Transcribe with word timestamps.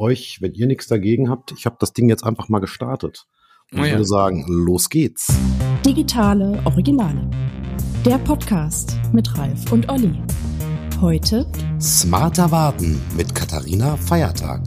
euch, 0.00 0.38
wenn 0.40 0.54
ihr 0.54 0.66
nichts 0.66 0.88
dagegen 0.88 1.28
habt, 1.28 1.52
ich 1.52 1.66
habe 1.66 1.76
das 1.78 1.92
Ding 1.92 2.08
jetzt 2.08 2.24
einfach 2.24 2.48
mal 2.48 2.58
gestartet. 2.58 3.26
Und 3.70 3.78
oh 3.78 3.82
ja. 3.82 3.86
ich 3.86 3.92
würde 3.92 4.04
sagen, 4.04 4.44
los 4.48 4.88
geht's. 4.88 5.28
Digitale 5.84 6.60
Originale. 6.64 7.30
Der 8.04 8.18
Podcast 8.18 8.98
mit 9.12 9.36
Ralf 9.38 9.70
und 9.70 9.88
Olli. 9.88 10.14
Heute 11.00 11.46
Smarter 11.80 12.50
Warten 12.50 13.00
mit 13.16 13.34
Katharina 13.34 13.96
Feiertag. 13.96 14.62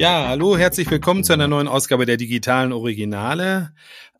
Ja, 0.00 0.28
hallo, 0.28 0.56
herzlich 0.56 0.90
willkommen 0.90 1.24
zu 1.24 1.34
einer 1.34 1.46
neuen 1.46 1.68
Ausgabe 1.68 2.06
der 2.06 2.16
digitalen 2.16 2.72
Originale. 2.72 3.74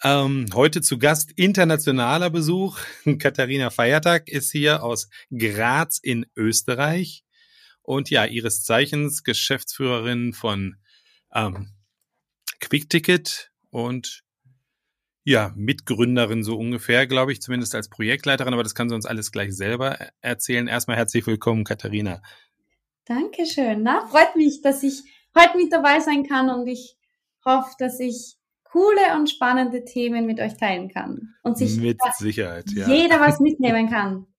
Ähm, 0.05 0.45
heute 0.53 0.83
zu 0.83 0.99
Gast 0.99 1.33
internationaler 1.37 2.29
Besuch. 2.29 2.79
Katharina 3.19 3.71
Feiertag 3.71 4.29
ist 4.29 4.53
hier 4.53 4.83
aus 4.83 5.09
Graz 5.35 5.99
in 5.99 6.27
Österreich 6.37 7.25
und 7.81 8.11
ja, 8.11 8.27
ihres 8.27 8.63
Zeichens 8.63 9.25
Geschäftsführerin 9.25 10.35
von 10.35 10.77
ähm, 11.33 11.71
Quickticket 12.61 13.51
und 13.71 14.23
ja, 15.25 15.55
Mitgründerin 15.57 16.43
so 16.43 16.59
ungefähr, 16.59 17.07
glaube 17.07 17.33
ich, 17.33 17.41
zumindest 17.41 17.75
als 17.75 17.89
Projektleiterin, 17.89 18.53
aber 18.53 18.65
das 18.65 18.75
kann 18.75 18.91
sie 18.91 18.95
uns 18.95 19.07
alles 19.07 19.33
gleich 19.33 19.57
selber 19.57 19.97
erzählen. 20.21 20.69
Erstmal 20.69 20.99
herzlich 20.99 21.27
willkommen, 21.27 21.65
Katharina. 21.65 22.21
Dankeschön. 23.07 23.83
Na, 23.83 24.07
freut 24.09 24.37
mich, 24.37 24.61
dass 24.61 24.83
ich 24.83 25.05
heute 25.37 25.57
mit 25.57 25.73
dabei 25.73 26.01
sein 26.01 26.27
kann 26.27 26.51
und 26.51 26.67
ich 26.67 26.97
hoffe, 27.45 27.71
dass 27.79 28.01
ich 28.01 28.37
coole 28.65 29.17
und 29.17 29.29
spannende 29.29 29.85
Themen 29.85 30.27
mit 30.27 30.41
euch 30.41 30.57
teilen 30.57 30.89
kann 30.89 31.35
und 31.43 31.59
sich 31.59 31.77
mit 31.79 31.99
Sicherheit, 32.19 32.71
ja. 32.71 32.89
jeder 32.89 33.21
was 33.21 33.41
mitnehmen 33.41 33.91
kann. 33.91 34.27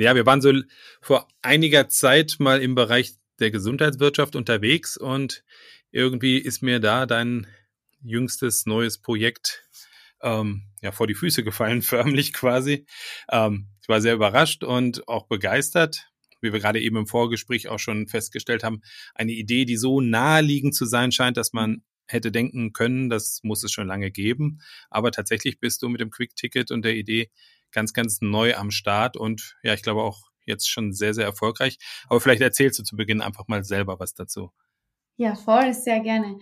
Ja, 0.00 0.14
wir 0.14 0.24
waren 0.26 0.40
so 0.40 0.52
vor 1.00 1.26
einiger 1.42 1.88
Zeit 1.88 2.36
mal 2.38 2.62
im 2.62 2.76
Bereich 2.76 3.14
der 3.40 3.50
Gesundheitswirtschaft 3.50 4.36
unterwegs 4.36 4.96
und 4.96 5.42
irgendwie 5.90 6.38
ist 6.38 6.62
mir 6.62 6.78
da 6.78 7.04
dein 7.04 7.48
jüngstes 8.04 8.64
neues 8.64 8.98
Projekt 8.98 9.68
ähm, 10.22 10.62
ja 10.82 10.92
vor 10.92 11.08
die 11.08 11.14
Füße 11.14 11.42
gefallen, 11.42 11.82
förmlich 11.82 12.32
quasi. 12.32 12.86
Ähm, 13.28 13.68
ich 13.82 13.88
war 13.88 14.00
sehr 14.00 14.14
überrascht 14.14 14.64
und 14.64 15.08
auch 15.08 15.26
begeistert 15.26 16.08
wie 16.40 16.52
wir 16.52 16.60
gerade 16.60 16.80
eben 16.80 16.96
im 16.96 17.06
Vorgespräch 17.06 17.68
auch 17.68 17.78
schon 17.78 18.06
festgestellt 18.08 18.64
haben, 18.64 18.82
eine 19.14 19.32
Idee, 19.32 19.64
die 19.64 19.76
so 19.76 20.00
naheliegend 20.00 20.74
zu 20.74 20.84
sein 20.86 21.12
scheint, 21.12 21.36
dass 21.36 21.52
man 21.52 21.82
hätte 22.06 22.32
denken 22.32 22.72
können, 22.72 23.10
das 23.10 23.40
muss 23.42 23.62
es 23.62 23.72
schon 23.72 23.86
lange 23.86 24.10
geben. 24.10 24.60
Aber 24.90 25.12
tatsächlich 25.12 25.60
bist 25.60 25.82
du 25.82 25.88
mit 25.88 26.00
dem 26.00 26.10
Quick-Ticket 26.10 26.70
und 26.70 26.84
der 26.84 26.94
Idee 26.94 27.30
ganz, 27.70 27.92
ganz 27.92 28.20
neu 28.20 28.54
am 28.54 28.70
Start 28.70 29.16
und 29.16 29.56
ja, 29.62 29.74
ich 29.74 29.82
glaube 29.82 30.02
auch 30.02 30.28
jetzt 30.46 30.68
schon 30.68 30.92
sehr, 30.92 31.14
sehr 31.14 31.26
erfolgreich. 31.26 31.78
Aber 32.08 32.20
vielleicht 32.20 32.40
erzählst 32.40 32.78
du 32.78 32.82
zu 32.82 32.96
Beginn 32.96 33.20
einfach 33.20 33.46
mal 33.48 33.64
selber 33.64 34.00
was 34.00 34.14
dazu. 34.14 34.50
Ja, 35.16 35.34
voll, 35.34 35.74
sehr 35.74 36.00
gerne. 36.00 36.38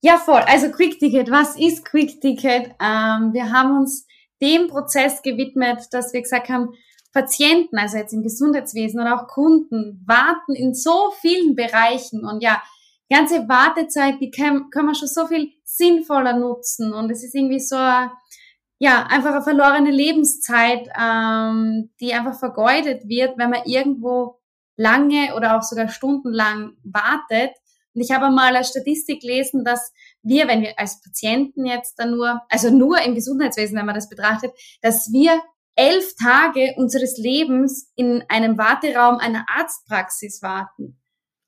Ja, 0.00 0.18
voll. 0.18 0.40
Also 0.40 0.70
Quick 0.70 0.98
Ticket, 0.98 1.30
was 1.30 1.56
ist 1.56 1.84
Quick 1.84 2.20
Ticket? 2.20 2.74
Ähm, 2.80 3.32
wir 3.32 3.50
haben 3.52 3.78
uns 3.78 4.06
dem 4.42 4.68
Prozess 4.68 5.22
gewidmet, 5.22 5.82
dass 5.92 6.12
wir 6.12 6.22
gesagt 6.22 6.48
haben, 6.48 6.74
Patienten, 7.16 7.78
also 7.78 7.96
jetzt 7.96 8.12
im 8.12 8.22
Gesundheitswesen 8.22 9.00
oder 9.00 9.18
auch 9.18 9.26
Kunden, 9.26 10.04
warten 10.06 10.54
in 10.54 10.74
so 10.74 11.12
vielen 11.22 11.56
Bereichen 11.56 12.26
und 12.26 12.42
ja, 12.42 12.62
ganze 13.08 13.48
Wartezeit, 13.48 14.20
die 14.20 14.30
kann, 14.30 14.68
kann 14.68 14.84
man 14.84 14.94
schon 14.94 15.08
so 15.08 15.26
viel 15.26 15.52
sinnvoller 15.64 16.34
nutzen 16.34 16.92
und 16.92 17.10
es 17.10 17.24
ist 17.24 17.34
irgendwie 17.34 17.60
so, 17.60 17.76
ja, 17.76 19.06
einfach 19.08 19.32
eine 19.32 19.42
verlorene 19.42 19.90
Lebenszeit, 19.90 20.90
ähm, 21.00 21.88
die 22.00 22.12
einfach 22.12 22.38
vergeudet 22.38 23.08
wird, 23.08 23.38
wenn 23.38 23.48
man 23.48 23.64
irgendwo 23.64 24.38
lange 24.76 25.34
oder 25.34 25.56
auch 25.56 25.62
sogar 25.62 25.88
stundenlang 25.88 26.76
wartet. 26.84 27.52
Und 27.94 28.02
ich 28.02 28.10
habe 28.10 28.28
mal 28.28 28.54
eine 28.54 28.62
Statistik 28.62 29.22
gelesen, 29.22 29.64
dass 29.64 29.94
wir, 30.22 30.48
wenn 30.48 30.60
wir 30.60 30.78
als 30.78 31.00
Patienten 31.00 31.64
jetzt 31.64 31.98
dann 31.98 32.10
nur, 32.10 32.42
also 32.50 32.68
nur 32.68 33.00
im 33.00 33.14
Gesundheitswesen, 33.14 33.78
wenn 33.78 33.86
man 33.86 33.94
das 33.94 34.10
betrachtet, 34.10 34.52
dass 34.82 35.10
wir 35.10 35.40
elf 35.76 36.14
Tage 36.16 36.74
unseres 36.76 37.18
Lebens 37.18 37.92
in 37.94 38.24
einem 38.28 38.58
Warteraum 38.58 39.18
einer 39.18 39.44
Arztpraxis 39.48 40.42
warten. 40.42 40.98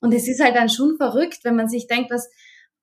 Und 0.00 0.14
es 0.14 0.28
ist 0.28 0.40
halt 0.40 0.54
dann 0.54 0.68
schon 0.68 0.96
verrückt, 0.96 1.40
wenn 1.42 1.56
man 1.56 1.68
sich 1.68 1.88
denkt, 1.88 2.10
dass 2.10 2.28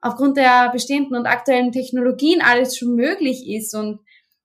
aufgrund 0.01 0.37
der 0.37 0.71
bestehenden 0.71 1.15
und 1.15 1.27
aktuellen 1.27 1.71
Technologien 1.71 2.41
alles 2.41 2.77
schon 2.77 2.95
möglich 2.95 3.47
ist. 3.47 3.73
Und 3.73 3.99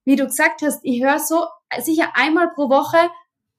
wie 0.05 0.17
du 0.17 0.27
gesagt 0.27 0.63
hast, 0.63 0.81
ich 0.83 1.03
höre 1.03 1.19
so 1.19 1.45
sicher 1.81 2.13
einmal 2.15 2.51
pro 2.55 2.69
Woche, 2.69 3.11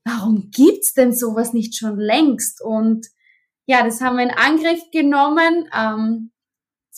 warum 0.05 0.49
gibt's 0.51 0.93
denn 0.93 1.13
sowas 1.13 1.53
nicht 1.53 1.75
schon 1.75 1.99
längst? 1.99 2.61
Und 2.63 3.07
ja, 3.65 3.83
das 3.83 4.01
haben 4.01 4.17
wir 4.17 4.23
in 4.23 4.31
Angriff 4.31 4.81
genommen. 4.91 5.69
Ähm, 5.75 6.31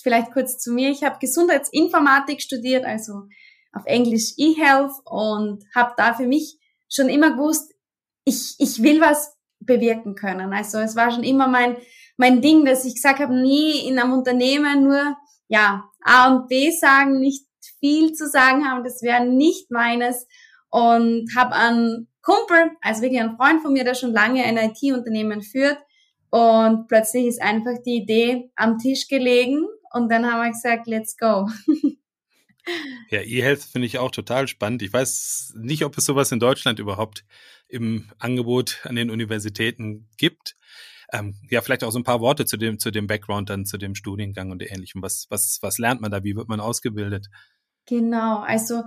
vielleicht 0.02 0.32
kurz 0.32 0.58
zu 0.58 0.72
mir. 0.72 0.90
Ich 0.90 1.04
habe 1.04 1.20
Gesundheitsinformatik 1.20 2.42
studiert, 2.42 2.86
also 2.86 3.28
auf 3.74 3.86
Englisch 3.86 4.34
eHealth 4.38 4.94
und 5.06 5.64
habe 5.76 5.94
da 5.98 6.14
für 6.14 6.28
mich 6.28 6.58
schon 6.90 7.10
immer 7.10 7.32
gewusst, 7.32 7.74
ich, 8.26 8.56
ich 8.60 8.82
will 8.82 9.02
was 9.02 9.36
bewirken 9.60 10.16
können. 10.16 10.54
Also 10.54 10.80
es 10.80 10.96
war 10.96 11.12
schon 11.12 11.24
immer 11.24 11.48
mein, 11.48 11.78
mein 12.18 12.42
Ding, 12.42 12.66
dass 12.66 12.86
ich 12.86 12.96
gesagt 12.96 13.20
habe, 13.20 13.34
nie 13.34 13.88
in 13.88 14.00
einem 14.00 14.14
Unternehmen 14.14 14.84
nur 14.84 15.18
ja 15.48 15.84
A 16.04 16.34
und 16.34 16.48
B 16.48 16.72
sagen, 16.72 17.20
nicht 17.20 17.46
viel 17.80 18.14
zu 18.14 18.28
sagen 18.30 18.66
haben, 18.66 18.84
das 18.84 19.02
wäre 19.02 19.26
nicht 19.26 19.72
meines. 19.72 20.28
Und 20.70 21.30
habe 21.36 21.54
einen 21.54 22.08
Kumpel, 22.22 22.72
also 22.82 23.02
wirklich 23.02 23.22
einen 23.22 23.36
Freund 23.36 23.62
von 23.62 23.74
mir, 23.74 23.84
der 23.84 23.94
schon 23.94 24.14
lange 24.14 24.44
ein 24.44 24.58
IT-Unternehmen 24.58 25.42
führt. 25.42 25.78
Und 26.30 26.88
plötzlich 26.88 27.28
ist 27.28 27.42
einfach 27.42 27.78
die 27.86 27.98
Idee 27.98 28.52
am 28.56 28.80
Tisch 28.80 29.08
gelegen 29.08 29.68
und 29.94 30.12
dann 30.12 30.26
haben 30.26 30.42
wir 30.42 30.50
gesagt, 30.50 30.88
let's 30.88 31.16
go. 31.18 31.48
Ja, 33.10 33.22
E-Health 33.22 33.64
finde 33.64 33.88
ich 33.88 33.98
auch 33.98 34.12
total 34.12 34.48
spannend. 34.48 34.82
Ich 34.82 34.94
weiß 34.94 35.54
nicht, 35.58 35.84
ob 35.84 35.98
es 35.98 36.06
sowas 36.06 36.32
in 36.32 36.40
Deutschland 36.40 36.80
überhaupt 36.80 37.26
im 37.68 38.10
Angebot 38.20 38.80
an 38.84 38.96
den 38.96 39.10
Universitäten 39.10 40.08
gibt. 40.18 40.56
Ähm, 41.12 41.36
ja, 41.50 41.62
vielleicht 41.62 41.84
auch 41.84 41.92
so 41.92 42.00
ein 42.00 42.04
paar 42.04 42.22
Worte 42.22 42.46
zu 42.46 42.58
dem, 42.58 42.80
zu 42.80 42.90
dem 42.90 43.08
Background, 43.08 43.50
dann 43.50 43.66
zu 43.66 43.78
dem 43.78 43.96
Studiengang 43.96 44.52
und 44.52 44.64
ähnlichem. 44.64 45.02
Was, 45.02 45.28
was, 45.30 45.60
was 45.62 45.78
lernt 45.78 46.02
man 46.02 46.12
da? 46.12 46.24
Wie 46.24 46.36
wird 46.36 46.48
man 46.48 46.60
ausgebildet? 46.60 47.28
Genau, 47.86 48.40
also 48.40 48.84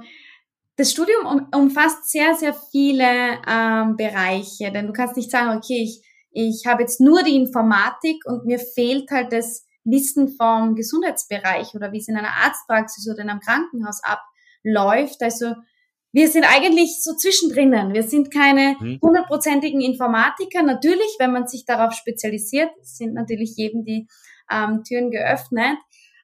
das 0.77 0.93
Studium 0.93 1.27
um, 1.27 1.49
umfasst 1.55 2.11
sehr, 2.11 2.35
sehr 2.35 2.55
viele 2.55 3.41
ähm, 3.47 3.97
Bereiche, 3.97 4.73
denn 4.73 4.87
du 4.87 4.93
kannst 4.93 5.17
nicht 5.17 5.31
sagen, 5.31 5.57
okay, 5.57 5.83
ich, 5.83 6.03
ich 6.31 6.67
habe 6.67 6.83
jetzt 6.83 7.01
nur 7.01 7.23
die 7.23 7.37
Informatik 7.37 8.25
und 8.27 8.45
mir 8.45 8.59
fehlt 8.59 9.11
halt 9.11 9.33
das 9.33 9.66
Wissen 9.87 10.29
vom 10.37 10.75
Gesundheitsbereich 10.75 11.75
oder 11.75 11.93
wie 11.93 11.99
es 11.99 12.09
in 12.09 12.17
einer 12.17 12.37
Arztpraxis 12.45 13.09
oder 13.09 13.23
in 13.23 13.31
einem 13.31 13.41
Krankenhaus 13.41 14.01
abläuft. 14.03 15.23
Also 15.23 15.55
wir 16.13 16.29
sind 16.29 16.45
eigentlich 16.45 17.03
so 17.03 17.15
zwischendrinnen. 17.15 17.95
Wir 17.95 18.03
sind 18.03 18.33
keine 18.33 18.77
mhm. 18.81 18.99
hundertprozentigen 19.03 19.81
Informatiker. 19.81 20.63
Natürlich, 20.63 21.17
wenn 21.19 21.33
man 21.33 21.47
sich 21.47 21.65
darauf 21.65 21.93
spezialisiert, 21.93 22.71
sind 22.83 23.15
natürlich 23.15 23.57
jedem 23.57 23.85
die 23.85 24.07
ähm, 24.51 24.83
Türen 24.85 25.11
geöffnet. 25.11 25.77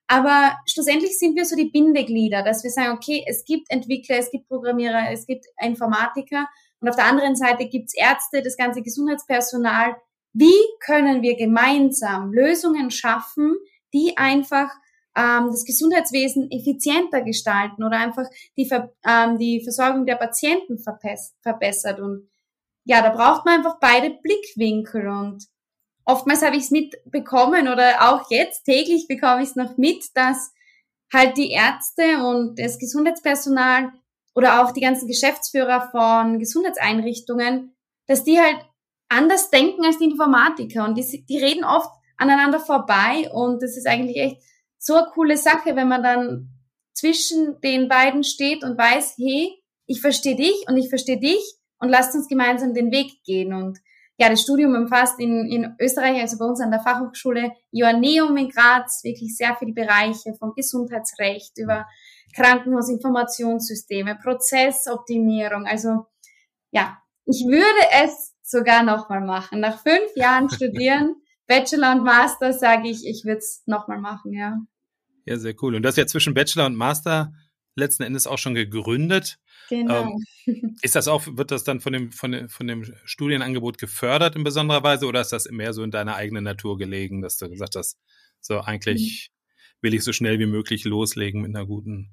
Aber 0.06 0.56
schlussendlich 0.66 1.18
sind 1.18 1.36
wir 1.36 1.44
so 1.44 1.56
die 1.56 1.70
Bindeglieder, 1.70 2.42
dass 2.42 2.64
wir 2.64 2.70
sagen, 2.70 2.96
okay, 2.96 3.24
es 3.26 3.44
gibt 3.44 3.70
Entwickler, 3.70 4.18
es 4.18 4.30
gibt 4.30 4.48
Programmierer, 4.48 5.10
es 5.10 5.26
gibt 5.26 5.46
Informatiker 5.62 6.48
und 6.80 6.88
auf 6.88 6.96
der 6.96 7.06
anderen 7.06 7.36
Seite 7.36 7.66
gibt's 7.68 7.94
Ärzte, 7.96 8.42
das 8.42 8.56
ganze 8.56 8.82
Gesundheitspersonal, 8.82 9.94
wie 10.32 10.60
können 10.80 11.22
wir 11.22 11.36
gemeinsam 11.36 12.32
Lösungen 12.32 12.90
schaffen, 12.90 13.56
die 13.92 14.16
einfach 14.16 14.70
ähm, 15.16 15.48
das 15.48 15.64
Gesundheitswesen 15.64 16.50
effizienter 16.50 17.22
gestalten 17.22 17.84
oder 17.84 17.98
einfach 17.98 18.26
die, 18.56 18.66
Ver 18.66 18.92
ähm, 19.06 19.38
die 19.38 19.62
Versorgung 19.62 20.06
der 20.06 20.16
Patienten 20.16 20.78
verbessert. 20.78 22.00
Und 22.00 22.30
ja, 22.84 23.02
da 23.02 23.10
braucht 23.10 23.44
man 23.44 23.58
einfach 23.58 23.78
beide 23.78 24.10
Blickwinkel. 24.10 25.08
Und 25.08 25.46
oftmals 26.04 26.42
habe 26.42 26.56
ich 26.56 26.64
es 26.64 26.70
mitbekommen 26.70 27.68
oder 27.68 28.10
auch 28.10 28.30
jetzt 28.30 28.64
täglich 28.64 29.06
bekomme 29.06 29.42
ich 29.42 29.50
es 29.50 29.56
noch 29.56 29.76
mit, 29.76 30.04
dass 30.14 30.52
halt 31.12 31.36
die 31.36 31.50
Ärzte 31.50 32.24
und 32.24 32.58
das 32.58 32.78
Gesundheitspersonal 32.78 33.92
oder 34.34 34.62
auch 34.62 34.72
die 34.72 34.80
ganzen 34.80 35.08
Geschäftsführer 35.08 35.90
von 35.90 36.38
Gesundheitseinrichtungen, 36.38 37.76
dass 38.06 38.24
die 38.24 38.40
halt 38.40 38.56
anders 39.12 39.50
denken 39.50 39.84
als 39.84 39.98
die 39.98 40.04
Informatiker 40.04 40.84
und 40.84 40.96
die, 40.96 41.24
die 41.26 41.38
reden 41.38 41.64
oft 41.64 41.90
aneinander 42.16 42.60
vorbei 42.60 43.30
und 43.32 43.62
das 43.62 43.76
ist 43.76 43.86
eigentlich 43.86 44.16
echt 44.16 44.42
so 44.78 44.94
eine 44.94 45.06
coole 45.12 45.36
Sache, 45.36 45.76
wenn 45.76 45.88
man 45.88 46.02
dann 46.02 46.48
zwischen 46.92 47.60
den 47.60 47.88
beiden 47.88 48.24
steht 48.24 48.64
und 48.64 48.78
weiß, 48.78 49.14
hey, 49.18 49.62
ich 49.86 50.00
verstehe 50.00 50.36
dich 50.36 50.64
und 50.68 50.76
ich 50.76 50.88
verstehe 50.88 51.18
dich 51.18 51.56
und 51.78 51.88
lasst 51.88 52.14
uns 52.14 52.28
gemeinsam 52.28 52.74
den 52.74 52.90
Weg 52.90 53.22
gehen. 53.24 53.52
Und 53.52 53.78
ja, 54.18 54.28
das 54.28 54.42
Studium 54.42 54.74
umfasst 54.74 55.18
in, 55.18 55.50
in 55.50 55.74
Österreich, 55.80 56.20
also 56.20 56.38
bei 56.38 56.44
uns 56.44 56.60
an 56.60 56.70
der 56.70 56.80
Fachhochschule 56.80 57.52
Joanneum 57.70 58.36
in 58.36 58.48
Graz, 58.48 59.02
wirklich 59.02 59.36
sehr 59.36 59.56
viele 59.56 59.72
Bereiche 59.72 60.34
vom 60.38 60.52
Gesundheitsrecht 60.54 61.58
über 61.58 61.86
Krankenhausinformationssysteme, 62.34 64.16
Prozessoptimierung. 64.22 65.66
Also 65.66 66.06
ja, 66.70 66.98
ich 67.24 67.44
würde 67.46 68.04
es 68.04 68.31
sogar 68.52 68.84
nochmal 68.84 69.20
machen. 69.20 69.58
Nach 69.58 69.82
fünf 69.82 70.14
Jahren 70.14 70.48
studieren, 70.48 71.16
Bachelor 71.48 71.96
und 71.96 72.04
Master, 72.04 72.52
sage 72.52 72.88
ich, 72.88 73.04
ich 73.04 73.24
würde 73.24 73.38
es 73.38 73.64
nochmal 73.66 73.98
machen, 73.98 74.32
ja. 74.32 74.58
Ja, 75.24 75.36
sehr 75.36 75.54
cool. 75.62 75.74
Und 75.74 75.82
das 75.82 75.96
ja 75.96 76.06
zwischen 76.06 76.34
Bachelor 76.34 76.66
und 76.66 76.76
Master 76.76 77.32
letzten 77.74 78.04
Endes 78.04 78.26
auch 78.26 78.38
schon 78.38 78.54
gegründet. 78.54 79.38
Genau. 79.68 80.14
Ähm, 80.46 80.76
ist 80.82 80.94
das 80.94 81.08
auch, 81.08 81.26
wird 81.26 81.50
das 81.50 81.64
dann 81.64 81.80
von 81.80 81.92
dem, 81.92 82.12
von, 82.12 82.32
dem, 82.32 82.48
von 82.48 82.66
dem 82.66 82.84
Studienangebot 83.04 83.78
gefördert 83.78 84.36
in 84.36 84.44
besonderer 84.44 84.82
Weise 84.82 85.06
oder 85.06 85.20
ist 85.20 85.32
das 85.32 85.48
mehr 85.50 85.72
so 85.72 85.82
in 85.82 85.90
deiner 85.90 86.16
eigenen 86.16 86.44
Natur 86.44 86.76
gelegen, 86.76 87.22
dass 87.22 87.38
du 87.38 87.48
gesagt 87.48 87.76
hast, 87.76 87.98
so 88.40 88.60
eigentlich 88.60 89.30
mhm. 89.30 89.86
will 89.86 89.94
ich 89.94 90.04
so 90.04 90.12
schnell 90.12 90.38
wie 90.38 90.46
möglich 90.46 90.84
loslegen 90.84 91.42
mit 91.42 91.54
einer 91.54 91.66
guten 91.66 92.10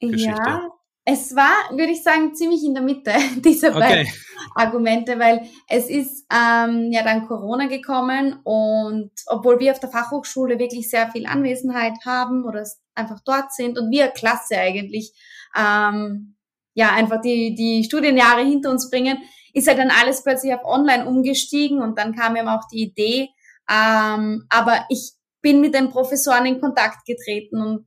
Geschichte? 0.00 0.30
Ja, 0.30 0.70
es 1.10 1.34
war, 1.34 1.70
würde 1.70 1.92
ich 1.92 2.02
sagen, 2.02 2.34
ziemlich 2.34 2.62
in 2.62 2.74
der 2.74 2.82
Mitte 2.82 3.12
dieser 3.36 3.70
okay. 3.70 3.78
beiden 3.78 4.12
Argumente, 4.54 5.18
weil 5.18 5.48
es 5.66 5.88
ist 5.88 6.26
ähm, 6.30 6.92
ja 6.92 7.02
dann 7.02 7.26
Corona 7.26 7.66
gekommen 7.66 8.40
und 8.44 9.10
obwohl 9.26 9.58
wir 9.58 9.72
auf 9.72 9.80
der 9.80 9.88
Fachhochschule 9.88 10.58
wirklich 10.58 10.90
sehr 10.90 11.10
viel 11.10 11.24
Anwesenheit 11.26 11.94
haben 12.04 12.44
oder 12.44 12.62
einfach 12.94 13.20
dort 13.24 13.54
sind 13.54 13.78
und 13.78 13.90
wir 13.90 14.08
Klasse 14.08 14.58
eigentlich 14.58 15.12
ähm, 15.56 16.36
ja 16.74 16.92
einfach 16.92 17.22
die 17.22 17.54
die 17.54 17.84
Studienjahre 17.84 18.42
hinter 18.42 18.70
uns 18.70 18.90
bringen, 18.90 19.16
ist 19.54 19.66
halt 19.66 19.78
dann 19.78 19.90
alles 19.90 20.22
plötzlich 20.22 20.52
auf 20.52 20.64
Online 20.64 21.06
umgestiegen 21.06 21.80
und 21.80 21.98
dann 21.98 22.14
kam 22.14 22.36
eben 22.36 22.48
auch 22.48 22.68
die 22.70 22.82
Idee. 22.82 23.30
Ähm, 23.70 24.44
aber 24.50 24.84
ich 24.90 25.12
bin 25.40 25.62
mit 25.62 25.74
den 25.74 25.88
Professoren 25.88 26.44
in 26.44 26.60
Kontakt 26.60 27.06
getreten 27.06 27.62
und 27.62 27.86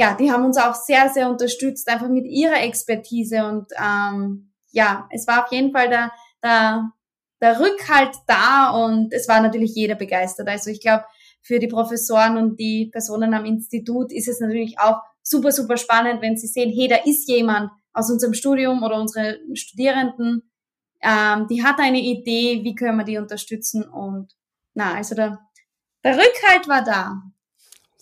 ja, 0.00 0.14
die 0.14 0.32
haben 0.32 0.46
uns 0.46 0.56
auch 0.56 0.74
sehr, 0.74 1.10
sehr 1.10 1.28
unterstützt, 1.28 1.86
einfach 1.86 2.08
mit 2.08 2.24
ihrer 2.24 2.62
Expertise. 2.62 3.44
Und 3.44 3.66
ähm, 3.78 4.50
ja, 4.72 5.06
es 5.10 5.26
war 5.26 5.44
auf 5.44 5.52
jeden 5.52 5.72
Fall 5.72 5.90
der, 5.90 6.10
der, 6.42 6.90
der 7.42 7.60
Rückhalt 7.60 8.16
da 8.26 8.70
und 8.70 9.12
es 9.12 9.28
war 9.28 9.42
natürlich 9.42 9.74
jeder 9.74 9.96
begeistert. 9.96 10.48
Also 10.48 10.70
ich 10.70 10.80
glaube, 10.80 11.04
für 11.42 11.58
die 11.58 11.68
Professoren 11.68 12.38
und 12.38 12.58
die 12.58 12.86
Personen 12.90 13.34
am 13.34 13.44
Institut 13.44 14.10
ist 14.10 14.26
es 14.26 14.40
natürlich 14.40 14.78
auch 14.78 15.02
super, 15.22 15.52
super 15.52 15.76
spannend, 15.76 16.22
wenn 16.22 16.38
sie 16.38 16.46
sehen, 16.46 16.72
hey, 16.74 16.88
da 16.88 16.96
ist 17.04 17.28
jemand 17.28 17.70
aus 17.92 18.10
unserem 18.10 18.32
Studium 18.32 18.82
oder 18.82 18.98
unsere 18.98 19.38
Studierenden, 19.52 20.50
ähm, 21.02 21.46
die 21.50 21.62
hat 21.62 21.78
eine 21.78 22.00
Idee, 22.00 22.64
wie 22.64 22.74
können 22.74 22.96
wir 22.96 23.04
die 23.04 23.18
unterstützen 23.18 23.84
und 23.84 24.32
na, 24.72 24.94
also 24.94 25.14
der, 25.14 25.40
der 26.04 26.14
Rückhalt 26.16 26.68
war 26.68 26.84
da. 26.84 27.20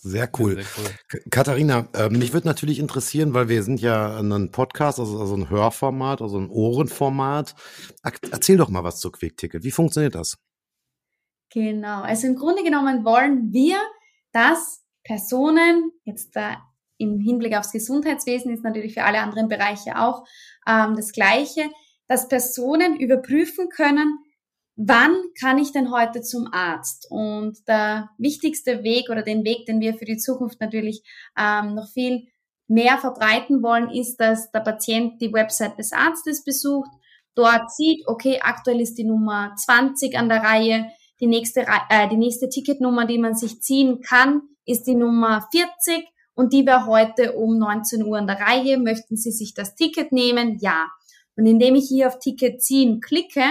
Sehr 0.01 0.29
cool. 0.39 0.55
Sehr 0.55 0.65
cool. 0.77 1.21
Katharina, 1.29 1.87
äh, 1.93 2.09
mich 2.09 2.31
würde 2.33 2.47
natürlich 2.47 2.79
interessieren, 2.79 3.33
weil 3.33 3.49
wir 3.49 3.63
sind 3.63 3.81
ja 3.81 4.17
ein 4.19 4.51
Podcast, 4.51 4.99
also, 4.99 5.19
also 5.19 5.35
ein 5.35 5.49
Hörformat, 5.49 6.21
also 6.21 6.39
ein 6.39 6.49
Ohrenformat. 6.49 7.55
Erzähl 8.31 8.57
doch 8.57 8.69
mal 8.69 8.83
was 8.83 8.99
zu 8.99 9.11
Quick-Ticket. 9.11 9.63
Wie 9.63 9.71
funktioniert 9.71 10.15
das? 10.15 10.37
Genau. 11.51 12.01
Also 12.01 12.27
im 12.27 12.35
Grunde 12.35 12.63
genommen 12.63 13.03
wollen 13.03 13.51
wir, 13.51 13.77
dass 14.31 14.83
Personen, 15.03 15.91
jetzt 16.05 16.35
da 16.35 16.57
im 16.97 17.19
Hinblick 17.19 17.57
aufs 17.57 17.71
Gesundheitswesen 17.71 18.53
ist 18.53 18.63
natürlich 18.63 18.93
für 18.93 19.03
alle 19.03 19.19
anderen 19.19 19.47
Bereiche 19.47 19.97
auch 19.97 20.25
ähm, 20.67 20.95
das 20.95 21.11
Gleiche, 21.11 21.69
dass 22.07 22.27
Personen 22.27 22.99
überprüfen 22.99 23.69
können, 23.69 24.19
wann 24.81 25.21
kann 25.37 25.57
ich 25.57 25.73
denn 25.73 25.91
heute 25.91 26.21
zum 26.21 26.47
Arzt? 26.53 27.05
Und 27.09 27.67
der 27.67 28.09
wichtigste 28.17 28.83
Weg 28.83 29.09
oder 29.09 29.23
den 29.23 29.43
Weg, 29.43 29.65
den 29.65 29.81
wir 29.81 29.93
für 29.95 30.05
die 30.05 30.17
Zukunft 30.17 30.61
natürlich 30.61 31.03
ähm, 31.37 31.75
noch 31.75 31.89
viel 31.89 32.27
mehr 32.67 32.97
verbreiten 32.97 33.61
wollen, 33.61 33.89
ist, 33.89 34.17
dass 34.17 34.51
der 34.51 34.61
Patient 34.61 35.21
die 35.21 35.33
Website 35.33 35.77
des 35.77 35.91
Arztes 35.91 36.45
besucht, 36.45 36.89
dort 37.35 37.71
sieht, 37.71 38.07
okay, 38.07 38.39
aktuell 38.41 38.79
ist 38.79 38.97
die 38.97 39.03
Nummer 39.03 39.53
20 39.57 40.17
an 40.17 40.29
der 40.29 40.43
Reihe, 40.43 40.85
die 41.19 41.27
nächste, 41.27 41.65
äh, 41.89 42.07
die 42.07 42.17
nächste 42.17 42.47
Ticketnummer, 42.47 43.05
die 43.05 43.17
man 43.17 43.35
sich 43.35 43.61
ziehen 43.61 43.99
kann, 44.01 44.43
ist 44.65 44.87
die 44.87 44.95
Nummer 44.95 45.45
40 45.51 46.07
und 46.35 46.53
die 46.53 46.65
wäre 46.65 46.85
heute 46.85 47.33
um 47.33 47.57
19 47.57 48.05
Uhr 48.05 48.17
an 48.17 48.27
der 48.27 48.39
Reihe. 48.39 48.77
Möchten 48.77 49.17
Sie 49.17 49.31
sich 49.31 49.53
das 49.53 49.75
Ticket 49.75 50.13
nehmen? 50.13 50.57
Ja. 50.61 50.85
Und 51.35 51.47
indem 51.47 51.75
ich 51.75 51.89
hier 51.89 52.07
auf 52.07 52.19
Ticket 52.19 52.61
ziehen 52.61 53.01
klicke, 53.01 53.43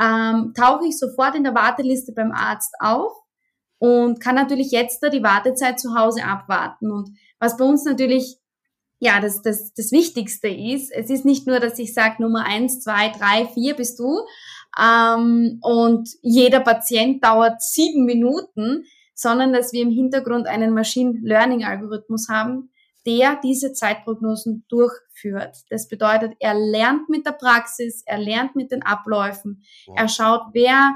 ähm, 0.00 0.52
tauche 0.56 0.86
ich 0.86 0.98
sofort 0.98 1.34
in 1.34 1.44
der 1.44 1.54
Warteliste 1.54 2.12
beim 2.12 2.32
Arzt 2.32 2.74
auf 2.80 3.12
und 3.78 4.20
kann 4.20 4.34
natürlich 4.34 4.70
jetzt 4.70 5.02
da 5.02 5.08
die 5.08 5.22
Wartezeit 5.22 5.78
zu 5.78 5.94
Hause 5.94 6.24
abwarten. 6.24 6.90
Und 6.90 7.10
was 7.38 7.56
bei 7.56 7.64
uns 7.64 7.84
natürlich 7.84 8.38
ja 8.98 9.20
das, 9.20 9.42
das, 9.42 9.72
das 9.74 9.92
Wichtigste 9.92 10.48
ist, 10.48 10.90
es 10.92 11.10
ist 11.10 11.24
nicht 11.24 11.46
nur, 11.46 11.60
dass 11.60 11.78
ich 11.78 11.94
sage, 11.94 12.22
Nummer 12.22 12.44
eins, 12.44 12.80
zwei, 12.80 13.08
drei, 13.08 13.46
vier 13.46 13.74
bist 13.74 13.98
du 13.98 14.20
ähm, 14.78 15.58
und 15.62 16.08
jeder 16.22 16.60
Patient 16.60 17.24
dauert 17.24 17.62
sieben 17.62 18.04
Minuten, 18.04 18.84
sondern 19.14 19.52
dass 19.52 19.72
wir 19.72 19.82
im 19.82 19.90
Hintergrund 19.90 20.46
einen 20.46 20.72
Machine 20.72 21.18
Learning 21.22 21.64
Algorithmus 21.64 22.28
haben, 22.28 22.70
der 23.06 23.40
diese 23.42 23.72
Zeitprognosen 23.72 24.64
durchführt. 24.68 25.56
Das 25.70 25.88
bedeutet, 25.88 26.34
er 26.38 26.54
lernt 26.54 27.08
mit 27.08 27.26
der 27.26 27.32
Praxis, 27.32 28.02
er 28.06 28.18
lernt 28.18 28.56
mit 28.56 28.70
den 28.72 28.82
Abläufen, 28.82 29.62
er 29.94 30.08
schaut, 30.08 30.42
wer 30.52 30.92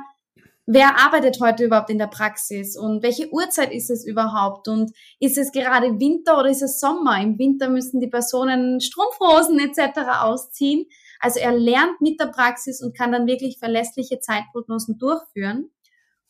wer 0.67 0.99
arbeitet 0.99 1.41
heute 1.41 1.65
überhaupt 1.65 1.91
in 1.91 1.99
der 1.99 2.06
Praxis 2.06 2.77
und 2.77 3.03
welche 3.03 3.31
Uhrzeit 3.33 3.73
ist 3.73 3.91
es 3.91 4.06
überhaupt 4.06 4.69
und 4.69 4.93
ist 5.21 5.37
es 5.37 5.53
gerade 5.53 6.01
Winter 6.01 6.39
oder 6.39 6.49
ist 6.49 6.62
es 6.62 6.81
Sommer? 6.81 7.21
Im 7.21 7.39
Winter 7.39 7.69
müssen 7.69 8.01
die 8.01 8.09
Personen 8.09 8.81
Strumpfhosen 8.81 9.59
etc. 9.59 9.99
ausziehen. 10.23 10.87
Also 11.21 11.41
er 11.41 11.53
lernt 11.53 12.00
mit 12.00 12.21
der 12.21 12.27
Praxis 12.27 12.83
und 12.83 12.97
kann 12.97 13.12
dann 13.12 13.27
wirklich 13.27 13.59
verlässliche 13.59 14.21
Zeitprognosen 14.21 14.99
durchführen. 14.99 15.71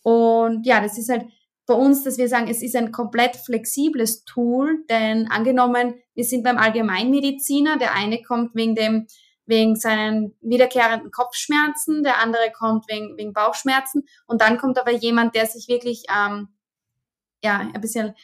Und 0.03 0.67
ja, 0.67 0.81
das 0.81 0.99
ist 0.99 1.11
halt 1.11 1.27
bei 1.66 1.75
uns, 1.75 2.05
dass 2.05 2.19
wir 2.19 2.28
sagen, 2.28 2.49
es 2.49 2.62
ist 2.62 2.76
ein 2.76 2.93
komplett 2.93 3.37
flexibles 3.37 4.25
Tool, 4.25 4.84
denn 4.90 5.31
angenommen, 5.31 5.94
wir 6.14 6.25
sind 6.25 6.44
beim 6.44 6.58
Allgemeinmediziner, 6.58 7.78
der 7.78 7.94
eine 7.94 8.22
kommt 8.22 8.55
wegen 8.55 8.75
dem 8.75 9.06
wegen 9.46 9.76
seinen 9.76 10.34
wiederkehrenden 10.40 11.11
Kopfschmerzen, 11.11 12.02
der 12.02 12.19
andere 12.22 12.50
kommt 12.56 12.87
wegen, 12.88 13.16
wegen 13.19 13.34
Bauchschmerzen 13.34 14.05
und 14.26 14.40
dann 14.40 14.56
kommt 14.56 14.78
aber 14.78 14.93
jemand, 14.93 15.34
der 15.34 15.46
sich 15.46 15.69
wirklich 15.69 16.05
ähm, 16.08 16.49
ja 17.43 17.58
ein 17.58 17.81
bisschen 17.81 18.14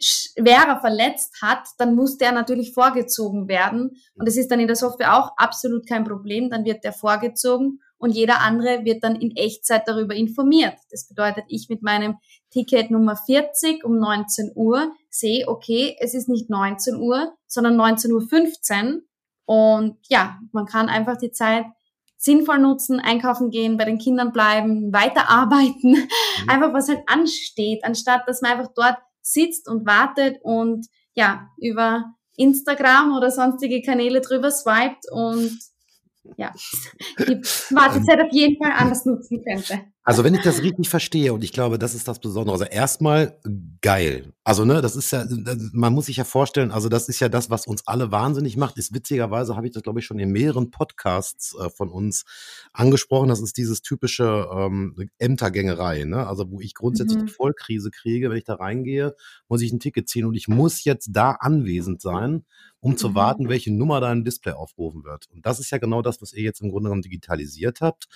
schwerer 0.00 0.80
verletzt 0.80 1.42
hat, 1.42 1.66
dann 1.78 1.96
muss 1.96 2.16
der 2.16 2.30
natürlich 2.30 2.74
vorgezogen 2.74 3.48
werden 3.48 3.96
und 4.14 4.28
das 4.28 4.36
ist 4.36 4.52
dann 4.52 4.60
in 4.60 4.68
der 4.68 4.76
Software 4.76 5.18
auch 5.18 5.32
absolut 5.36 5.88
kein 5.88 6.04
Problem, 6.04 6.48
dann 6.48 6.64
wird 6.64 6.84
der 6.84 6.92
vorgezogen 6.92 7.80
und 7.98 8.12
jeder 8.12 8.40
andere 8.40 8.84
wird 8.84 9.02
dann 9.04 9.16
in 9.16 9.36
Echtzeit 9.36 9.82
darüber 9.86 10.14
informiert. 10.14 10.74
Das 10.90 11.08
bedeutet, 11.08 11.44
ich 11.48 11.68
mit 11.68 11.82
meinem 11.82 12.16
Ticket 12.50 12.90
Nummer 12.90 13.16
40 13.16 13.84
um 13.84 13.98
19 13.98 14.52
Uhr 14.54 14.92
sehe, 15.10 15.48
okay, 15.48 15.96
es 16.00 16.14
ist 16.14 16.28
nicht 16.28 16.48
19 16.48 16.96
Uhr, 16.96 17.34
sondern 17.46 17.78
19.15 17.78 18.94
Uhr. 18.94 19.02
Und 19.44 19.96
ja, 20.08 20.38
man 20.52 20.66
kann 20.66 20.88
einfach 20.88 21.16
die 21.16 21.32
Zeit 21.32 21.64
sinnvoll 22.16 22.58
nutzen, 22.58 23.00
einkaufen 23.00 23.50
gehen, 23.50 23.76
bei 23.76 23.84
den 23.84 23.98
Kindern 23.98 24.32
bleiben, 24.32 24.92
weiterarbeiten, 24.92 25.92
mhm. 25.92 26.08
einfach 26.48 26.72
was 26.72 26.88
halt 26.88 27.02
ansteht, 27.06 27.84
anstatt 27.84 28.22
dass 28.26 28.42
man 28.42 28.52
einfach 28.52 28.72
dort 28.74 28.98
sitzt 29.22 29.68
und 29.68 29.86
wartet 29.86 30.38
und 30.42 30.86
ja, 31.14 31.48
über 31.58 32.14
Instagram 32.36 33.16
oder 33.16 33.30
sonstige 33.30 33.82
Kanäle 33.82 34.20
drüber 34.20 34.50
swiped 34.50 35.10
und 35.10 35.58
ja, 36.36 36.52
die 37.18 37.40
Wartezeit 37.74 38.20
auf 38.20 38.32
jeden 38.32 38.62
Fall 38.62 38.72
anders 38.76 39.04
nutzen 39.04 39.42
könnte. 39.44 39.80
Also 40.08 40.24
wenn 40.24 40.34
ich 40.34 40.40
das 40.40 40.62
richtig 40.62 40.88
verstehe 40.88 41.34
und 41.34 41.44
ich 41.44 41.52
glaube, 41.52 41.78
das 41.78 41.94
ist 41.94 42.08
das 42.08 42.18
Besondere. 42.18 42.54
Also 42.54 42.64
erstmal 42.64 43.38
geil. 43.82 44.32
Also 44.42 44.64
ne, 44.64 44.80
das 44.80 44.96
ist 44.96 45.10
ja, 45.10 45.26
man 45.72 45.92
muss 45.92 46.06
sich 46.06 46.16
ja 46.16 46.24
vorstellen, 46.24 46.70
also 46.70 46.88
das 46.88 47.10
ist 47.10 47.20
ja 47.20 47.28
das, 47.28 47.50
was 47.50 47.66
uns 47.66 47.86
alle 47.86 48.10
wahnsinnig 48.10 48.56
macht. 48.56 48.78
Ist 48.78 48.94
witzigerweise 48.94 49.54
habe 49.54 49.66
ich 49.66 49.74
das 49.74 49.82
glaube 49.82 50.00
ich 50.00 50.06
schon 50.06 50.18
in 50.18 50.32
mehreren 50.32 50.70
Podcasts 50.70 51.54
äh, 51.60 51.68
von 51.68 51.90
uns 51.90 52.24
angesprochen. 52.72 53.28
Das 53.28 53.42
ist 53.42 53.58
dieses 53.58 53.82
typische 53.82 54.48
ähm, 54.50 55.10
Ämtergängerei. 55.18 56.04
Ne? 56.04 56.26
Also 56.26 56.50
wo 56.50 56.58
ich 56.58 56.72
grundsätzlich 56.72 57.16
mhm. 57.16 57.24
eine 57.24 57.30
Vollkrise 57.30 57.90
kriege, 57.90 58.30
wenn 58.30 58.38
ich 58.38 58.44
da 58.44 58.54
reingehe, 58.54 59.14
muss 59.48 59.60
ich 59.60 59.72
ein 59.72 59.78
Ticket 59.78 60.08
ziehen 60.08 60.24
und 60.24 60.36
ich 60.36 60.48
muss 60.48 60.84
jetzt 60.84 61.10
da 61.12 61.32
anwesend 61.32 62.00
sein 62.00 62.46
um 62.80 62.96
zu 62.96 63.10
mhm. 63.10 63.14
warten, 63.14 63.48
welche 63.48 63.72
Nummer 63.72 64.00
da 64.00 64.12
im 64.12 64.24
Display 64.24 64.52
aufgerufen 64.52 65.04
wird. 65.04 65.28
Und 65.32 65.44
das 65.44 65.58
ist 65.58 65.70
ja 65.70 65.78
genau 65.78 66.02
das, 66.02 66.22
was 66.22 66.32
ihr 66.32 66.42
jetzt 66.42 66.60
im 66.60 66.70
Grunde 66.70 66.88
genommen 66.88 67.02
digitalisiert 67.02 67.80
habt. 67.80 68.06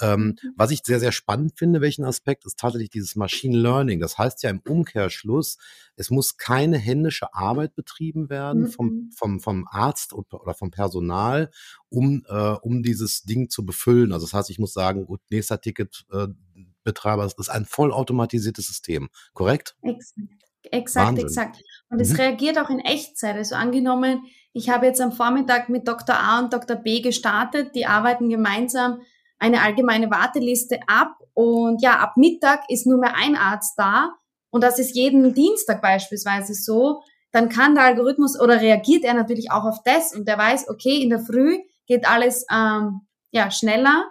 Ähm, 0.00 0.36
mhm. 0.42 0.52
Was 0.56 0.70
ich 0.70 0.82
sehr, 0.84 1.00
sehr 1.00 1.12
spannend 1.12 1.58
finde, 1.58 1.80
welchen 1.80 2.04
Aspekt, 2.04 2.44
ist 2.44 2.58
tatsächlich 2.58 2.90
dieses 2.90 3.16
Machine 3.16 3.56
Learning. 3.56 4.00
Das 4.00 4.18
heißt 4.18 4.42
ja 4.42 4.50
im 4.50 4.60
Umkehrschluss, 4.66 5.58
es 5.96 6.10
muss 6.10 6.36
keine 6.36 6.76
händische 6.78 7.32
Arbeit 7.34 7.74
betrieben 7.74 8.28
werden 8.28 8.62
mhm. 8.62 8.68
vom, 8.68 9.10
vom, 9.14 9.40
vom 9.40 9.66
Arzt 9.70 10.12
oder 10.12 10.54
vom 10.54 10.70
Personal, 10.70 11.50
um, 11.88 12.24
äh, 12.28 12.34
um 12.34 12.82
dieses 12.82 13.22
Ding 13.22 13.48
zu 13.48 13.64
befüllen. 13.64 14.12
Also 14.12 14.26
das 14.26 14.34
heißt, 14.34 14.50
ich 14.50 14.58
muss 14.58 14.72
sagen, 14.74 15.06
gut, 15.06 15.20
nächster 15.30 15.60
Ticketbetreiber, 15.60 17.24
äh, 17.24 17.26
ist 17.26 17.50
ein 17.50 17.64
vollautomatisiertes 17.64 18.66
System, 18.66 19.08
korrekt? 19.32 19.76
Exakt. 19.82 20.28
Exakt, 20.72 21.06
Wahnsinn. 21.06 21.26
exakt. 21.26 21.62
Und 21.90 22.00
es 22.00 22.10
Mhm. 22.10 22.16
reagiert 22.16 22.58
auch 22.58 22.70
in 22.70 22.80
Echtzeit. 22.80 23.36
Also 23.36 23.54
angenommen, 23.54 24.24
ich 24.52 24.68
habe 24.68 24.86
jetzt 24.86 25.00
am 25.00 25.12
Vormittag 25.12 25.68
mit 25.68 25.86
Dr. 25.86 26.16
A 26.18 26.40
und 26.40 26.52
Dr. 26.52 26.76
B 26.76 27.00
gestartet, 27.00 27.74
die 27.74 27.86
arbeiten 27.86 28.28
gemeinsam 28.28 29.00
eine 29.38 29.62
allgemeine 29.62 30.10
Warteliste 30.10 30.80
ab 30.86 31.16
und 31.34 31.82
ja, 31.82 31.98
ab 31.98 32.16
Mittag 32.16 32.68
ist 32.68 32.86
nur 32.86 32.98
mehr 32.98 33.14
ein 33.16 33.36
Arzt 33.36 33.74
da 33.78 34.10
und 34.50 34.62
das 34.62 34.78
ist 34.78 34.96
jeden 34.96 35.34
Dienstag 35.34 35.82
beispielsweise 35.82 36.54
so, 36.54 37.02
dann 37.32 37.48
kann 37.48 37.74
der 37.74 37.84
Algorithmus 37.84 38.38
oder 38.40 38.60
reagiert 38.60 39.04
er 39.04 39.14
natürlich 39.14 39.50
auch 39.50 39.64
auf 39.64 39.82
das 39.84 40.14
und 40.14 40.26
der 40.26 40.38
weiß, 40.38 40.68
okay, 40.70 41.02
in 41.02 41.10
der 41.10 41.20
Früh 41.20 41.58
geht 41.86 42.08
alles 42.08 42.46
ähm, 42.50 43.02
ja, 43.30 43.50
schneller 43.50 44.04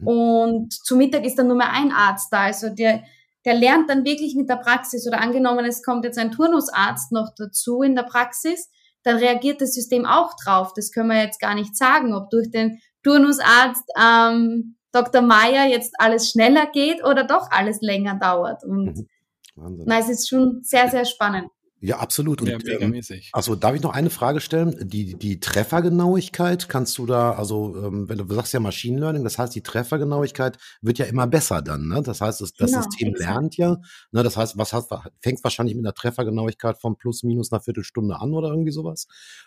Mhm. 0.00 0.06
und 0.06 0.72
zu 0.72 0.96
Mittag 0.96 1.24
ist 1.24 1.38
dann 1.38 1.48
nur 1.48 1.56
mehr 1.56 1.72
ein 1.72 1.92
Arzt 1.92 2.32
da. 2.32 2.42
Also 2.42 2.68
der, 2.68 3.02
der 3.44 3.54
lernt 3.54 3.88
dann 3.90 4.04
wirklich 4.04 4.34
mit 4.34 4.48
der 4.48 4.56
Praxis 4.56 5.06
oder 5.06 5.20
angenommen, 5.20 5.64
es 5.64 5.82
kommt 5.82 6.04
jetzt 6.04 6.18
ein 6.18 6.32
Turnusarzt 6.32 7.12
noch 7.12 7.30
dazu 7.36 7.82
in 7.82 7.94
der 7.94 8.02
Praxis, 8.02 8.70
dann 9.02 9.16
reagiert 9.16 9.60
das 9.60 9.74
System 9.74 10.04
auch 10.04 10.34
drauf. 10.42 10.72
Das 10.74 10.90
können 10.90 11.10
wir 11.10 11.22
jetzt 11.22 11.40
gar 11.40 11.54
nicht 11.54 11.76
sagen, 11.76 12.12
ob 12.12 12.30
durch 12.30 12.50
den 12.50 12.80
Turnusarzt 13.06 13.84
ähm, 14.00 14.76
Dr. 14.92 15.22
Meyer 15.22 15.66
jetzt 15.66 15.94
alles 15.98 16.30
schneller 16.30 16.66
geht 16.66 17.04
oder 17.04 17.24
doch 17.24 17.50
alles 17.50 17.80
länger 17.80 18.16
dauert. 18.16 18.64
Und 18.64 18.96
Mhm. 18.96 19.08
Wahnsinn. 19.54 19.84
na, 19.86 19.98
es 19.98 20.08
ist 20.08 20.28
schon 20.28 20.60
sehr, 20.62 20.88
sehr 20.90 21.04
spannend. 21.04 21.48
Ja, 21.80 21.98
absolut. 21.98 22.40
Und, 22.40 22.48
Ja, 22.48 22.58
ähm, 22.80 23.02
also 23.32 23.54
darf 23.54 23.74
ich 23.74 23.82
noch 23.82 23.92
eine 23.92 24.08
Frage 24.08 24.40
stellen? 24.40 24.76
Die, 24.88 25.14
die 25.14 25.40
Treffergenauigkeit, 25.40 26.68
kannst 26.70 26.96
du 26.96 27.04
da, 27.04 27.32
also 27.32 27.76
ähm, 27.84 28.08
wenn 28.08 28.16
du, 28.18 28.34
sagst 28.34 28.54
ja 28.54 28.60
Machine 28.60 28.98
Learning, 28.98 29.24
das 29.24 29.38
heißt, 29.38 29.54
die 29.54 29.62
Treffergenauigkeit 29.62 30.56
wird 30.80 30.98
ja 30.98 31.04
immer 31.04 31.26
besser 31.26 31.60
dann, 31.60 31.86
ne? 31.88 32.02
Das 32.02 32.22
heißt, 32.22 32.40
das, 32.40 32.54
das 32.54 32.70
Genau, 32.70 32.82
System 32.82 33.08
exakt. 33.10 33.30
lernt 33.30 33.56
ja, 33.58 33.76
ne? 34.10 34.22
Das 34.22 34.38
heißt, 34.38 34.56
was 34.56 34.72
hast 34.72 34.90
du, 34.90 34.96
fängst 35.20 35.44
wahrscheinlich 35.44 35.76
mit 35.76 35.84
einer 35.84 35.92
Treffergenauigkeit 35.92 36.78
von 36.78 36.96
plus 36.96 37.22
minus 37.24 37.52
einer 37.52 37.60
Viertelstunde 37.60 38.18
an 38.18 38.32
oder 38.32 38.48
irgendwie 38.48 38.72
sowas. 38.72 39.06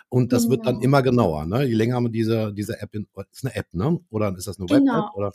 Und 0.10 0.32
das 0.32 0.50
wird 0.50 0.66
dann 0.68 0.76
Genau. 0.76 0.86
immer 0.86 1.02
genauer, 1.02 1.46
ne? 1.46 1.64
Je 1.66 1.74
länger 1.74 2.00
man 2.00 2.12
diese, 2.12 2.54
diese 2.54 2.80
App 2.80 2.94
in, 2.94 3.08
ist 3.32 3.44
eine 3.44 3.56
App, 3.56 3.74
ne? 3.74 4.00
Oder 4.12 4.36
ist 4.38 4.48
das 4.48 4.60
eine 4.60 4.68
Genau. 4.68 4.94
Web-App? 4.94 5.16
Oder? 5.16 5.32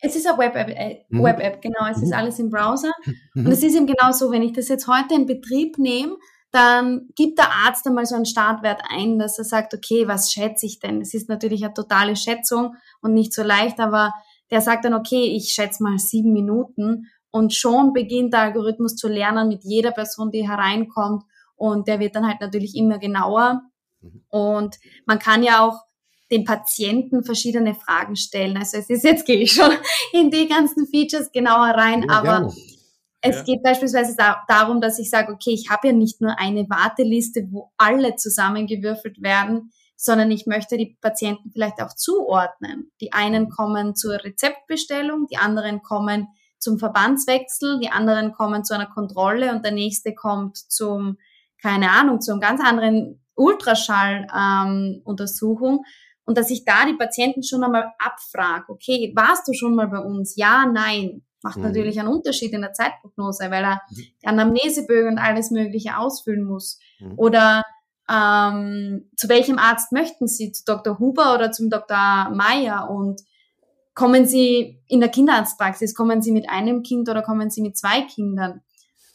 Es 0.00 0.14
ist 0.14 0.26
eine 0.26 0.36
Web-App, 0.36 0.68
äh, 0.68 1.04
Mhm. 1.08 1.22
Web-App, 1.22 1.62
genau. 1.62 1.86
Es 1.90 1.96
ist 2.02 2.08
Mhm. 2.08 2.12
alles 2.14 2.38
im 2.38 2.50
Browser. 2.50 2.92
Und 3.34 3.44
Mhm. 3.44 3.50
es 3.52 3.62
ist 3.62 3.74
eben 3.74 3.86
genau 3.86 4.12
so, 4.12 4.30
wenn 4.30 4.42
ich 4.42 4.52
das 4.52 4.68
jetzt 4.68 4.86
heute 4.86 5.14
in 5.14 5.24
Betrieb 5.24 5.78
nehme, 5.78 6.16
dann 6.54 7.08
gibt 7.16 7.38
der 7.38 7.50
Arzt 7.50 7.86
einmal 7.86 8.06
so 8.06 8.14
einen 8.14 8.26
Startwert 8.26 8.80
ein, 8.88 9.18
dass 9.18 9.38
er 9.38 9.44
sagt, 9.44 9.74
okay, 9.74 10.06
was 10.06 10.32
schätze 10.32 10.66
ich 10.66 10.78
denn? 10.78 11.00
Es 11.00 11.12
ist 11.14 11.28
natürlich 11.28 11.64
eine 11.64 11.74
totale 11.74 12.16
Schätzung 12.16 12.74
und 13.02 13.12
nicht 13.14 13.32
so 13.32 13.42
leicht, 13.42 13.80
aber 13.80 14.12
der 14.50 14.60
sagt 14.60 14.84
dann, 14.84 14.94
okay, 14.94 15.24
ich 15.24 15.52
schätze 15.52 15.82
mal 15.82 15.98
sieben 15.98 16.32
Minuten 16.32 17.06
und 17.30 17.52
schon 17.52 17.92
beginnt 17.92 18.32
der 18.32 18.40
Algorithmus 18.42 18.94
zu 18.94 19.08
lernen 19.08 19.48
mit 19.48 19.64
jeder 19.64 19.90
Person, 19.90 20.30
die 20.30 20.48
hereinkommt 20.48 21.24
und 21.56 21.88
der 21.88 21.98
wird 21.98 22.14
dann 22.14 22.26
halt 22.26 22.40
natürlich 22.40 22.76
immer 22.76 22.98
genauer 22.98 23.62
Mhm. 24.00 24.22
und 24.28 24.76
man 25.06 25.18
kann 25.18 25.42
ja 25.42 25.66
auch 25.66 25.80
den 26.30 26.44
Patienten 26.44 27.24
verschiedene 27.24 27.74
Fragen 27.74 28.16
stellen. 28.16 28.56
Also 28.56 28.76
es 28.78 28.90
ist 28.90 29.04
jetzt 29.04 29.24
gehe 29.26 29.38
ich 29.38 29.52
schon 29.52 29.70
in 30.12 30.30
die 30.30 30.46
ganzen 30.46 30.86
Features 30.86 31.32
genauer 31.32 31.68
rein, 31.68 32.02
Ja, 32.08 32.18
aber 32.18 32.22
gerne. 32.40 32.54
Es 33.26 33.36
Ja. 33.36 33.42
geht 33.44 33.62
beispielsweise 33.62 34.14
da, 34.16 34.42
darum, 34.48 34.80
dass 34.82 34.98
ich 34.98 35.08
sage, 35.08 35.32
okay, 35.32 35.52
ich 35.52 35.70
habe 35.70 35.86
ja 35.88 35.94
nicht 35.94 36.20
nur 36.20 36.38
eine 36.38 36.68
Warteliste, 36.68 37.48
wo 37.50 37.70
alle 37.78 38.16
zusammengewürfelt 38.16 39.22
werden, 39.22 39.70
sondern 39.96 40.30
ich 40.30 40.44
möchte 40.46 40.76
die 40.76 40.98
Patienten 41.00 41.50
vielleicht 41.50 41.80
auch 41.80 41.94
zuordnen. 41.94 42.90
Die 43.00 43.14
einen 43.14 43.48
kommen 43.48 43.94
zur 43.96 44.22
Rezeptbestellung, 44.22 45.26
die 45.30 45.38
anderen 45.38 45.80
kommen 45.82 46.28
zum 46.58 46.78
Verbandswechsel, 46.78 47.80
die 47.80 47.88
anderen 47.90 48.32
kommen 48.32 48.62
zu 48.64 48.74
einer 48.74 48.84
Kontrolle 48.86 49.52
und 49.52 49.64
der 49.64 49.72
nächste 49.72 50.14
kommt 50.14 50.58
zum, 50.58 51.16
keine 51.62 51.90
Ahnung, 51.92 52.20
zu 52.20 52.32
einem 52.32 52.40
ganz 52.42 52.60
anderen 52.62 53.22
Ultraschall-Untersuchung. 53.36 55.76
Ähm, 55.76 55.84
und 56.26 56.36
dass 56.38 56.48
ich 56.50 56.64
da 56.66 56.84
die 56.86 56.94
Patienten 56.94 57.42
schon 57.42 57.64
einmal 57.64 57.92
abfrage, 57.98 58.64
okay, 58.68 59.12
warst 59.14 59.46
du 59.48 59.52
schon 59.54 59.74
mal 59.74 59.88
bei 59.88 59.98
uns? 60.00 60.36
Ja, 60.36 60.66
nein. 60.66 61.22
Macht 61.44 61.58
Mhm. 61.58 61.64
natürlich 61.64 62.00
einen 62.00 62.08
Unterschied 62.08 62.54
in 62.54 62.62
der 62.62 62.72
Zeitprognose, 62.72 63.50
weil 63.50 63.64
er 63.64 63.82
Mhm. 63.90 63.94
die 63.94 64.26
Anamnesebögen 64.26 65.12
und 65.12 65.18
alles 65.18 65.50
Mögliche 65.50 65.98
ausfüllen 65.98 66.42
muss. 66.42 66.78
Mhm. 66.98 67.18
Oder 67.18 67.62
ähm, 68.08 69.10
zu 69.16 69.28
welchem 69.28 69.58
Arzt 69.58 69.92
möchten 69.92 70.26
Sie? 70.26 70.52
Zu 70.52 70.64
Dr. 70.64 70.98
Huber 70.98 71.34
oder 71.34 71.52
zum 71.52 71.68
Dr. 71.70 72.30
Meyer? 72.30 72.88
Und 72.90 73.20
kommen 73.94 74.26
Sie 74.26 74.82
in 74.88 75.00
der 75.00 75.10
Kinderarztpraxis? 75.10 75.94
Kommen 75.94 76.22
Sie 76.22 76.32
mit 76.32 76.48
einem 76.48 76.82
Kind 76.82 77.08
oder 77.10 77.22
kommen 77.22 77.50
Sie 77.50 77.60
mit 77.62 77.76
zwei 77.76 78.02
Kindern? 78.02 78.62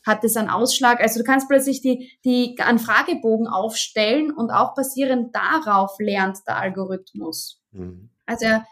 Hat 0.06 0.24
es 0.24 0.38
einen 0.38 0.50
Ausschlag? 0.50 1.02
Also 1.02 1.20
du 1.20 1.26
kannst 1.26 1.48
plötzlich 1.50 1.82
die, 1.82 2.12
die 2.26 2.58
einen 2.60 2.80
Fragebogen 2.80 3.48
aufstellen 3.48 4.32
und 4.32 4.52
auch 4.52 4.74
basierend 4.76 5.36
darauf 5.36 5.96
lernt 6.00 6.38
der 6.48 6.58
Algorithmus. 6.58 7.62
Mhm. 7.72 8.10
Also 8.26 8.46
er 8.46 8.66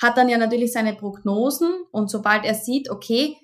hat 0.00 0.18
dann 0.18 0.28
ja 0.28 0.38
natürlich 0.38 0.72
seine 0.72 0.94
Prognosen 0.94 1.70
und 1.90 2.10
sobald 2.10 2.44
er 2.44 2.54
sieht, 2.54 2.90
okay, 2.90 3.36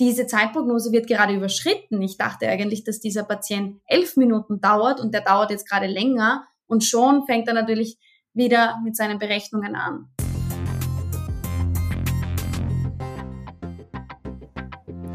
diese 0.00 0.26
Zeitprognose 0.26 0.92
wird 0.92 1.06
gerade 1.06 1.34
überschritten. 1.34 2.00
Ich 2.02 2.16
dachte 2.16 2.48
eigentlich, 2.48 2.84
dass 2.84 3.00
dieser 3.00 3.24
Patient 3.24 3.80
elf 3.86 4.16
Minuten 4.16 4.60
dauert 4.60 5.00
und 5.00 5.12
der 5.12 5.22
dauert 5.22 5.50
jetzt 5.50 5.68
gerade 5.68 5.86
länger 5.86 6.46
und 6.66 6.84
schon 6.84 7.26
fängt 7.26 7.48
er 7.48 7.54
natürlich 7.54 7.98
wieder 8.32 8.78
mit 8.84 8.96
seinen 8.96 9.18
Berechnungen 9.18 9.74
an. 9.74 10.08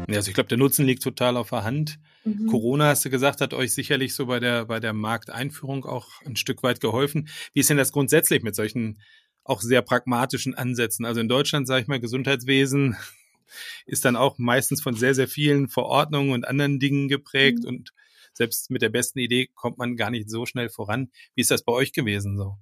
Ja, 0.08 0.16
also 0.16 0.28
ich 0.28 0.34
glaube, 0.34 0.48
der 0.48 0.58
Nutzen 0.58 0.84
liegt 0.84 1.02
total 1.02 1.36
auf 1.38 1.48
der 1.48 1.64
Hand. 1.64 1.98
Mhm. 2.24 2.46
Corona, 2.46 2.88
hast 2.88 3.04
du 3.06 3.10
gesagt, 3.10 3.40
hat 3.40 3.54
euch 3.54 3.72
sicherlich 3.72 4.14
so 4.14 4.26
bei 4.26 4.38
der, 4.38 4.66
bei 4.66 4.80
der 4.80 4.92
Markteinführung 4.92 5.86
auch 5.86 6.08
ein 6.26 6.36
Stück 6.36 6.62
weit 6.62 6.80
geholfen. 6.80 7.28
Wie 7.54 7.60
ist 7.60 7.70
denn 7.70 7.78
das 7.78 7.90
grundsätzlich 7.90 8.42
mit 8.42 8.54
solchen 8.54 9.00
auch 9.44 9.60
sehr 9.60 9.82
pragmatischen 9.82 10.54
Ansätzen? 10.54 11.04
Also 11.04 11.20
in 11.20 11.28
Deutschland, 11.28 11.66
sage 11.66 11.82
ich 11.82 11.88
mal, 11.88 12.00
Gesundheitswesen 12.00 12.96
ist 13.86 14.04
dann 14.04 14.16
auch 14.16 14.38
meistens 14.38 14.82
von 14.82 14.94
sehr, 14.94 15.14
sehr 15.14 15.28
vielen 15.28 15.68
Verordnungen 15.68 16.32
und 16.32 16.48
anderen 16.48 16.78
Dingen 16.78 17.08
geprägt 17.08 17.60
Mhm. 17.62 17.68
und 17.68 17.92
selbst 18.32 18.70
mit 18.70 18.82
der 18.82 18.88
besten 18.88 19.20
Idee 19.20 19.48
kommt 19.54 19.78
man 19.78 19.96
gar 19.96 20.10
nicht 20.10 20.28
so 20.28 20.44
schnell 20.44 20.68
voran. 20.68 21.10
Wie 21.34 21.40
ist 21.40 21.50
das 21.50 21.62
bei 21.62 21.72
euch 21.72 21.92
gewesen 21.92 22.36
so? 22.36 22.56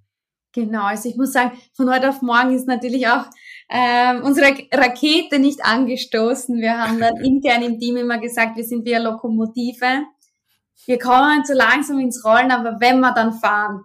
Genau, 0.55 0.83
also 0.83 1.09
ich 1.09 1.17
muss 1.17 1.33
sagen, 1.33 1.59
von 1.73 1.91
heute 1.91 2.11
auf 2.11 2.21
morgen 2.21 2.55
ist 2.55 2.69
natürlich 2.69 3.09
auch 3.09 3.25
ähm, 3.71 4.23
unsere 4.23 4.49
Rakete 4.71 5.39
nicht 5.39 5.65
angestoßen. 5.65 6.61
Wir 6.61 6.77
haben 6.77 7.01
dann 7.01 7.17
intern 7.25 7.63
im 7.63 7.79
Team 7.79 7.97
immer 7.97 8.19
gesagt, 8.19 8.57
wir 8.57 8.65
sind 8.65 8.85
wie 8.85 8.95
eine 8.95 9.05
Lokomotive. 9.05 10.05
Wir 10.85 10.99
kommen 10.99 11.43
so 11.47 11.55
langsam 11.55 12.01
ins 12.01 12.23
Rollen, 12.23 12.51
aber 12.51 12.81
wenn 12.81 13.01
wir 13.01 13.15
dann 13.15 13.33
fahren, 13.33 13.85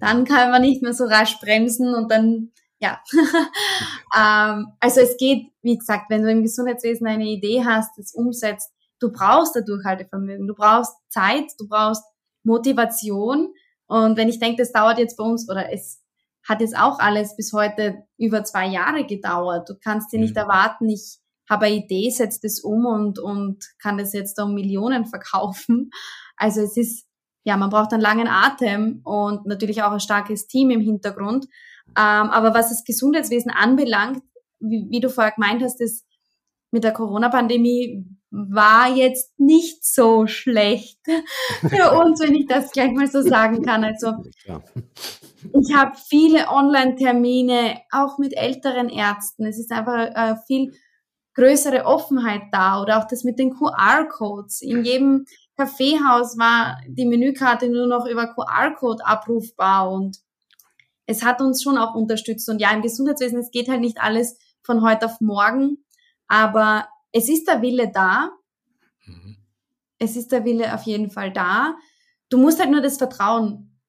dann 0.00 0.24
kann 0.24 0.50
man 0.50 0.62
nicht 0.62 0.82
mehr 0.82 0.92
so 0.94 1.04
rasch 1.04 1.38
bremsen 1.40 1.94
und 1.94 2.10
dann, 2.10 2.52
ja. 2.80 3.00
ähm, 4.16 4.68
also 4.80 5.00
es 5.00 5.16
geht, 5.16 5.52
wie 5.62 5.78
gesagt, 5.78 6.10
wenn 6.10 6.22
du 6.22 6.30
im 6.30 6.42
Gesundheitswesen 6.42 7.06
eine 7.06 7.26
Idee 7.26 7.64
hast, 7.64 7.90
das 7.98 8.14
umsetzt, 8.14 8.70
du 9.00 9.12
brauchst 9.12 9.56
da 9.56 9.60
Durchhaltevermögen, 9.60 10.46
du 10.46 10.54
brauchst 10.54 10.92
Zeit, 11.08 11.46
du 11.58 11.68
brauchst 11.68 12.02
Motivation. 12.44 13.52
Und 13.86 14.16
wenn 14.16 14.28
ich 14.28 14.38
denke, 14.38 14.62
das 14.62 14.72
dauert 14.72 14.98
jetzt 14.98 15.16
bei 15.16 15.24
uns 15.24 15.48
oder 15.48 15.72
es 15.72 16.02
hat 16.48 16.60
jetzt 16.60 16.76
auch 16.76 16.98
alles 16.98 17.36
bis 17.36 17.52
heute 17.52 18.04
über 18.16 18.42
zwei 18.44 18.66
Jahre 18.66 19.04
gedauert. 19.04 19.68
Du 19.68 19.74
kannst 19.82 20.12
dir 20.12 20.18
nicht 20.18 20.34
Mhm. 20.34 20.42
erwarten, 20.42 20.88
ich 20.88 21.18
habe 21.48 21.66
eine 21.66 21.76
Idee, 21.76 22.10
setze 22.10 22.40
das 22.42 22.60
um 22.60 22.86
und, 22.86 23.18
und 23.18 23.64
kann 23.80 23.98
das 23.98 24.12
jetzt 24.12 24.38
um 24.40 24.54
Millionen 24.54 25.06
verkaufen. 25.06 25.90
Also 26.36 26.60
es 26.60 26.76
ist, 26.76 27.06
ja, 27.48 27.56
man 27.56 27.70
braucht 27.70 27.94
einen 27.94 28.02
langen 28.02 28.28
Atem 28.28 29.00
und 29.04 29.46
natürlich 29.46 29.82
auch 29.82 29.92
ein 29.92 30.00
starkes 30.00 30.48
Team 30.48 30.68
im 30.68 30.82
Hintergrund. 30.82 31.46
Ähm, 31.96 32.28
aber 32.28 32.52
was 32.52 32.68
das 32.68 32.84
Gesundheitswesen 32.84 33.50
anbelangt, 33.50 34.22
wie, 34.60 34.86
wie 34.90 35.00
du 35.00 35.08
vorher 35.08 35.32
gemeint 35.32 35.62
hast, 35.62 35.80
das 35.80 36.04
mit 36.72 36.84
der 36.84 36.92
Corona-Pandemie 36.92 38.04
war 38.30 38.94
jetzt 38.94 39.40
nicht 39.40 39.82
so 39.82 40.26
schlecht 40.26 40.98
für 41.66 41.98
uns, 41.98 42.20
wenn 42.20 42.34
ich 42.34 42.46
das 42.46 42.70
gleich 42.70 42.92
mal 42.92 43.06
so 43.06 43.22
sagen 43.22 43.62
kann. 43.62 43.82
Also 43.82 44.12
Ja. 44.44 44.62
ich 45.58 45.74
habe 45.74 45.96
viele 46.06 46.48
Online-Termine, 46.48 47.78
auch 47.90 48.18
mit 48.18 48.36
älteren 48.36 48.90
Ärzten. 48.90 49.46
Es 49.46 49.58
ist 49.58 49.72
einfach 49.72 50.10
äh, 50.14 50.36
viel 50.46 50.74
größere 51.32 51.86
Offenheit 51.86 52.42
da 52.52 52.82
oder 52.82 52.98
auch 52.98 53.06
das 53.06 53.24
mit 53.24 53.38
den 53.38 53.54
QR-Codes. 53.54 54.60
In 54.60 54.84
jedem 54.84 55.24
Kaffeehaus 55.58 56.38
war 56.38 56.80
die 56.86 57.04
Menükarte 57.04 57.68
nur 57.68 57.88
noch 57.88 58.06
über 58.06 58.32
QR-Code 58.32 59.04
abrufbar 59.04 59.90
und 59.90 60.18
es 61.04 61.24
hat 61.24 61.40
uns 61.40 61.62
schon 61.62 61.76
auch 61.76 61.94
unterstützt. 61.94 62.48
Und 62.48 62.60
ja, 62.60 62.70
im 62.70 62.82
Gesundheitswesen, 62.82 63.40
es 63.40 63.50
geht 63.50 63.68
halt 63.68 63.80
nicht 63.80 64.00
alles 64.00 64.38
von 64.62 64.82
heute 64.82 65.06
auf 65.06 65.20
morgen, 65.20 65.78
aber 66.28 66.86
es 67.12 67.28
ist 67.28 67.48
der 67.48 67.60
Wille 67.60 67.90
da. 67.92 68.30
Mhm. 69.04 69.36
Es 69.98 70.14
ist 70.14 70.30
der 70.30 70.44
Wille 70.44 70.72
auf 70.72 70.82
jeden 70.82 71.10
Fall 71.10 71.32
da. 71.32 71.74
Du 72.28 72.38
musst 72.38 72.60
halt 72.60 72.70
nur 72.70 72.82
das 72.82 72.98
Vertrauen, 72.98 73.80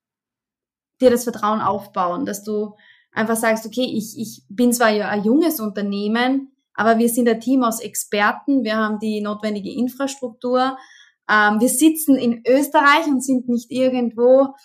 dir 1.00 1.12
das 1.12 1.24
Vertrauen 1.24 1.62
aufbauen, 1.62 2.26
dass 2.26 2.44
du 2.44 2.76
einfach 3.12 3.36
sagst, 3.36 3.66
okay, 3.66 3.86
ich, 3.86 4.18
ich 4.18 4.44
bin 4.50 4.74
zwar 4.74 4.90
ja 4.90 5.10
ein 5.10 5.24
junges 5.24 5.60
Unternehmen, 5.60 6.52
aber 6.74 6.98
wir 6.98 7.10
sind 7.10 7.30
ein 7.30 7.42
Team 7.42 7.64
aus 7.64 7.80
Experten, 7.80 8.64
wir 8.64 8.78
haben 8.78 8.98
die 8.98 9.22
notwendige 9.22 9.72
Infrastruktur, 9.72 10.78
ähm, 11.30 11.60
wir 11.60 11.70
sitzen 11.70 12.16
in 12.18 12.42
Österreich 12.48 13.06
und 13.08 13.24
sind 13.24 13.48
nicht 13.48 13.72
irgendwo 13.72 14.56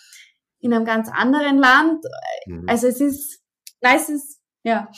in 0.60 0.72
einem 0.72 0.84
ganz 0.84 1.08
anderen 1.12 1.58
Land. 1.58 2.04
Mhm. 2.46 2.64
Also 2.68 2.86
es 2.86 3.00
ist, 3.00 3.42
meistens, 3.82 4.40
ja, 4.62 4.88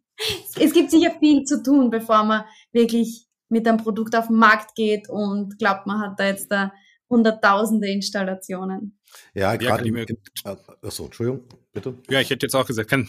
es 0.60 0.72
gibt 0.72 0.90
sicher 0.90 1.12
viel 1.18 1.44
zu 1.44 1.62
tun, 1.62 1.90
bevor 1.90 2.24
man 2.24 2.44
wirklich 2.72 3.26
mit 3.48 3.68
einem 3.68 3.78
Produkt 3.78 4.16
auf 4.16 4.26
den 4.28 4.36
Markt 4.36 4.74
geht 4.74 5.08
und 5.08 5.58
glaubt, 5.58 5.86
man 5.86 6.00
hat 6.00 6.18
da 6.18 6.26
jetzt 6.26 6.50
da 6.50 6.72
hunderttausende 7.08 7.88
Installationen. 7.88 8.98
Ja, 9.34 9.54
gerade 9.56 9.86
ja, 9.86 10.52
äh, 10.52 10.56
achso, 10.82 11.04
Entschuldigung, 11.04 11.44
bitte. 11.72 11.98
Ja, 12.08 12.20
ich 12.20 12.30
hätte 12.30 12.46
jetzt 12.46 12.54
auch 12.54 12.66
gesagt, 12.66 12.88
kann, 12.88 13.08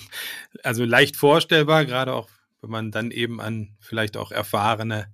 also 0.61 0.83
leicht 0.83 1.15
vorstellbar, 1.15 1.85
gerade 1.85 2.13
auch, 2.13 2.29
wenn 2.61 2.69
man 2.69 2.91
dann 2.91 3.11
eben 3.11 3.39
an 3.39 3.77
vielleicht 3.79 4.17
auch 4.17 4.31
erfahrene 4.31 5.07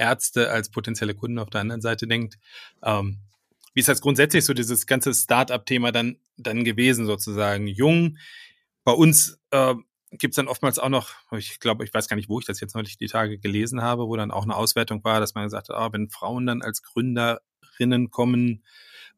Ärzte 0.00 0.50
als 0.50 0.70
potenzielle 0.70 1.14
Kunden 1.14 1.38
auf 1.38 1.50
der 1.50 1.60
anderen 1.60 1.82
Seite 1.82 2.08
denkt. 2.08 2.38
Ähm, 2.82 3.18
wie 3.74 3.80
ist 3.80 3.88
das 3.88 4.00
grundsätzlich 4.00 4.44
so 4.44 4.54
dieses 4.54 4.86
ganze 4.86 5.14
Start-up-Thema 5.14 5.92
dann, 5.92 6.16
dann 6.36 6.64
gewesen, 6.64 7.06
sozusagen? 7.06 7.66
Jung. 7.68 8.18
Bei 8.82 8.92
uns 8.92 9.38
äh, 9.50 9.74
gibt 10.10 10.32
es 10.32 10.36
dann 10.36 10.48
oftmals 10.48 10.78
auch 10.78 10.88
noch, 10.88 11.10
ich 11.36 11.60
glaube, 11.60 11.84
ich 11.84 11.94
weiß 11.94 12.08
gar 12.08 12.16
nicht, 12.16 12.28
wo 12.28 12.40
ich 12.40 12.46
das 12.46 12.60
jetzt 12.60 12.74
neulich 12.74 12.98
die 12.98 13.06
Tage 13.06 13.38
gelesen 13.38 13.82
habe, 13.82 14.08
wo 14.08 14.16
dann 14.16 14.32
auch 14.32 14.42
eine 14.42 14.56
Auswertung 14.56 15.04
war, 15.04 15.20
dass 15.20 15.34
man 15.34 15.44
gesagt 15.44 15.68
hat, 15.68 15.76
ah, 15.76 15.92
wenn 15.92 16.10
Frauen 16.10 16.46
dann 16.46 16.62
als 16.62 16.82
Gründerinnen 16.82 18.10
kommen, 18.10 18.64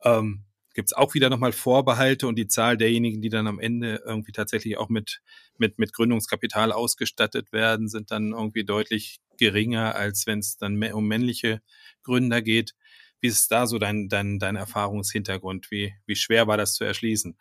ähm, 0.02 0.44
gibt 0.74 0.88
es 0.88 0.92
auch 0.92 1.14
wieder 1.14 1.30
nochmal 1.30 1.52
Vorbehalte 1.52 2.26
und 2.26 2.36
die 2.36 2.48
Zahl 2.48 2.76
derjenigen, 2.76 3.22
die 3.22 3.28
dann 3.28 3.46
am 3.46 3.58
Ende 3.58 4.02
irgendwie 4.06 4.32
tatsächlich 4.32 4.78
auch 4.78 4.88
mit, 4.88 5.22
mit, 5.58 5.78
mit 5.78 5.92
Gründungskapital 5.92 6.72
ausgestattet 6.72 7.52
werden, 7.52 7.88
sind 7.88 8.10
dann 8.10 8.32
irgendwie 8.32 8.64
deutlich 8.64 9.20
geringer, 9.38 9.94
als 9.94 10.26
wenn 10.26 10.38
es 10.38 10.56
dann 10.56 10.82
um 10.92 11.06
männliche 11.06 11.62
Gründer 12.02 12.42
geht. 12.42 12.74
Wie 13.20 13.28
ist 13.28 13.50
da 13.50 13.66
so 13.66 13.78
dein, 13.78 14.08
dein, 14.08 14.38
dein 14.38 14.56
Erfahrungshintergrund? 14.56 15.70
Wie, 15.70 15.94
wie 16.06 16.16
schwer 16.16 16.46
war 16.46 16.56
das 16.56 16.74
zu 16.74 16.84
erschließen? 16.84 17.36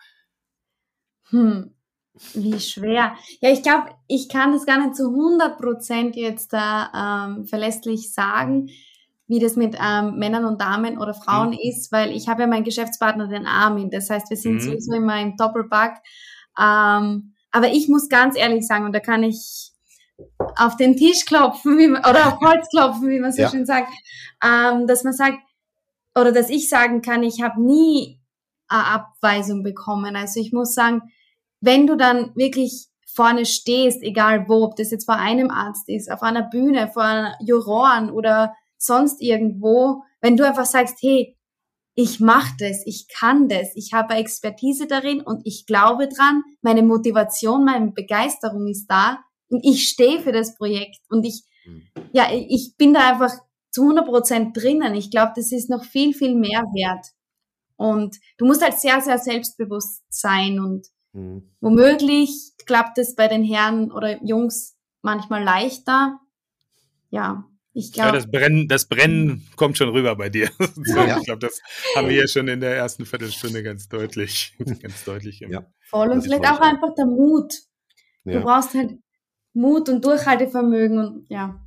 Hm, 1.29 1.73
wie 2.33 2.59
schwer. 2.59 3.15
Ja, 3.39 3.49
ich 3.49 3.63
glaube, 3.63 3.91
ich 4.07 4.29
kann 4.29 4.51
das 4.51 4.65
gar 4.65 4.79
nicht 4.79 4.95
zu 4.95 5.09
100 5.09 5.57
Prozent 5.57 6.15
jetzt 6.15 6.53
da 6.53 7.27
ähm, 7.27 7.45
verlässlich 7.45 8.13
sagen 8.13 8.69
wie 9.31 9.39
das 9.39 9.55
mit 9.55 9.77
ähm, 9.81 10.17
Männern 10.17 10.43
und 10.43 10.59
Damen 10.59 10.97
oder 10.97 11.13
Frauen 11.13 11.51
mhm. 11.51 11.59
ist, 11.61 11.93
weil 11.93 12.11
ich 12.11 12.27
habe 12.27 12.41
ja 12.41 12.47
meinen 12.47 12.65
Geschäftspartner, 12.65 13.29
den 13.29 13.45
Armin. 13.45 13.89
Das 13.89 14.09
heißt, 14.09 14.29
wir 14.29 14.35
sind 14.35 14.55
mhm. 14.55 14.59
sowieso 14.59 14.93
immer 14.93 15.21
im 15.21 15.37
Doppelpack. 15.37 16.01
Ähm, 16.59 17.33
aber 17.49 17.69
ich 17.71 17.87
muss 17.87 18.09
ganz 18.09 18.37
ehrlich 18.37 18.67
sagen, 18.67 18.83
und 18.83 18.91
da 18.93 18.99
kann 18.99 19.23
ich 19.23 19.71
auf 20.57 20.77
den 20.77 20.95
Tisch 20.95 21.25
klopfen 21.25 21.77
wie 21.77 21.87
man, 21.87 22.01
oder 22.01 22.27
auf 22.27 22.39
Holz 22.41 22.67
klopfen, 22.69 23.09
wie 23.09 23.19
man 23.19 23.31
so 23.31 23.41
ja. 23.41 23.49
schön 23.49 23.65
sagt, 23.65 23.91
ähm, 24.43 24.87
dass 24.87 25.03
man 25.03 25.13
sagt, 25.13 25.39
oder 26.15 26.31
dass 26.31 26.49
ich 26.49 26.69
sagen 26.69 27.01
kann, 27.01 27.23
ich 27.23 27.41
habe 27.41 27.61
nie 27.61 28.19
eine 28.67 28.85
Abweisung 28.85 29.63
bekommen. 29.63 30.15
Also 30.15 30.39
ich 30.39 30.51
muss 30.51 30.73
sagen, 30.73 31.01
wenn 31.61 31.87
du 31.87 31.95
dann 31.95 32.35
wirklich 32.35 32.87
vorne 33.05 33.45
stehst, 33.45 34.01
egal 34.01 34.47
wo, 34.47 34.63
ob 34.63 34.75
das 34.75 34.91
jetzt 34.91 35.05
vor 35.05 35.15
einem 35.15 35.51
Arzt 35.51 35.89
ist, 35.89 36.11
auf 36.11 36.23
einer 36.23 36.43
Bühne, 36.43 36.89
vor 36.91 37.33
Juroren 37.41 38.09
oder 38.09 38.55
sonst 38.77 39.21
irgendwo, 39.21 40.03
wenn 40.21 40.37
du 40.37 40.45
einfach 40.45 40.65
sagst, 40.65 40.97
hey, 41.01 41.37
ich 41.93 42.19
mache 42.19 42.55
das, 42.57 42.83
ich 42.85 43.07
kann 43.09 43.49
das, 43.49 43.75
ich 43.75 43.91
habe 43.93 44.15
Expertise 44.15 44.87
darin 44.87 45.21
und 45.21 45.45
ich 45.45 45.65
glaube 45.65 46.07
dran, 46.07 46.43
meine 46.61 46.83
Motivation, 46.83 47.65
meine 47.65 47.91
Begeisterung 47.91 48.67
ist 48.67 48.87
da 48.87 49.19
und 49.51 49.65
ich 49.65 49.89
stehe 49.89 50.21
für 50.21 50.31
das 50.31 50.55
Projekt 50.55 50.99
und 51.09 51.25
ich, 51.25 51.43
mhm. 51.65 51.83
ja, 52.13 52.29
ich 52.31 52.75
bin 52.77 52.93
da 52.93 53.11
einfach 53.11 53.33
zu 53.69 53.83
100 53.83 54.05
Prozent 54.05 54.57
drinnen. 54.57 54.95
Ich 54.95 55.11
glaube, 55.11 55.33
das 55.35 55.51
ist 55.51 55.69
noch 55.69 55.83
viel, 55.83 56.13
viel 56.13 56.35
mehr 56.35 56.63
wert. 56.73 57.05
Und 57.75 58.17
du 58.37 58.45
musst 58.45 58.63
halt 58.63 58.79
sehr, 58.79 59.01
sehr 59.01 59.17
selbstbewusst 59.17 60.03
sein 60.09 60.59
und 60.59 60.87
mhm. 61.13 61.51
womöglich 61.59 62.53
klappt 62.65 62.97
es 62.97 63.15
bei 63.15 63.27
den 63.27 63.43
Herren 63.43 63.91
oder 63.91 64.23
Jungs 64.23 64.77
manchmal 65.01 65.43
leichter. 65.43 66.19
Ja, 67.09 67.45
ich 67.73 67.91
glaube. 67.91 68.09
Ja, 68.09 68.15
das 68.15 68.29
Brennen, 68.29 68.67
das 68.67 68.87
Brennen 68.87 69.47
kommt 69.55 69.77
schon 69.77 69.89
rüber 69.89 70.15
bei 70.15 70.29
dir. 70.29 70.49
Ja. 70.85 71.17
Ich 71.17 71.25
glaube, 71.25 71.39
das 71.39 71.59
haben 71.95 72.07
wir 72.07 72.15
ja 72.15 72.27
schon 72.27 72.47
in 72.47 72.59
der 72.59 72.75
ersten 72.75 73.05
Viertelstunde 73.05 73.63
ganz 73.63 73.89
deutlich, 73.89 74.53
ganz 74.81 75.03
deutlich. 75.03 75.39
Ja. 75.39 75.65
Voll 75.89 76.09
und 76.09 76.21
vielleicht 76.21 76.45
auch 76.45 76.59
einfach 76.59 76.93
der 76.95 77.05
Mut. 77.05 77.53
Du 78.23 78.39
brauchst 78.41 78.75
halt 78.75 78.99
Mut 79.53 79.89
und 79.89 80.05
Durchhaltevermögen 80.05 80.99
und 80.99 81.29
ja. 81.29 81.59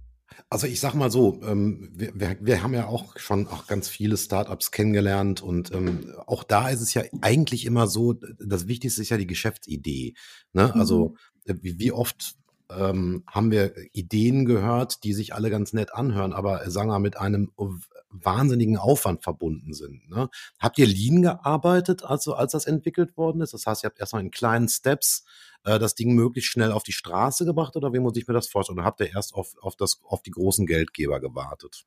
Also 0.51 0.67
ich 0.67 0.81
sag 0.81 0.95
mal 0.95 1.11
so, 1.11 1.41
ähm, 1.43 1.91
wir, 1.95 2.39
wir, 2.41 2.63
haben 2.63 2.75
ja 2.75 2.87
auch 2.87 3.19
schon 3.19 3.47
auch 3.47 3.67
ganz 3.67 3.89
viele 3.89 4.17
Startups 4.17 4.71
kennengelernt 4.71 5.43
und 5.43 5.73
ähm, 5.73 6.13
auch 6.27 6.45
da 6.45 6.69
ist 6.69 6.81
es 6.81 6.95
ja 6.95 7.03
eigentlich 7.21 7.67
immer 7.67 7.87
so, 7.87 8.15
das 8.39 8.67
Wichtigste 8.67 9.03
ist 9.03 9.11
ja 9.11 9.17
die 9.17 9.27
Geschäftsidee. 9.27 10.15
Ne? 10.53 10.75
Also 10.75 11.15
mhm. 11.47 11.59
wie, 11.63 11.79
wie 11.79 11.93
oft 11.93 12.37
ähm, 12.71 13.25
haben 13.27 13.51
wir 13.51 13.75
Ideen 13.93 14.45
gehört, 14.45 15.05
die 15.05 15.13
sich 15.13 15.35
alle 15.35 15.51
ganz 15.51 15.73
nett 15.73 15.95
anhören, 15.95 16.33
aber 16.33 16.65
äh, 16.65 16.71
sagen 16.71 16.89
wir 16.89 16.99
mit 16.99 17.17
einem 17.17 17.53
wahnsinnigen 18.11 18.77
Aufwand 18.77 19.23
verbunden 19.23 19.75
sind. 19.75 20.09
Ne? 20.09 20.29
Habt 20.59 20.79
ihr 20.79 20.87
Lean 20.87 21.23
gearbeitet, 21.23 22.05
also 22.05 22.35
als 22.35 22.53
das 22.53 22.67
entwickelt 22.67 23.17
worden 23.17 23.41
ist? 23.41 23.53
Das 23.55 23.67
heißt, 23.67 23.85
ihr 23.85 23.89
habt 23.89 24.01
erstmal 24.01 24.23
in 24.23 24.31
kleinen 24.31 24.69
Steps 24.69 25.25
äh, 25.65 25.79
das 25.79 25.95
Ding 25.95 26.15
möglichst 26.15 26.51
schnell 26.51 26.73
auf 26.73 26.85
die 26.85 26.93
Straße 26.93 27.45
gebracht 27.45 27.77
oder 27.77 27.93
wie 27.93 27.99
muss 27.99 28.17
ich 28.17 28.27
mir 28.27 28.35
das 28.35 28.49
vorstellen? 28.49 28.79
Oder 28.79 28.87
habt 28.87 29.01
ihr 29.01 29.13
erst 29.13 29.35
auf, 29.35 29.55
auf, 29.61 29.77
das, 29.77 30.01
auf 30.05 30.23
die 30.23 30.31
großen 30.31 30.67
Geldgeber 30.67 31.21
gewartet? 31.21 31.85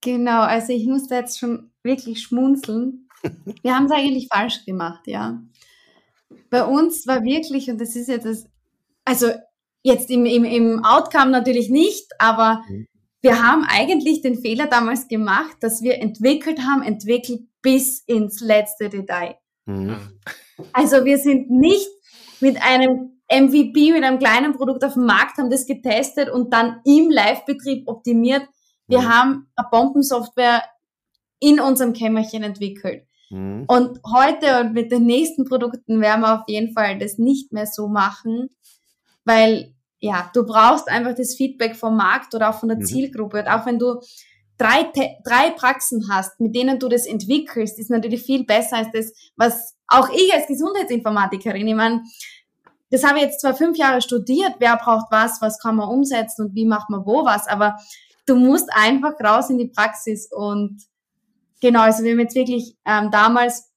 Genau, 0.00 0.42
also 0.42 0.72
ich 0.72 0.86
musste 0.86 1.16
jetzt 1.16 1.38
schon 1.38 1.72
wirklich 1.82 2.22
schmunzeln. 2.22 3.08
Wir 3.62 3.74
haben 3.74 3.86
es 3.86 3.92
eigentlich 3.92 4.28
falsch 4.32 4.64
gemacht, 4.64 5.06
ja. 5.06 5.42
Bei 6.50 6.64
uns 6.64 7.06
war 7.08 7.24
wirklich, 7.24 7.68
und 7.68 7.80
das 7.80 7.96
ist 7.96 8.06
jetzt 8.06 8.24
das, 8.24 8.46
also 9.04 9.32
Jetzt 9.88 10.10
im, 10.10 10.26
im, 10.26 10.44
im 10.44 10.84
Outcome 10.84 11.30
natürlich 11.30 11.70
nicht, 11.70 12.12
aber 12.18 12.62
mhm. 12.68 12.86
wir 13.22 13.42
haben 13.42 13.64
eigentlich 13.66 14.20
den 14.20 14.38
Fehler 14.38 14.66
damals 14.66 15.08
gemacht, 15.08 15.56
dass 15.60 15.80
wir 15.80 15.98
entwickelt 16.02 16.60
haben, 16.60 16.82
entwickelt 16.82 17.40
bis 17.62 18.00
ins 18.00 18.40
letzte 18.40 18.90
Detail. 18.90 19.36
Mhm. 19.64 19.96
Also 20.74 21.06
wir 21.06 21.16
sind 21.16 21.50
nicht 21.50 21.88
mit 22.40 22.60
einem 22.62 23.18
MVP, 23.32 23.92
mit 23.92 24.04
einem 24.04 24.18
kleinen 24.18 24.52
Produkt 24.52 24.84
auf 24.84 24.92
dem 24.92 25.06
Markt, 25.06 25.38
haben 25.38 25.48
das 25.48 25.64
getestet 25.64 26.28
und 26.28 26.52
dann 26.52 26.80
im 26.84 27.10
Live-Betrieb 27.10 27.88
optimiert. 27.88 28.42
Wir 28.88 29.00
mhm. 29.00 29.08
haben 29.08 29.46
eine 29.56 29.68
Bombensoftware 29.70 30.64
in 31.40 31.60
unserem 31.60 31.94
Kämmerchen 31.94 32.42
entwickelt. 32.42 33.06
Mhm. 33.30 33.64
Und 33.68 34.00
heute 34.14 34.60
und 34.60 34.74
mit 34.74 34.92
den 34.92 35.06
nächsten 35.06 35.46
Produkten 35.46 36.02
werden 36.02 36.20
wir 36.20 36.40
auf 36.40 36.44
jeden 36.46 36.74
Fall 36.74 36.98
das 36.98 37.16
nicht 37.16 37.52
mehr 37.52 37.66
so 37.66 37.88
machen, 37.88 38.50
weil 39.24 39.74
ja, 40.00 40.30
du 40.32 40.44
brauchst 40.44 40.88
einfach 40.88 41.14
das 41.14 41.34
Feedback 41.34 41.76
vom 41.76 41.96
Markt 41.96 42.34
oder 42.34 42.50
auch 42.50 42.60
von 42.60 42.68
der 42.68 42.78
mhm. 42.78 42.84
Zielgruppe. 42.84 43.40
Und 43.40 43.48
auch 43.48 43.66
wenn 43.66 43.78
du 43.78 44.00
drei, 44.58 44.90
drei 45.24 45.50
Praxen 45.50 46.08
hast, 46.10 46.38
mit 46.40 46.54
denen 46.54 46.78
du 46.78 46.88
das 46.88 47.06
entwickelst, 47.06 47.78
ist 47.78 47.90
natürlich 47.90 48.22
viel 48.22 48.44
besser 48.44 48.76
als 48.76 48.88
das, 48.92 49.12
was 49.36 49.74
auch 49.86 50.10
ich 50.10 50.32
als 50.34 50.46
Gesundheitsinformatikerin, 50.46 51.66
ich 51.66 51.74
meine, 51.74 52.02
das 52.90 53.04
habe 53.04 53.18
ich 53.18 53.24
jetzt 53.24 53.40
zwar 53.40 53.54
fünf 53.54 53.76
Jahre 53.76 54.00
studiert, 54.00 54.54
wer 54.60 54.76
braucht 54.76 55.06
was, 55.10 55.42
was 55.42 55.58
kann 55.58 55.76
man 55.76 55.88
umsetzen 55.88 56.46
und 56.46 56.54
wie 56.54 56.64
macht 56.64 56.88
man 56.90 57.04
wo 57.04 57.24
was, 57.24 57.46
aber 57.46 57.76
du 58.26 58.36
musst 58.36 58.68
einfach 58.72 59.12
raus 59.22 59.50
in 59.50 59.58
die 59.58 59.68
Praxis 59.68 60.28
und 60.30 60.82
genau, 61.60 61.82
also 61.82 62.02
wir 62.02 62.12
haben 62.12 62.20
jetzt 62.20 62.34
wirklich 62.34 62.76
ähm, 62.86 63.10
damals 63.10 63.70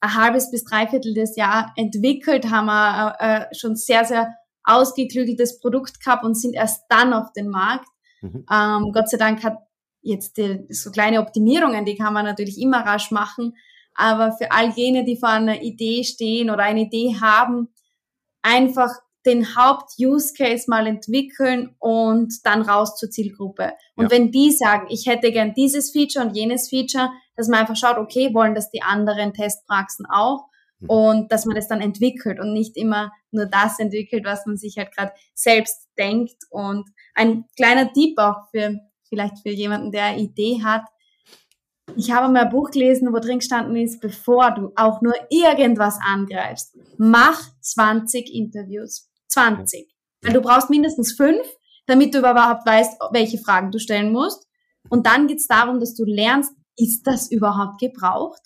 ein 0.00 0.14
halbes 0.14 0.50
bis 0.50 0.64
dreiviertel 0.64 1.14
des 1.14 1.36
Jahr 1.36 1.72
entwickelt, 1.76 2.50
haben 2.50 2.66
wir 2.66 3.16
äh, 3.20 3.40
äh 3.40 3.54
schon 3.54 3.76
sehr, 3.76 4.04
sehr 4.04 4.34
ausgeklügeltes 4.64 5.60
Produkt 5.60 6.02
gehabt 6.02 6.24
und 6.24 6.34
sind 6.34 6.54
erst 6.54 6.84
dann 6.88 7.12
auf 7.12 7.32
den 7.32 7.48
Markt. 7.48 7.88
Mhm. 8.20 8.44
Ähm, 8.52 8.92
Gott 8.92 9.08
sei 9.08 9.16
Dank 9.16 9.42
hat 9.42 9.58
jetzt 10.02 10.36
die, 10.36 10.66
so 10.70 10.90
kleine 10.90 11.20
Optimierungen, 11.20 11.84
die 11.84 11.96
kann 11.96 12.14
man 12.14 12.24
natürlich 12.24 12.58
immer 12.58 12.84
rasch 12.84 13.10
machen. 13.10 13.54
Aber 13.94 14.32
für 14.32 14.52
all 14.52 14.70
jene, 14.70 15.04
die 15.04 15.16
vor 15.16 15.30
einer 15.30 15.62
Idee 15.62 16.04
stehen 16.04 16.50
oder 16.50 16.62
eine 16.62 16.82
Idee 16.82 17.16
haben, 17.20 17.68
einfach 18.42 18.90
den 19.26 19.54
Haupt-Use-Case 19.54 20.64
mal 20.68 20.86
entwickeln 20.86 21.74
und 21.78 22.32
dann 22.44 22.62
raus 22.62 22.96
zur 22.96 23.10
Zielgruppe. 23.10 23.72
Und 23.96 24.04
ja. 24.04 24.10
wenn 24.10 24.30
die 24.30 24.50
sagen, 24.50 24.86
ich 24.88 25.06
hätte 25.06 25.30
gern 25.30 25.52
dieses 25.54 25.90
Feature 25.90 26.24
und 26.24 26.34
jenes 26.34 26.70
Feature, 26.70 27.10
dass 27.36 27.48
man 27.48 27.60
einfach 27.60 27.76
schaut, 27.76 27.98
okay, 27.98 28.32
wollen 28.32 28.54
das 28.54 28.70
die 28.70 28.82
anderen 28.82 29.34
Testpraxen 29.34 30.06
auch? 30.06 30.46
Mhm. 30.80 30.88
und 30.88 31.32
dass 31.32 31.46
man 31.46 31.56
das 31.56 31.68
dann 31.68 31.80
entwickelt 31.80 32.40
und 32.40 32.52
nicht 32.52 32.76
immer 32.76 33.12
nur 33.30 33.46
das 33.46 33.78
entwickelt, 33.78 34.24
was 34.24 34.46
man 34.46 34.56
sich 34.56 34.76
halt 34.78 34.94
gerade 34.94 35.12
selbst 35.34 35.88
denkt. 35.98 36.36
Und 36.50 36.88
ein 37.14 37.44
kleiner 37.56 37.92
Tipp 37.92 38.18
auch 38.18 38.48
für 38.50 38.78
vielleicht 39.08 39.40
für 39.42 39.50
jemanden, 39.50 39.92
der 39.92 40.04
eine 40.04 40.22
Idee 40.22 40.62
hat. 40.62 40.84
Ich 41.96 42.12
habe 42.12 42.32
mal 42.32 42.44
ein 42.44 42.50
Buch 42.50 42.70
gelesen, 42.70 43.12
wo 43.12 43.18
drin 43.18 43.40
gestanden 43.40 43.76
ist, 43.76 44.00
bevor 44.00 44.52
du 44.52 44.72
auch 44.76 45.02
nur 45.02 45.14
irgendwas 45.28 45.98
angreifst, 46.00 46.76
mach 46.96 47.40
20 47.60 48.32
Interviews. 48.32 49.08
20. 49.28 49.88
Weil 50.22 50.32
du 50.32 50.40
brauchst 50.40 50.70
mindestens 50.70 51.12
fünf, 51.12 51.46
damit 51.86 52.14
du 52.14 52.18
überhaupt 52.18 52.66
weißt, 52.66 53.00
welche 53.12 53.38
Fragen 53.38 53.70
du 53.70 53.78
stellen 53.78 54.12
musst. 54.12 54.46
Und 54.88 55.06
dann 55.06 55.26
geht 55.26 55.38
es 55.38 55.46
darum, 55.46 55.80
dass 55.80 55.94
du 55.94 56.04
lernst, 56.04 56.52
ist 56.80 57.06
das 57.06 57.30
überhaupt 57.30 57.80
gebraucht? 57.80 58.40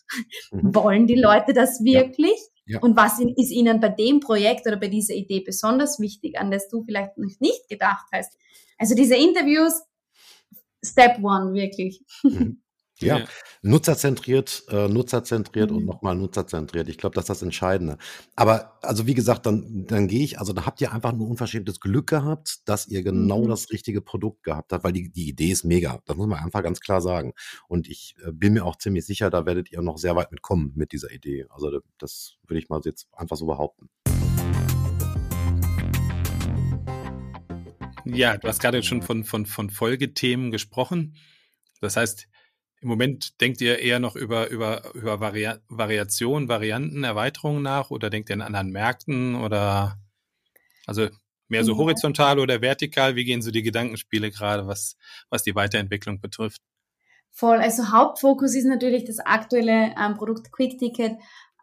Mhm. 0.51 0.75
Wollen 0.75 1.07
die 1.07 1.21
Leute 1.21 1.53
das 1.53 1.83
wirklich? 1.83 2.33
Ja. 2.33 2.55
Ja. 2.67 2.79
Und 2.81 2.97
was 2.97 3.21
ist 3.21 3.51
ihnen 3.51 3.81
bei 3.81 3.91
dem 3.91 4.21
Projekt 4.21 4.67
oder 4.67 4.77
bei 4.79 4.89
dieser 4.89 5.15
Idee 5.15 5.41
besonders 5.41 6.01
wichtig, 6.01 6.39
an 6.39 6.51
das 6.51 6.69
du 6.69 6.83
vielleicht 6.83 7.19
noch 7.19 7.39
nicht 7.39 7.69
gedacht 7.69 8.07
hast? 8.11 8.39
Also 8.79 8.95
diese 8.95 9.17
Interviews, 9.17 9.83
Step 10.83 11.23
One 11.23 11.53
wirklich. 11.53 12.03
Mhm. 12.23 12.63
Ja, 13.01 13.19
ja, 13.19 13.27
nutzerzentriert, 13.63 14.65
äh, 14.69 14.87
nutzerzentriert 14.87 15.71
mhm. 15.71 15.79
und 15.79 15.85
nochmal 15.85 16.15
nutzerzentriert. 16.15 16.89
Ich 16.89 16.97
glaube, 16.97 17.15
das 17.15 17.25
ist 17.25 17.29
das 17.29 17.43
Entscheidende. 17.43 17.99
Aber 18.37 18.79
also 18.83 19.07
wie 19.09 19.15
gesagt, 19.15 19.47
dann, 19.47 19.85
dann 19.87 20.07
gehe 20.07 20.23
ich, 20.23 20.39
also 20.39 20.53
da 20.53 20.65
habt 20.65 20.81
ihr 20.81 20.93
einfach 20.93 21.13
nur 21.13 21.29
unverschämtes 21.29 21.81
Glück 21.81 22.07
gehabt, 22.07 22.69
dass 22.69 22.87
ihr 22.87 23.03
genau 23.03 23.43
mhm. 23.43 23.49
das 23.49 23.71
richtige 23.71 24.01
Produkt 24.01 24.45
gehabt 24.45 24.73
habt, 24.73 24.85
weil 24.85 24.93
die, 24.93 25.11
die 25.11 25.29
Idee 25.29 25.51
ist 25.51 25.65
mega. 25.65 26.01
Das 26.07 26.17
muss 26.17 26.29
man 26.29 26.39
einfach 26.39 26.63
ganz 26.63 26.79
klar 26.79 27.01
sagen. 27.01 27.33
Und 27.67 27.89
ich 27.89 28.15
äh, 28.25 28.31
bin 28.31 28.53
mir 28.53 28.65
auch 28.65 28.77
ziemlich 28.77 29.05
sicher, 29.05 29.29
da 29.29 29.45
werdet 29.45 29.73
ihr 29.73 29.83
noch 29.83 29.99
sehr 29.99 30.15
weit 30.15 30.31
mitkommen 30.31 30.73
mit 30.77 30.93
dieser 30.93 31.11
Idee. 31.11 31.47
Also 31.49 31.81
das 31.99 32.37
würde 32.47 32.61
ich 32.61 32.69
mal 32.69 32.81
jetzt 32.85 33.09
einfach 33.13 33.37
so 33.37 33.47
behaupten. 33.47 33.89
Ja, 38.05 38.37
du 38.37 38.47
hast 38.47 38.61
gerade 38.61 38.83
schon 38.83 39.03
von, 39.03 39.25
von, 39.25 39.47
von 39.47 39.71
Folgethemen 39.71 40.51
gesprochen. 40.51 41.17
Das 41.81 41.97
heißt, 41.97 42.29
im 42.85 42.91
Moment 42.91 43.41
denkt 43.41 43.63
ihr 43.63 43.79
eher 43.79 43.99
noch 43.99 44.15
über, 44.15 44.51
über, 44.51 44.95
über 44.95 45.19
Vari 45.19 45.49
Variationen, 45.69 46.51
Varianten, 46.51 47.03
Erweiterungen 47.03 47.63
nach 47.63 47.91
oder 47.91 48.11
denkt 48.11 48.29
ihr 48.29 48.35
in 48.35 48.43
anderen 48.43 48.71
Märkten 48.71 49.35
oder 49.37 49.99
also 50.87 51.09
mehr 51.49 51.65
so 51.65 51.79
horizontal 51.79 52.39
oder 52.39 52.61
vertikal? 52.61 53.17
Wie 53.17 53.25
gehen 53.25 53.41
so 53.41 53.51
die 53.51 53.63
Gedankenspiele 53.63 54.31
gerade, 54.31 54.67
was, 54.67 54.97
was 55.31 55.43
die 55.43 55.55
Weiterentwicklung 55.55 56.21
betrifft? 56.21 56.61
Voll. 57.31 57.57
Also 57.57 57.91
Hauptfokus 57.91 58.55
ist 58.55 58.67
natürlich 58.67 59.05
das 59.05 59.19
aktuelle 59.19 59.95
ähm, 59.99 60.15
Produkt 60.15 60.53
Quick 60.53 60.79
Ticket 60.79 61.17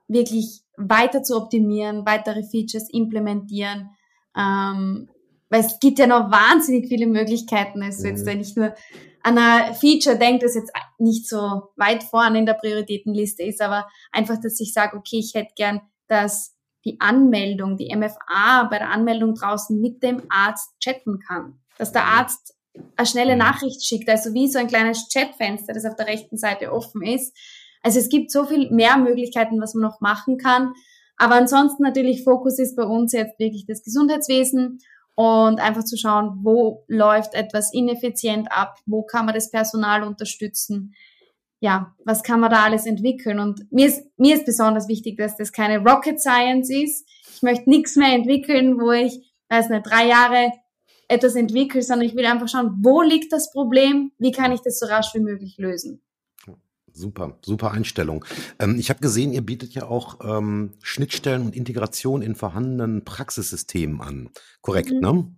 wirklich 0.07 0.63
weiter 0.75 1.21
zu 1.21 1.37
optimieren, 1.37 2.03
weitere 2.05 2.41
Features 2.43 2.89
implementieren. 2.91 3.91
Ähm, 4.35 5.07
weil 5.51 5.59
es 5.59 5.79
gibt 5.79 5.99
ja 5.99 6.07
noch 6.07 6.31
wahnsinnig 6.31 6.87
viele 6.87 7.05
Möglichkeiten. 7.05 7.83
Also 7.83 8.07
jetzt 8.07 8.25
mhm. 8.25 8.37
nicht 8.37 8.57
nur 8.57 8.73
an 9.21 9.37
ein 9.37 9.75
Feature 9.75 10.17
denkt, 10.17 10.43
das 10.43 10.55
jetzt 10.55 10.71
nicht 10.97 11.27
so 11.27 11.63
weit 11.75 12.03
vorne 12.03 12.39
in 12.39 12.45
der 12.45 12.53
Prioritätenliste 12.53 13.43
ist, 13.43 13.61
aber 13.61 13.85
einfach, 14.11 14.39
dass 14.41 14.59
ich 14.59 14.73
sage, 14.73 14.97
okay, 14.97 15.19
ich 15.19 15.33
hätte 15.35 15.53
gern, 15.55 15.81
dass 16.07 16.55
die 16.85 16.99
Anmeldung, 16.99 17.77
die 17.77 17.93
MFA 17.95 18.63
bei 18.71 18.79
der 18.79 18.89
Anmeldung 18.89 19.35
draußen 19.35 19.79
mit 19.79 20.01
dem 20.01 20.23
Arzt 20.29 20.71
chatten 20.79 21.19
kann. 21.19 21.59
Dass 21.77 21.91
der 21.91 22.05
Arzt 22.05 22.55
eine 22.95 23.05
schnelle 23.05 23.35
Nachricht 23.35 23.85
schickt, 23.85 24.09
also 24.09 24.33
wie 24.33 24.47
so 24.47 24.57
ein 24.57 24.67
kleines 24.67 25.09
Chatfenster, 25.09 25.73
das 25.73 25.85
auf 25.85 25.97
der 25.97 26.07
rechten 26.07 26.37
Seite 26.37 26.71
offen 26.71 27.01
ist. 27.03 27.37
Also 27.83 27.99
es 27.99 28.07
gibt 28.07 28.31
so 28.31 28.45
viel 28.45 28.71
mehr 28.71 28.97
Möglichkeiten, 28.97 29.61
was 29.61 29.73
man 29.73 29.83
noch 29.83 29.99
machen 29.99 30.37
kann. 30.37 30.73
Aber 31.17 31.35
ansonsten 31.35 31.83
natürlich 31.83 32.23
Fokus 32.23 32.57
ist 32.57 32.77
bei 32.77 32.83
uns 32.83 33.11
jetzt 33.11 33.37
wirklich 33.37 33.65
das 33.67 33.83
Gesundheitswesen 33.83 34.79
und 35.21 35.59
einfach 35.59 35.83
zu 35.83 35.97
schauen, 35.97 36.39
wo 36.41 36.83
läuft 36.87 37.35
etwas 37.35 37.71
ineffizient 37.73 38.51
ab, 38.51 38.79
wo 38.87 39.03
kann 39.03 39.25
man 39.27 39.35
das 39.35 39.51
Personal 39.51 40.01
unterstützen, 40.03 40.95
ja, 41.59 41.95
was 42.05 42.23
kann 42.23 42.39
man 42.39 42.49
da 42.49 42.63
alles 42.63 42.87
entwickeln 42.87 43.39
und 43.39 43.71
mir 43.71 43.85
ist, 43.85 44.03
mir 44.17 44.35
ist 44.35 44.45
besonders 44.45 44.87
wichtig, 44.87 45.17
dass 45.17 45.37
das 45.37 45.51
keine 45.51 45.77
Rocket 45.77 46.19
Science 46.19 46.71
ist. 46.71 47.07
Ich 47.35 47.43
möchte 47.43 47.69
nichts 47.69 47.95
mehr 47.95 48.13
entwickeln, 48.13 48.79
wo 48.79 48.91
ich, 48.91 49.31
weiß 49.49 49.69
nicht, 49.69 49.85
drei 49.85 50.07
Jahre 50.07 50.51
etwas 51.07 51.35
entwickle, 51.35 51.83
sondern 51.83 52.07
ich 52.07 52.15
will 52.15 52.25
einfach 52.25 52.47
schauen, 52.47 52.79
wo 52.81 53.03
liegt 53.03 53.31
das 53.31 53.51
Problem, 53.51 54.11
wie 54.17 54.31
kann 54.31 54.51
ich 54.51 54.61
das 54.61 54.79
so 54.79 54.87
rasch 54.87 55.13
wie 55.13 55.19
möglich 55.19 55.57
lösen. 55.59 56.01
Super, 56.93 57.37
super 57.43 57.71
Einstellung. 57.71 58.25
Ähm, 58.59 58.77
ich 58.77 58.89
habe 58.89 58.99
gesehen, 58.99 59.31
ihr 59.31 59.45
bietet 59.45 59.73
ja 59.73 59.87
auch 59.87 60.19
ähm, 60.23 60.73
Schnittstellen 60.81 61.43
und 61.43 61.55
Integration 61.55 62.21
in 62.21 62.35
vorhandenen 62.35 63.05
Praxissystemen 63.05 64.01
an. 64.01 64.29
Korrekt, 64.61 64.91
mhm. 64.91 64.99
ne? 64.99 65.35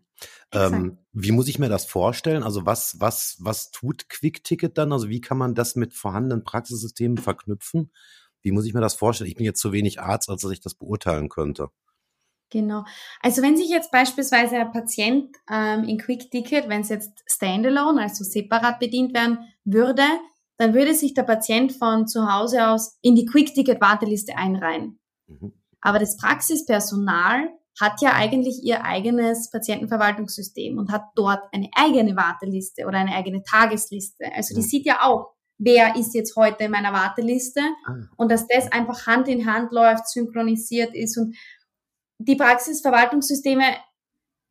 Ähm, 0.52 0.98
wie 1.12 1.32
muss 1.32 1.48
ich 1.48 1.60
mir 1.60 1.70
das 1.70 1.86
vorstellen? 1.86 2.44
Also 2.44 2.66
was, 2.66 3.00
was, 3.00 3.38
was 3.40 3.72
tut 3.72 4.08
Quick-Ticket 4.10 4.78
dann? 4.78 4.94
Also 4.94 5.10
wie 5.10 5.22
kann 5.22 5.38
man 5.38 5.56
das 5.56 5.76
mit 5.76 5.94
vorhandenen 5.94 6.44
Praxissystemen 6.44 7.18
verknüpfen? 7.18 7.92
Wie 8.42 8.52
muss 8.52 8.66
ich 8.66 8.74
mir 8.74 8.82
das 8.82 8.94
vorstellen? 8.94 9.30
Ich 9.30 9.36
bin 9.36 9.46
jetzt 9.46 9.62
zu 9.62 9.72
wenig 9.72 10.02
Arzt, 10.02 10.30
als 10.30 10.42
dass 10.42 10.52
ich 10.52 10.62
das 10.62 10.76
beurteilen 10.76 11.30
könnte. 11.30 11.70
Genau. 12.50 12.86
Also 13.20 13.42
wenn 13.42 13.58
sich 13.58 13.70
jetzt 13.70 13.92
beispielsweise 13.92 14.58
ein 14.58 14.72
Patient 14.72 15.36
ähm, 15.50 15.86
in 15.86 15.98
Quick 15.98 16.30
Ticket, 16.30 16.70
wenn 16.70 16.82
es 16.82 16.90
jetzt 16.90 17.24
standalone, 17.26 18.04
also 18.04 18.24
separat 18.24 18.80
bedient 18.80 19.16
werden 19.16 19.40
würde, 19.66 20.04
dann 20.58 20.74
würde 20.74 20.94
sich 20.94 21.14
der 21.14 21.24
Patient 21.24 21.72
von 21.72 22.08
zu 22.08 22.32
Hause 22.32 22.68
aus 22.68 22.98
in 23.02 23.16
die 23.16 23.26
Quick-Ticket-Warteliste 23.26 24.38
einreihen. 24.38 25.00
Mhm. 25.28 25.54
Aber 25.82 26.00
das 26.00 26.18
Praxispersonal 26.18 27.50
hat 27.80 28.02
ja 28.02 28.14
eigentlich 28.14 28.64
ihr 28.64 28.86
eigenes 28.86 29.50
Patientenverwaltungssystem 29.50 30.78
und 30.78 30.92
hat 30.92 31.06
dort 31.16 31.42
eine 31.52 31.70
eigene 31.76 32.16
Warteliste 32.16 32.86
oder 32.86 33.00
eine 33.00 33.16
eigene 33.16 33.44
Tagesliste. 33.44 34.26
Also 34.36 34.54
die 34.54 34.62
mhm. 34.62 34.66
sieht 34.66 34.86
ja 34.86 35.02
auch, 35.02 35.34
wer 35.58 35.96
ist 35.96 36.14
jetzt 36.14 36.36
heute 36.36 36.66
in 36.66 36.72
meiner 36.72 36.94
Warteliste 36.94 37.62
ah. 37.86 37.96
und 38.18 38.32
dass 38.32 38.48
das 38.48 38.72
einfach 38.72 39.08
Hand 39.08 39.28
in 39.28 39.52
Hand 39.52 39.72
läuft, 39.72 40.08
synchronisiert 40.08 40.94
ist 40.96 41.18
und 41.18 41.36
die 42.20 42.36
Praxisverwaltungssysteme, 42.36 43.64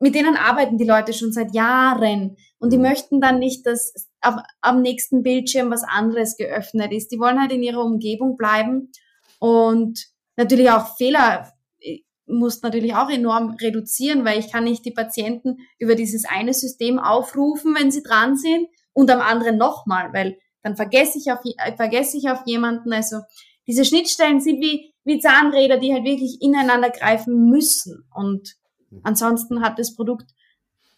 mit 0.01 0.15
denen 0.15 0.37
arbeiten 0.37 0.79
die 0.79 0.85
Leute 0.85 1.13
schon 1.13 1.33
seit 1.33 1.55
Jahren 1.55 2.37
und 2.59 2.73
die 2.73 2.77
mhm. 2.77 2.83
möchten 2.83 3.21
dann 3.21 3.39
nicht, 3.39 3.67
dass 3.67 4.11
auf, 4.23 4.37
am 4.61 4.83
nächsten 4.83 5.23
Bildschirm 5.23 5.71
was 5.71 5.85
anderes 5.85 6.37
geöffnet 6.37 6.93
ist. 6.93 7.09
Die 7.13 7.19
wollen 7.19 7.41
halt 7.41 7.53
in 7.53 7.63
ihrer 7.63 7.85
Umgebung 7.85 8.37
bleiben 8.37 8.91
und 9.39 10.07
natürlich 10.37 10.71
auch 10.71 10.97
Fehler 10.97 11.53
äh, 11.81 12.01
muss 12.27 12.63
natürlich 12.63 12.95
auch 12.95 13.11
enorm 13.11 13.51
reduzieren, 13.61 14.25
weil 14.25 14.39
ich 14.39 14.51
kann 14.51 14.65
nicht 14.65 14.85
die 14.85 14.93
Patienten 14.93 15.59
über 15.79 15.95
dieses 15.95 16.25
eine 16.25 16.55
System 16.55 16.99
aufrufen, 16.99 17.75
wenn 17.79 17.91
sie 17.91 18.03
dran 18.03 18.37
sind 18.37 18.69
und 18.93 19.11
am 19.11 19.21
anderen 19.21 19.59
nochmal, 19.59 20.13
weil 20.13 20.39
dann 20.63 20.77
vergesse 20.77 21.19
ich 21.19 21.33
auf, 21.33 21.41
äh, 21.45 21.77
vergesse 21.77 22.17
ich 22.17 22.31
auf 22.31 22.43
jemanden. 22.47 22.93
Also 22.93 23.19
diese 23.67 23.85
Schnittstellen 23.85 24.41
sind 24.41 24.61
wie, 24.61 24.93
wie 25.05 25.19
Zahnräder, 25.19 25.79
die 25.79 25.93
halt 25.93 26.05
wirklich 26.05 26.41
ineinander 26.41 26.91
greifen 26.91 27.49
müssen. 27.49 28.05
Und 28.15 28.55
ansonsten 29.03 29.63
hat 29.63 29.79
das 29.79 29.95
Produkt 29.95 30.31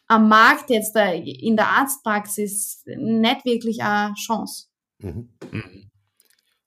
am 0.07 0.29
Markt 0.29 0.71
jetzt 0.71 0.97
in 0.97 1.57
der 1.57 1.69
Arztpraxis 1.69 2.83
nicht 2.87 3.45
wirklich 3.45 3.83
eine 3.83 4.15
Chance. 4.15 4.67
Mhm. 4.99 5.31
mhm. 5.51 5.91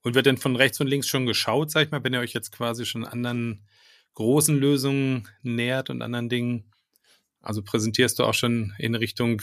Und 0.03 0.15
wird 0.15 0.25
denn 0.25 0.37
von 0.37 0.55
rechts 0.55 0.79
und 0.79 0.87
links 0.87 1.07
schon 1.07 1.25
geschaut, 1.25 1.69
sag 1.69 1.85
ich 1.85 1.91
mal, 1.91 2.01
wenn 2.01 2.13
ihr 2.13 2.21
euch 2.21 2.31
jetzt 2.31 2.53
quasi 2.53 2.85
schon 2.85 3.03
anderen 3.03 3.67
großen 4.13 4.57
Lösungen 4.57 5.27
nähert 5.41 5.89
und 5.89 6.01
anderen 6.01 6.29
Dingen? 6.29 6.71
Also 7.41 7.61
präsentierst 7.61 8.17
du 8.17 8.23
auch 8.23 8.33
schon 8.33 8.73
in 8.77 8.95
Richtung 8.95 9.41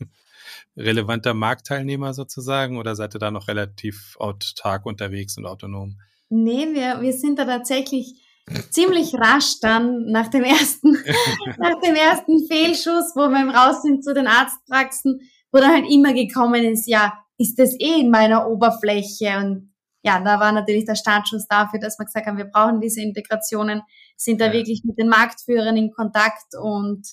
relevanter 0.76 1.34
Marktteilnehmer 1.34 2.14
sozusagen 2.14 2.78
oder 2.78 2.96
seid 2.96 3.14
ihr 3.14 3.20
da 3.20 3.30
noch 3.30 3.46
relativ 3.46 4.16
autark 4.18 4.86
unterwegs 4.86 5.38
und 5.38 5.46
autonom? 5.46 6.00
Nee, 6.28 6.66
wir, 6.72 7.00
wir 7.00 7.12
sind 7.12 7.38
da 7.38 7.44
tatsächlich 7.44 8.21
ziemlich 8.70 9.14
rasch 9.14 9.60
dann 9.60 10.06
nach 10.06 10.28
dem 10.28 10.44
ersten, 10.44 10.92
nach 11.58 11.80
dem 11.80 11.94
ersten 11.94 12.46
Fehlschuss, 12.46 13.12
wo 13.14 13.28
wir 13.28 13.54
raus 13.54 13.82
sind 13.82 14.04
zu 14.04 14.14
den 14.14 14.26
Arztpraxen, 14.26 15.20
wo 15.52 15.58
dann 15.58 15.72
halt 15.72 15.90
immer 15.90 16.12
gekommen 16.12 16.64
ist, 16.64 16.86
ja, 16.86 17.12
ist 17.38 17.58
das 17.58 17.74
eh 17.78 18.00
in 18.00 18.10
meiner 18.10 18.48
Oberfläche? 18.48 19.36
Und 19.38 19.72
ja, 20.02 20.20
da 20.20 20.40
war 20.40 20.52
natürlich 20.52 20.84
der 20.84 20.94
Startschuss 20.94 21.46
dafür, 21.46 21.80
dass 21.80 21.98
wir 21.98 22.06
gesagt 22.06 22.26
haben, 22.26 22.38
wir 22.38 22.46
brauchen 22.46 22.80
diese 22.80 23.00
Integrationen, 23.00 23.82
sind 24.16 24.40
da 24.40 24.46
ja. 24.46 24.52
wirklich 24.52 24.82
mit 24.84 24.98
den 24.98 25.08
Marktführern 25.08 25.76
in 25.76 25.92
Kontakt 25.92 26.54
und 26.60 27.06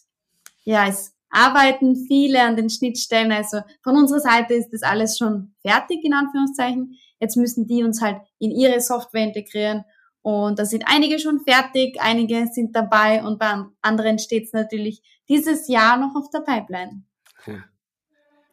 ja, 0.63 0.88
es 0.88 1.13
arbeiten 1.32 1.96
viele 2.08 2.42
an 2.42 2.56
den 2.56 2.70
Schnittstellen. 2.70 3.32
Also 3.32 3.62
von 3.84 3.96
unserer 3.96 4.20
Seite 4.20 4.56
ist 4.56 4.70
das 4.72 4.82
alles 4.82 5.18
schon 5.18 5.54
fertig, 5.62 6.00
in 6.04 6.13
Anführungszeichen. 6.13 6.98
Jetzt 7.20 7.38
müssen 7.38 7.68
die 7.68 7.84
uns 7.84 8.02
halt 8.02 8.18
in 8.39 8.52
ihre 8.52 8.82
Software 8.82 9.24
integrieren 9.24 9.84
und 10.22 10.60
da 10.60 10.66
sind 10.66 10.84
einige 10.88 11.20
schon 11.20 11.40
fertig, 11.42 11.98
einige 12.00 12.48
sind 12.48 12.76
dabei 12.76 13.24
und 13.24 13.40
bei 13.40 13.64
anderen 13.82 14.20
steht 14.20 14.46
es 14.46 14.54
natürlich 14.54 15.02
dieses 15.28 15.68
Jahr 15.68 15.98
noch 15.98 16.16
auf 16.16 16.30
der 16.30 16.40
Pipeline. 16.40 17.04
Cool. 17.46 17.64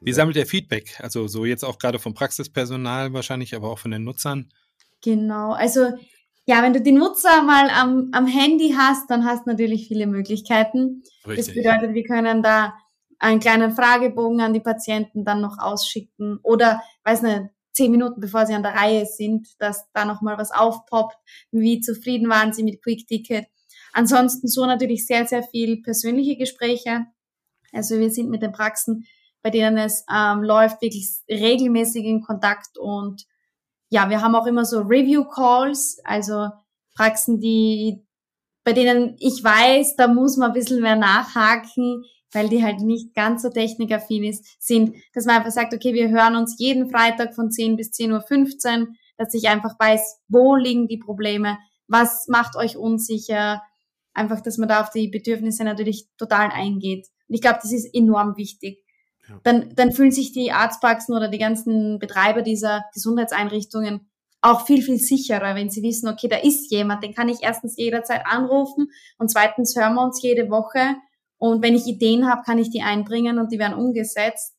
Wie 0.00 0.12
sammelt 0.12 0.36
ihr 0.36 0.46
Feedback? 0.46 1.00
Also 1.00 1.26
so 1.26 1.44
jetzt 1.44 1.64
auch 1.64 1.78
gerade 1.78 1.98
vom 1.98 2.14
Praxispersonal 2.14 3.12
wahrscheinlich, 3.12 3.56
aber 3.56 3.70
auch 3.70 3.78
von 3.78 3.90
den 3.90 4.04
Nutzern? 4.04 4.52
Genau, 5.02 5.52
also 5.52 5.92
ja, 6.46 6.62
wenn 6.62 6.72
du 6.72 6.80
die 6.80 6.92
Nutzer 6.92 7.42
mal 7.42 7.68
am, 7.70 8.10
am 8.12 8.26
Handy 8.26 8.74
hast, 8.76 9.10
dann 9.10 9.24
hast 9.24 9.46
du 9.46 9.50
natürlich 9.50 9.88
viele 9.88 10.06
Möglichkeiten. 10.06 11.02
Richtig. 11.26 11.46
Das 11.46 11.54
bedeutet, 11.54 11.94
wir 11.94 12.04
können 12.04 12.42
da 12.42 12.74
einen 13.18 13.40
kleinen 13.40 13.72
Fragebogen 13.72 14.40
an 14.40 14.52
die 14.52 14.60
Patienten 14.60 15.24
dann 15.24 15.40
noch 15.40 15.58
ausschicken 15.58 16.38
oder, 16.42 16.82
weiß 17.04 17.22
nicht, 17.22 17.42
zehn 17.76 17.90
Minuten 17.90 18.20
bevor 18.20 18.46
sie 18.46 18.54
an 18.54 18.62
der 18.62 18.74
Reihe 18.74 19.06
sind, 19.06 19.48
dass 19.58 19.84
da 19.92 20.04
nochmal 20.04 20.38
was 20.38 20.50
aufpoppt, 20.50 21.16
wie 21.50 21.80
zufrieden 21.80 22.28
waren 22.28 22.52
sie 22.52 22.64
mit 22.64 22.82
Quick 22.82 23.06
Ticket. 23.06 23.46
Ansonsten 23.92 24.48
so 24.48 24.66
natürlich 24.66 25.06
sehr, 25.06 25.26
sehr 25.26 25.42
viel 25.42 25.82
persönliche 25.82 26.36
Gespräche. 26.36 27.06
Also 27.72 27.98
wir 27.98 28.10
sind 28.10 28.30
mit 28.30 28.42
den 28.42 28.52
Praxen, 28.52 29.06
bei 29.42 29.50
denen 29.50 29.76
es 29.76 30.04
ähm, 30.12 30.42
läuft, 30.42 30.80
wirklich 30.82 31.08
regelmäßig 31.28 32.04
in 32.04 32.22
Kontakt 32.22 32.78
und 32.78 33.26
ja, 33.88 34.10
wir 34.10 34.20
haben 34.20 34.34
auch 34.34 34.46
immer 34.46 34.64
so 34.64 34.80
Review 34.80 35.24
Calls, 35.24 36.00
also 36.04 36.48
Praxen, 36.96 37.38
die, 37.38 38.04
bei 38.64 38.72
denen 38.72 39.16
ich 39.20 39.44
weiß, 39.44 39.96
da 39.96 40.08
muss 40.08 40.36
man 40.36 40.50
ein 40.50 40.54
bisschen 40.54 40.80
mehr 40.82 40.96
nachhaken, 40.96 42.02
weil 42.36 42.50
die 42.50 42.62
halt 42.62 42.80
nicht 42.80 43.14
ganz 43.14 43.42
so 43.42 43.48
technikaffin 43.48 44.22
ist, 44.22 44.44
sind, 44.62 44.94
dass 45.14 45.24
man 45.24 45.36
einfach 45.36 45.50
sagt, 45.50 45.72
okay, 45.72 45.94
wir 45.94 46.10
hören 46.10 46.36
uns 46.36 46.56
jeden 46.58 46.90
Freitag 46.90 47.34
von 47.34 47.50
10 47.50 47.76
bis 47.76 47.92
10.15 47.92 48.80
Uhr, 48.80 48.88
dass 49.16 49.32
ich 49.32 49.48
einfach 49.48 49.74
weiß, 49.78 50.20
wo 50.28 50.54
liegen 50.54 50.86
die 50.86 50.98
Probleme, 50.98 51.56
was 51.88 52.28
macht 52.28 52.54
euch 52.54 52.76
unsicher, 52.76 53.62
einfach, 54.12 54.42
dass 54.42 54.58
man 54.58 54.68
da 54.68 54.82
auf 54.82 54.90
die 54.90 55.08
Bedürfnisse 55.08 55.64
natürlich 55.64 56.08
total 56.18 56.50
eingeht. 56.50 57.06
Und 57.26 57.34
ich 57.34 57.40
glaube, 57.40 57.60
das 57.62 57.72
ist 57.72 57.88
enorm 57.94 58.36
wichtig. 58.36 58.84
Ja. 59.28 59.40
Dann, 59.42 59.74
dann 59.74 59.92
fühlen 59.92 60.12
sich 60.12 60.32
die 60.32 60.52
Arztpraxen 60.52 61.16
oder 61.16 61.28
die 61.28 61.38
ganzen 61.38 61.98
Betreiber 61.98 62.42
dieser 62.42 62.84
Gesundheitseinrichtungen 62.92 64.10
auch 64.42 64.66
viel, 64.66 64.82
viel 64.82 64.98
sicherer, 64.98 65.54
wenn 65.54 65.70
sie 65.70 65.82
wissen, 65.82 66.08
okay, 66.08 66.28
da 66.28 66.36
ist 66.36 66.70
jemand, 66.70 67.02
den 67.02 67.14
kann 67.14 67.28
ich 67.28 67.38
erstens 67.40 67.76
jederzeit 67.76 68.26
anrufen 68.26 68.90
und 69.18 69.30
zweitens 69.30 69.74
hören 69.74 69.94
wir 69.94 70.02
uns 70.02 70.22
jede 70.22 70.50
Woche 70.50 70.96
und 71.38 71.62
wenn 71.62 71.74
ich 71.74 71.86
Ideen 71.86 72.28
habe, 72.28 72.42
kann 72.44 72.58
ich 72.58 72.70
die 72.70 72.82
einbringen 72.82 73.38
und 73.38 73.52
die 73.52 73.58
werden 73.58 73.78
umgesetzt. 73.78 74.54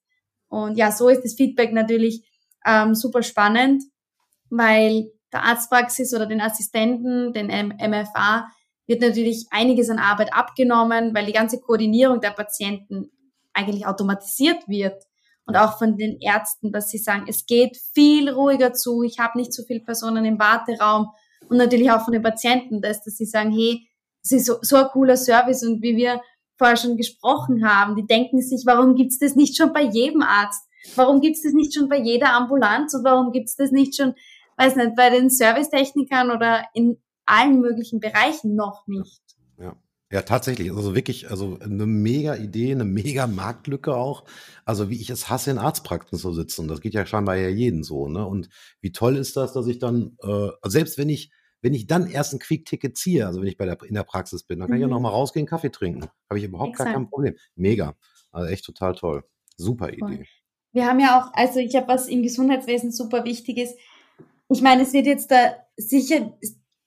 Und 0.48 0.78
ja, 0.78 0.92
so 0.92 1.10
ist 1.10 1.24
das 1.24 1.36
Feedback 1.36 1.74
natürlich 1.74 2.28
ähm, 2.66 2.96
super 2.96 3.24
spannend, 3.24 3.84
weil 4.50 5.12
der 5.34 5.44
Arztpraxis 5.44 6.14
oder 6.14 6.26
den 6.26 6.42
Assistenten, 6.42 7.34
den 7.34 7.48
MFA, 7.48 8.48
wird 8.86 9.02
natürlich 9.02 9.48
einiges 9.52 9.90
an 9.90 10.00
Arbeit 10.00 10.34
abgenommen, 10.34 11.14
weil 11.14 11.26
die 11.26 11.34
ganze 11.34 11.60
Koordinierung 11.60 12.22
der 12.22 12.32
Patienten 12.32 13.12
eigentlich 13.54 13.86
automatisiert 13.86 14.68
wird. 14.68 15.04
Und 15.46 15.56
auch 15.56 15.78
von 15.78 15.98
den 15.98 16.20
Ärzten, 16.20 16.72
dass 16.72 16.90
sie 16.90 16.98
sagen, 16.98 17.26
es 17.28 17.46
geht 17.46 17.78
viel 17.94 18.30
ruhiger 18.30 18.74
zu, 18.74 19.04
ich 19.04 19.20
habe 19.20 19.38
nicht 19.38 19.54
so 19.54 19.64
viele 19.64 19.80
Personen 19.80 20.26
im 20.26 20.40
Warteraum. 20.40 21.08
Und 21.50 21.58
natürlich 21.58 21.90
auch 21.90 22.04
von 22.04 22.14
den 22.14 22.22
Patienten, 22.22 22.82
dass, 22.82 23.04
dass 23.04 23.16
sie 23.16 23.26
sagen, 23.26 23.52
hey, 23.52 23.88
es 24.24 24.32
ist 24.32 24.46
so, 24.46 24.58
so 24.62 24.76
ein 24.76 24.88
cooler 24.88 25.16
Service 25.16 25.64
und 25.64 25.82
wie 25.82 25.96
wir 25.96 26.22
vorher 26.58 26.78
schon 26.78 26.98
gesprochen 26.98 27.68
haben, 27.68 27.96
die 27.96 28.06
denken 28.06 28.42
sich, 28.42 28.64
warum 28.66 28.96
gibt's 28.96 29.20
das 29.20 29.36
nicht 29.36 29.58
schon 29.58 29.74
bei 29.74 29.84
jedem 29.84 30.22
Arzt? 30.22 30.64
Warum 30.96 31.22
gibt's 31.22 31.44
das 31.44 31.54
nicht 31.54 31.74
schon 31.74 31.90
bei 31.90 32.00
jeder 32.00 32.34
Ambulanz 32.34 32.94
und 32.94 33.04
warum 33.04 33.32
gibt's 33.32 33.56
das 33.56 33.72
nicht 33.72 33.96
schon, 33.96 34.14
weiß 34.58 34.76
nicht, 34.76 34.96
bei 34.96 35.10
den 35.10 35.30
Servicetechnikern 35.30 36.32
oder 36.32 36.64
in 36.74 36.98
allen 37.28 37.62
möglichen 37.62 38.00
Bereichen 38.00 38.56
noch 38.56 38.88
nicht. 38.88 39.22
Ja. 39.60 39.76
Ja, 40.10 40.22
tatsächlich. 40.22 40.72
Also 40.72 40.96
wirklich, 40.96 41.30
also 41.30 41.60
eine 41.60 41.86
mega 41.86 42.36
Idee, 42.36 42.72
eine 42.72 42.86
mega 42.86 43.28
Marktlücke 43.28 43.94
auch. 43.94 44.24
Also 44.64 44.90
wie 44.90 45.02
ich 45.02 45.10
es 45.10 45.30
hasse, 45.30 45.52
in 45.52 45.58
Arztpraxen 45.58 46.18
zu 46.18 46.34
sitzen. 46.34 46.70
Das 46.70 46.80
geht 46.80 46.94
ja 46.94 47.06
scheinbar 47.06 47.36
ja 47.36 47.50
jeden 47.50 47.84
so, 47.84 48.08
ne? 48.08 48.26
Und 48.26 48.48
wie 48.80 48.94
toll 48.94 49.18
ist 49.18 49.36
das, 49.36 49.52
dass 49.52 49.68
ich 49.68 49.80
dann, 49.80 50.16
äh, 50.24 50.48
selbst 50.64 50.98
wenn 50.98 51.10
ich, 51.10 51.30
wenn 51.68 51.74
ich 51.74 51.86
dann 51.86 52.08
erst 52.08 52.32
ein 52.32 52.40
Quick-Ticket 52.40 52.98
ziehe, 52.98 53.28
also 53.28 53.42
wenn 53.42 53.48
ich 53.50 53.58
bei 53.58 53.66
der, 53.66 53.78
in 53.84 53.94
der 53.94 54.04
Praxis 54.04 54.44
bin, 54.44 54.60
dann 54.60 54.70
kann 54.70 54.78
mhm. 54.78 54.84
ich 54.84 54.88
ja 54.88 54.94
nochmal 54.94 55.12
rausgehen, 55.12 55.46
Kaffee 55.46 55.70
trinken. 55.70 56.08
Habe 56.30 56.40
ich 56.40 56.46
überhaupt 56.46 56.70
Exakt. 56.70 56.88
gar 56.88 56.94
kein 56.94 57.10
Problem. 57.10 57.36
Mega. 57.56 57.94
Also 58.32 58.50
echt 58.50 58.64
total 58.64 58.96
toll. 58.96 59.26
Super 59.58 59.92
Idee. 59.92 60.26
Wir 60.72 60.86
haben 60.86 61.02
ja 61.02 61.20
auch, 61.20 61.34
also 61.34 61.60
ich 61.60 61.76
habe 61.76 61.90
was 61.90 62.08
im 62.08 62.24
Gesundheitswesen 62.24 62.94
super 62.94 63.26
Wichtiges. 63.26 63.76
Ich 64.48 64.62
meine, 64.62 64.84
es 64.84 64.94
wird 64.94 65.08
jetzt 65.08 65.30
da 65.30 65.58
sicher 65.76 66.38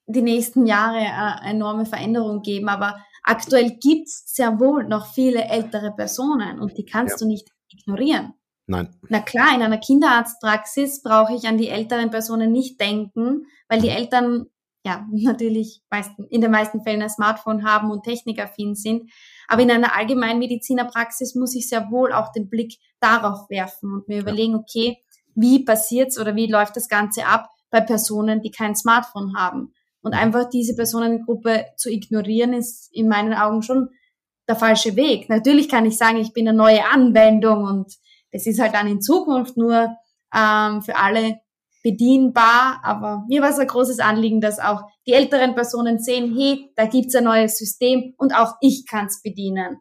die 0.06 0.22
nächsten 0.22 0.64
Jahre 0.64 0.96
eine 0.96 1.42
äh, 1.42 1.50
enorme 1.50 1.84
Veränderung 1.84 2.40
geben, 2.40 2.70
aber 2.70 3.04
aktuell 3.22 3.72
gibt's 3.82 4.34
sehr 4.34 4.60
wohl 4.60 4.84
noch 4.84 5.12
viele 5.12 5.44
ältere 5.44 5.92
Personen 5.92 6.58
und 6.58 6.78
die 6.78 6.86
kannst 6.86 7.20
ja. 7.20 7.26
du 7.26 7.26
nicht 7.26 7.52
ignorieren. 7.68 8.32
Nein. 8.66 8.96
Na 9.10 9.20
klar, 9.20 9.54
in 9.54 9.60
einer 9.60 9.76
Kinderarztpraxis 9.76 11.02
brauche 11.02 11.34
ich 11.34 11.46
an 11.46 11.58
die 11.58 11.68
älteren 11.68 12.10
Personen 12.10 12.50
nicht 12.50 12.80
denken, 12.80 13.44
weil 13.68 13.82
die 13.82 13.90
mhm. 13.90 13.96
Eltern 13.96 14.46
ja 14.84 15.06
natürlich 15.12 15.82
meisten, 15.90 16.24
in 16.24 16.40
den 16.40 16.50
meisten 16.50 16.82
Fällen 16.82 17.02
ein 17.02 17.10
Smartphone 17.10 17.64
haben 17.64 17.90
und 17.90 18.04
technikaffin 18.04 18.74
sind. 18.74 19.10
Aber 19.48 19.62
in 19.62 19.70
einer 19.70 19.96
Allgemeinmedizinerpraxis 19.96 21.34
muss 21.34 21.54
ich 21.54 21.68
sehr 21.68 21.90
wohl 21.90 22.12
auch 22.12 22.32
den 22.32 22.48
Blick 22.48 22.78
darauf 23.00 23.48
werfen 23.50 23.92
und 23.92 24.08
mir 24.08 24.20
überlegen, 24.20 24.54
okay, 24.54 24.98
wie 25.34 25.64
passiert's 25.64 26.18
oder 26.18 26.34
wie 26.34 26.50
läuft 26.50 26.76
das 26.76 26.88
Ganze 26.88 27.26
ab 27.26 27.48
bei 27.70 27.80
Personen, 27.80 28.42
die 28.42 28.50
kein 28.50 28.76
Smartphone 28.76 29.36
haben? 29.36 29.72
Und 30.02 30.14
einfach 30.14 30.48
diese 30.48 30.74
Personengruppe 30.74 31.66
zu 31.76 31.90
ignorieren, 31.90 32.54
ist 32.54 32.88
in 32.92 33.08
meinen 33.08 33.34
Augen 33.34 33.62
schon 33.62 33.90
der 34.48 34.56
falsche 34.56 34.96
Weg. 34.96 35.28
Natürlich 35.28 35.68
kann 35.68 35.84
ich 35.84 35.98
sagen, 35.98 36.18
ich 36.18 36.32
bin 36.32 36.48
eine 36.48 36.56
neue 36.56 36.84
Anwendung 36.86 37.64
und 37.64 37.94
das 38.32 38.46
ist 38.46 38.60
halt 38.60 38.74
dann 38.74 38.86
in 38.86 39.02
Zukunft 39.02 39.56
nur 39.56 39.88
ähm, 40.34 40.82
für 40.82 40.96
alle 40.96 41.40
bedienbar. 41.82 42.80
Aber 42.82 43.24
mir 43.28 43.42
war 43.42 43.50
es 43.50 43.58
ein 43.58 43.66
großes 43.66 44.00
Anliegen, 44.00 44.40
dass 44.40 44.58
auch 44.58 44.82
die 45.06 45.12
älteren 45.12 45.54
Personen 45.54 45.98
sehen, 45.98 46.34
hey, 46.36 46.70
da 46.76 46.86
gibt's 46.86 47.14
ein 47.14 47.24
neues 47.24 47.58
System 47.58 48.14
und 48.18 48.34
auch 48.34 48.54
ich 48.60 48.84
kann's 48.88 49.22
bedienen. 49.22 49.80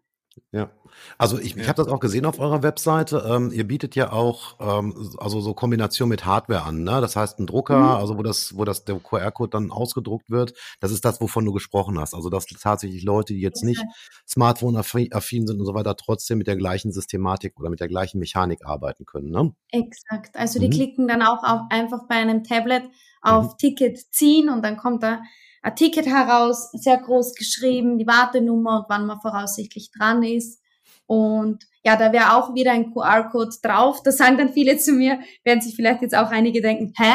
Ja. 0.52 0.72
Also 1.18 1.40
ich, 1.40 1.58
ich 1.58 1.68
habe 1.68 1.78
das 1.82 1.88
auch 1.88 2.00
gesehen 2.00 2.26
auf 2.26 2.40
eurer 2.40 2.64
Webseite. 2.64 3.26
Ähm, 3.28 3.52
ihr 3.52 3.68
bietet 3.68 3.96
ja 3.96 4.12
auch 4.12 4.56
ähm, 4.60 5.16
also 5.18 5.42
so 5.42 5.54
Kombination 5.54 6.10
mit 6.10 6.26
Hardware 6.26 6.64
an. 6.64 6.84
Ne? 6.84 7.02
Das 7.02 7.16
heißt 7.16 7.40
ein 7.40 7.48
Drucker, 7.48 7.80
mhm. 7.80 7.90
also 7.90 8.18
wo 8.18 8.24
das, 8.24 8.56
wo 8.56 8.66
das 8.66 8.86
der 8.86 8.96
QR-Code 8.96 9.50
dann 9.50 9.72
ausgedruckt 9.72 10.30
wird. 10.30 10.54
Das 10.80 10.92
ist 10.92 11.06
das, 11.06 11.22
wovon 11.22 11.46
du 11.46 11.54
gesprochen 11.54 12.00
hast. 12.00 12.14
Also 12.14 12.30
dass 12.30 12.46
tatsächlich 12.46 13.04
Leute, 13.04 13.34
die 13.34 13.42
jetzt 13.42 13.64
nicht 13.64 13.84
Smartphone-affin 14.28 15.48
sind 15.48 15.60
und 15.60 15.66
so 15.66 15.74
weiter, 15.74 15.96
trotzdem 15.96 16.38
mit 16.38 16.48
der 16.48 16.56
gleichen 16.56 16.92
Systematik 16.92 17.60
oder 17.60 17.70
mit 17.70 17.80
der 17.80 17.88
gleichen 17.88 18.20
Mechanik 18.20 18.66
arbeiten 18.66 19.06
können. 19.06 19.32
Ne? 19.32 19.54
Exakt. 19.72 20.36
Also 20.36 20.60
die 20.60 20.68
mhm. 20.68 20.72
klicken 20.72 21.08
dann 21.08 21.22
auch 21.22 21.44
auf, 21.44 21.62
einfach 21.70 22.08
bei 22.08 22.16
einem 22.16 22.44
Tablet 22.44 22.84
auf 23.22 23.54
mhm. 23.54 23.58
Ticket 23.58 23.98
ziehen 24.14 24.50
und 24.50 24.64
dann 24.64 24.78
kommt 24.78 25.04
da 25.04 25.22
ein 25.62 25.76
Ticket 25.76 26.06
heraus, 26.06 26.72
sehr 26.74 26.98
groß 26.98 27.36
geschrieben, 27.36 27.98
die 27.98 28.08
Wartenummer 28.08 28.80
und 28.80 28.86
wann 28.90 29.06
man 29.06 29.20
voraussichtlich 29.20 29.92
dran 29.92 30.24
ist. 30.24 30.62
Und 31.10 31.66
ja, 31.84 31.96
da 31.96 32.14
wäre 32.14 32.36
auch 32.36 32.54
wieder 32.54 32.72
ein 32.72 32.94
QR-Code 32.94 33.56
drauf. 33.64 34.04
Da 34.04 34.12
sagen 34.12 34.38
dann 34.38 34.50
viele 34.50 34.78
zu 34.78 34.92
mir, 34.92 35.20
werden 35.44 35.60
sich 35.60 35.76
vielleicht 35.76 36.04
jetzt 36.04 36.16
auch 36.16 36.30
einige 36.30 36.62
denken, 36.62 36.94
hä? 36.96 37.14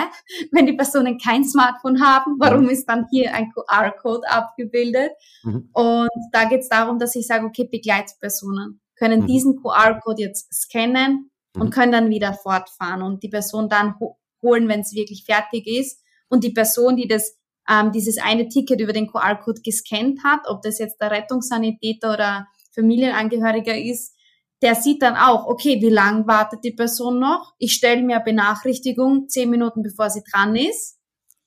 Wenn 0.51 0.67
die 0.67 0.73
Personen 0.73 1.17
kein 1.17 1.45
Smartphone 1.45 2.03
haben, 2.03 2.35
warum 2.41 2.69
ist 2.69 2.87
dann 2.87 3.07
hier 3.13 3.33
ein 3.33 3.53
QR-Code 3.53 4.29
abgebildet? 4.29 5.13
Mhm. 5.45 5.69
Und 5.73 6.11
da 6.33 6.47
geht 6.47 6.63
es 6.63 6.69
darum, 6.69 6.99
dass 6.99 7.15
ich 7.15 7.29
sage, 7.29 7.47
okay, 7.47 7.69
Begleitpersonen 7.71 8.81
können 8.97 9.21
mhm. 9.21 9.27
diesen 9.27 9.63
QR-Code 9.63 10.23
jetzt 10.23 10.53
scannen 10.53 11.31
mhm. 11.55 11.63
und 11.63 11.71
können 11.71 11.93
dann 11.93 12.11
wieder 12.11 12.35
fortfahren 12.35 13.03
und 13.03 13.23
die 13.23 13.29
Person 13.29 13.69
dann 13.69 13.95
holen, 14.43 14.67
wenn 14.67 14.81
es 14.81 14.93
wirklich 14.93 15.25
fertig 15.25 15.69
ist. 15.69 16.03
Und 16.29 16.43
die 16.43 16.51
Person, 16.51 16.97
die 16.97 17.07
das 17.07 17.39
ähm, 17.71 17.93
dieses 17.93 18.19
eine 18.19 18.49
Ticket 18.49 18.81
über 18.81 18.93
den 18.93 19.07
QR-Code 19.07 19.63
gescannt 19.63 20.25
hat, 20.25 20.41
ob 20.49 20.63
das 20.63 20.81
jetzt 20.81 21.01
der 21.01 21.13
Rettungssanitäter 21.13 22.13
oder 22.13 22.49
Familienangehöriger 22.75 23.77
ist, 23.77 24.15
der 24.63 24.75
sieht 24.75 25.03
dann 25.03 25.17
auch, 25.17 25.47
okay, 25.47 25.81
wie 25.83 25.91
lang 25.91 26.27
wartet 26.27 26.65
die 26.65 26.73
Person 26.73 27.19
noch? 27.19 27.55
Ich 27.59 27.75
stelle 27.75 28.03
mir 28.03 28.21
Benachrichtigung 28.21 29.29
zehn 29.29 29.51
Minuten 29.51 29.83
bevor 29.83 30.11
sie 30.11 30.23
dran 30.31 30.57
ist. 30.57 30.99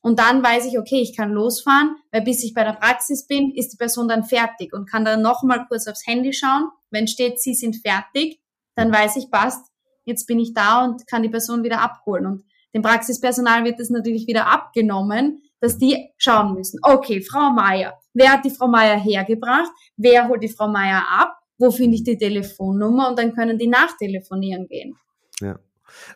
Und 0.02 0.20
dann 0.20 0.44
weiß 0.44 0.66
ich, 0.66 0.78
okay, 0.78 1.02
ich 1.02 1.18
kann 1.18 1.32
losfahren, 1.32 1.96
weil 2.12 2.22
bis 2.22 2.44
ich 2.44 2.54
bei 2.54 2.64
der 2.64 2.74
Praxis 2.74 3.26
bin, 3.26 3.52
ist 3.54 3.74
die 3.74 3.78
Person 3.78 4.08
dann 4.08 4.24
fertig 4.24 4.74
und 4.74 4.90
kann 4.90 5.04
dann 5.04 5.22
nochmal 5.22 5.66
kurz 5.68 5.88
aufs 5.88 6.06
Handy 6.06 6.32
schauen. 6.32 6.70
Wenn 6.92 7.08
steht, 7.08 7.42
sie 7.42 7.56
sind 7.56 7.78
fertig, 7.78 8.40
dann 8.76 8.94
weiß 8.94 9.18
ich, 9.18 9.32
passt, 9.32 9.66
jetzt 10.06 10.28
bin 10.28 10.40
ich 10.40 10.54
da 10.54 10.86
und 10.86 11.08
kann 11.08 11.24
die 11.24 11.30
Person 11.30 11.64
wieder 11.64 11.82
abholen. 11.82 12.26
Und 12.26 12.44
dem 12.74 12.84
Praxispersonal 12.84 13.64
wird 13.66 13.80
das 13.80 13.90
natürlich 13.90 14.28
wieder 14.28 14.48
abgenommen, 14.48 15.42
dass 15.60 15.78
die 15.78 16.12
schauen 16.18 16.54
müssen, 16.54 16.80
okay, 16.84 17.22
Frau 17.22 17.50
Meier, 17.50 18.00
wer 18.18 18.32
hat 18.34 18.46
die 18.46 18.50
Frau 18.50 18.68
Meier 18.68 18.98
hergebracht, 18.98 19.72
wer 19.96 20.28
holt 20.28 20.44
die 20.44 20.50
Frau 20.50 20.68
Meier 20.68 21.04
ab, 21.08 21.38
wo 21.58 21.72
finde 21.72 21.96
ich 21.96 22.04
die 22.04 22.18
Telefonnummer 22.18 23.10
und 23.10 23.20
dann 23.20 23.34
können 23.34 23.58
die 23.58 23.68
nachtelefonieren 23.68 24.68
gehen. 24.68 24.98
Ja. 25.40 25.60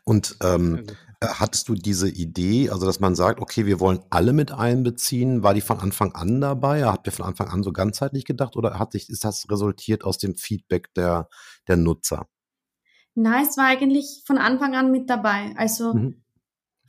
Und 0.03 0.35
ähm, 0.43 0.85
äh, 1.21 1.27
hattest 1.27 1.69
du 1.69 1.75
diese 1.75 2.09
Idee, 2.09 2.69
also 2.69 2.85
dass 2.85 2.99
man 2.99 3.15
sagt, 3.15 3.39
okay, 3.39 3.65
wir 3.65 3.79
wollen 3.79 3.99
alle 4.09 4.33
mit 4.33 4.51
einbeziehen, 4.51 5.43
war 5.43 5.53
die 5.53 5.61
von 5.61 5.79
Anfang 5.79 6.13
an 6.13 6.41
dabei? 6.41 6.83
Habt 6.83 7.07
ihr 7.07 7.13
von 7.13 7.25
Anfang 7.25 7.47
an 7.47 7.63
so 7.63 7.71
ganzheitlich 7.71 8.25
gedacht 8.25 8.55
oder 8.55 8.77
hat 8.79 8.91
sich, 8.91 9.09
ist 9.09 9.23
das 9.23 9.49
resultiert 9.49 10.03
aus 10.03 10.17
dem 10.17 10.35
Feedback 10.35 10.93
der, 10.95 11.29
der 11.67 11.77
Nutzer? 11.77 12.27
Nein, 13.13 13.45
es 13.47 13.57
war 13.57 13.65
eigentlich 13.65 14.23
von 14.25 14.37
Anfang 14.37 14.75
an 14.75 14.91
mit 14.91 15.09
dabei. 15.09 15.53
Also 15.57 15.93
mhm. 15.93 16.23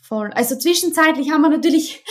voll. 0.00 0.32
Also 0.32 0.56
zwischenzeitlich 0.56 1.30
haben 1.30 1.42
wir 1.42 1.50
natürlich 1.50 2.04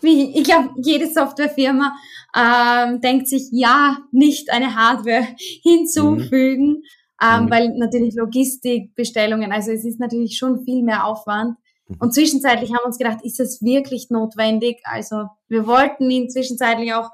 wie 0.00 0.38
ich 0.38 0.44
glaube, 0.44 0.70
jede 0.82 1.06
Softwarefirma 1.06 1.94
ähm, 2.36 3.00
denkt 3.00 3.28
sich, 3.28 3.48
ja, 3.52 3.98
nicht 4.12 4.50
eine 4.50 4.74
Hardware 4.74 5.26
hinzufügen, 5.62 6.68
mhm. 6.68 6.82
Ähm, 7.22 7.44
mhm. 7.44 7.50
weil 7.50 7.78
natürlich 7.78 8.14
Logistik, 8.16 8.94
Bestellungen, 8.96 9.52
also 9.52 9.70
es 9.70 9.84
ist 9.84 10.00
natürlich 10.00 10.36
schon 10.36 10.64
viel 10.64 10.82
mehr 10.82 11.06
Aufwand. 11.06 11.56
Mhm. 11.86 11.96
Und 12.00 12.14
zwischenzeitlich 12.14 12.70
haben 12.70 12.82
wir 12.82 12.86
uns 12.86 12.98
gedacht, 12.98 13.18
ist 13.22 13.40
es 13.40 13.62
wirklich 13.62 14.10
notwendig? 14.10 14.80
Also 14.84 15.28
wir 15.48 15.66
wollten 15.66 16.10
ihn 16.10 16.28
zwischenzeitlich 16.28 16.92
auch 16.92 17.10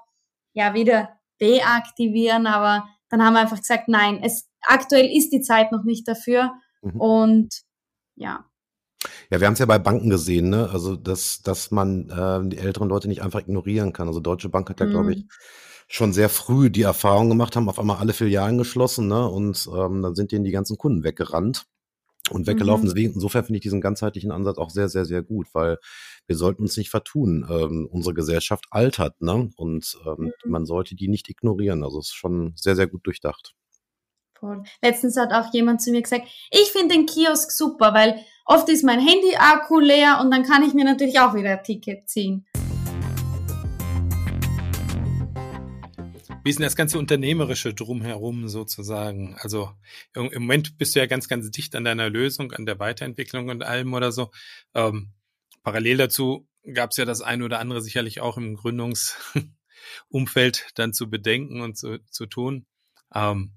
ja 0.55 0.75
wieder 0.75 1.11
deaktivieren, 1.41 2.47
aber 2.47 2.89
dann 3.09 3.23
haben 3.23 3.35
wir 3.35 3.41
einfach 3.41 3.59
gesagt, 3.59 3.89
nein, 3.89 4.21
es 4.23 4.49
aktuell 4.63 5.07
ist 5.07 5.31
die 5.31 5.41
Zeit 5.43 5.73
noch 5.73 5.85
nicht 5.85 6.09
dafür. 6.09 6.53
Mhm. 6.83 7.01
Und 7.01 7.55
ja, 8.17 8.45
Ja, 9.31 9.41
wir 9.41 9.47
haben 9.47 9.55
es 9.55 9.59
ja 9.61 9.67
bei 9.67 9.79
Banken 9.79 10.11
gesehen, 10.11 10.51
ne? 10.51 10.69
Also, 10.71 10.97
dass, 10.97 11.43
dass 11.43 11.71
man 11.71 12.11
äh, 12.11 12.49
die 12.49 12.59
älteren 12.59 12.89
Leute 12.89 13.09
nicht 13.09 13.23
einfach 13.23 13.41
ignorieren 13.41 13.93
kann. 13.93 14.09
Also 14.09 14.21
Deutsche 14.21 14.49
Bank 14.51 14.69
hat 14.71 14.81
ja, 14.81 14.87
glaube 14.87 15.13
ich, 15.13 15.19
Mhm. 15.19 15.29
schon 15.89 16.13
sehr 16.13 16.29
früh 16.29 16.71
die 16.71 16.83
Erfahrung 16.83 17.29
gemacht, 17.31 17.57
haben 17.57 17.69
auf 17.69 17.79
einmal 17.79 17.97
alle 17.99 18.13
Filialen 18.13 18.59
geschlossen, 18.59 19.09
ne? 19.09 19.27
Und 19.29 19.69
ähm, 19.75 20.03
dann 20.03 20.15
sind 20.15 20.33
denen 20.33 20.45
die 20.45 20.51
ganzen 20.53 20.77
Kunden 20.79 21.03
weggerannt 21.05 21.67
und 22.31 22.47
weggelaufen. 22.47 22.89
Mhm. 22.89 22.95
Deswegen, 22.95 23.15
insofern 23.15 23.45
finde 23.45 23.59
ich 23.59 23.63
diesen 23.63 23.81
ganzheitlichen 23.81 24.33
Ansatz 24.33 24.59
auch 24.59 24.71
sehr, 24.71 24.89
sehr, 24.89 25.05
sehr 25.07 25.23
gut, 25.23 25.49
weil 25.55 25.79
wir 26.27 26.37
sollten 26.37 26.63
uns 26.63 26.77
nicht 26.77 26.91
vertun. 26.91 27.47
Ähm, 27.51 27.89
unsere 27.91 28.15
Gesellschaft 28.15 28.67
altert, 28.71 29.21
ne? 29.23 29.51
Und 29.57 29.99
ähm, 30.07 30.33
Mhm. 30.45 30.51
man 30.51 30.67
sollte 30.67 30.95
die 30.97 31.09
nicht 31.09 31.29
ignorieren. 31.31 31.85
Also 31.85 32.01
es 32.01 32.09
ist 32.09 32.15
schon 32.15 32.53
sehr, 32.57 32.77
sehr 32.77 32.87
gut 32.89 33.07
durchdacht. 33.07 33.55
Voll. 34.39 34.63
Letztens 34.83 35.17
hat 35.19 35.33
auch 35.33 35.53
jemand 35.53 35.83
zu 35.83 35.91
mir 35.91 36.01
gesagt, 36.03 36.27
ich 36.51 36.71
finde 36.73 36.95
den 36.95 37.07
Kiosk 37.07 37.51
super, 37.51 37.93
weil 37.93 38.19
oft 38.51 38.69
ist 38.69 38.83
mein 38.83 38.99
Handy-Akku 38.99 39.79
leer 39.79 40.19
und 40.21 40.33
dann 40.33 40.43
kann 40.43 40.65
ich 40.65 40.75
mir 40.75 40.85
natürlich 40.85 41.21
auch 41.21 41.35
wieder 41.35 41.51
ein 41.51 41.63
Ticket 41.63 42.09
ziehen. 42.09 42.45
Wie 46.43 46.51
ist 46.51 46.59
denn 46.59 46.65
das 46.65 46.75
ganze 46.75 46.99
Unternehmerische 46.99 47.75
drumherum 47.75 48.49
sozusagen? 48.49 49.37
Also 49.39 49.71
im 50.15 50.43
Moment 50.43 50.79
bist 50.79 50.97
du 50.97 50.99
ja 50.99 51.07
ganz, 51.07 51.29
ganz 51.29 51.49
dicht 51.51 51.77
an 51.77 51.85
deiner 51.85 52.11
Lösung, 52.11 52.51
an 52.53 52.67
der 52.67 52.81
Weiterentwicklung 52.81 53.51
und 53.51 53.63
allem 53.63 53.95
oder 53.95 54.11
so. 54.11 54.33
Ähm, 54.75 55.13
parallel 55.63 55.99
dazu 55.99 56.49
gab 56.75 56.91
es 56.91 56.97
ja 56.97 57.05
das 57.05 57.21
eine 57.21 57.45
oder 57.45 57.61
andere 57.61 57.81
sicherlich 57.83 58.21
auch 58.21 58.37
im 58.37 58.57
Gründungsumfeld 58.57 60.71
dann 60.75 60.93
zu 60.93 61.09
bedenken 61.09 61.61
und 61.61 61.79
zu, 61.79 62.01
zu 62.11 62.27
tun. 62.27 62.67
Ähm, 63.15 63.53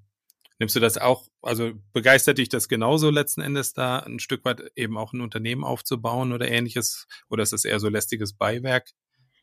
nimmst 0.63 0.77
du 0.77 0.79
das 0.79 0.97
auch, 0.97 1.25
also 1.41 1.71
begeistert 1.91 2.37
dich 2.37 2.47
das 2.47 2.69
genauso 2.69 3.09
letzten 3.09 3.41
Endes 3.41 3.73
da 3.73 3.99
ein 3.99 4.19
Stück 4.19 4.45
weit 4.45 4.61
eben 4.77 4.97
auch 4.97 5.11
ein 5.11 5.19
Unternehmen 5.19 5.65
aufzubauen 5.65 6.31
oder 6.31 6.49
ähnliches? 6.49 7.05
Oder 7.29 7.43
ist 7.43 7.51
das 7.51 7.65
eher 7.65 7.81
so 7.81 7.89
lästiges 7.89 8.33
Beiwerk? 8.33 8.89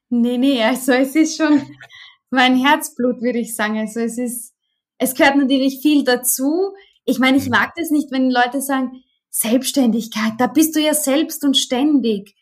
Nee, 0.08 0.38
nee, 0.38 0.62
also 0.64 0.92
es 0.92 1.14
ist 1.14 1.36
schon 1.36 1.60
mein 2.30 2.56
Herzblut, 2.56 3.20
würde 3.20 3.38
ich 3.38 3.54
sagen. 3.54 3.78
Also 3.78 4.00
es 4.00 4.16
ist, 4.16 4.54
es 4.96 5.14
gehört 5.14 5.36
natürlich 5.36 5.80
viel 5.82 6.04
dazu. 6.04 6.72
Ich 7.04 7.18
meine, 7.18 7.36
ich 7.36 7.44
Mhm. 7.44 7.50
mag 7.50 7.72
das 7.76 7.90
nicht, 7.90 8.10
wenn 8.10 8.30
Leute 8.30 8.62
sagen, 8.62 9.02
Selbstständigkeit, 9.28 10.32
da 10.38 10.46
bist 10.46 10.74
du 10.74 10.80
ja 10.80 10.94
selbst 10.94 11.44
und 11.44 11.56
ständig. 11.56 12.34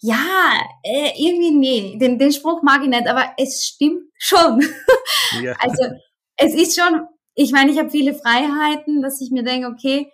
Ja, 0.00 0.60
äh, 0.82 1.12
irgendwie 1.16 1.52
nee, 1.52 1.98
den, 1.98 2.18
den 2.18 2.32
Spruch 2.32 2.62
mag 2.62 2.82
ich 2.82 2.88
nicht, 2.88 3.06
aber 3.06 3.32
es 3.38 3.64
stimmt 3.64 4.10
schon. 4.18 4.60
Ja. 5.40 5.54
Also 5.60 5.84
es 6.36 6.54
ist 6.54 6.78
schon, 6.78 7.06
ich 7.34 7.52
meine, 7.52 7.70
ich 7.72 7.78
habe 7.78 7.90
viele 7.90 8.14
Freiheiten, 8.14 9.02
dass 9.02 9.20
ich 9.20 9.30
mir 9.30 9.42
denke, 9.42 9.68
okay, 9.68 10.10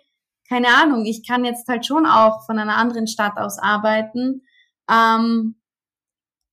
keine 0.49 0.67
Ahnung, 0.69 1.05
ich 1.05 1.25
kann 1.25 1.45
jetzt 1.45 1.67
halt 1.67 1.85
schon 1.85 2.05
auch 2.05 2.45
von 2.45 2.59
einer 2.59 2.75
anderen 2.75 3.07
Stadt 3.07 3.37
aus 3.37 3.57
arbeiten. 3.57 4.43
Ähm, 4.89 5.55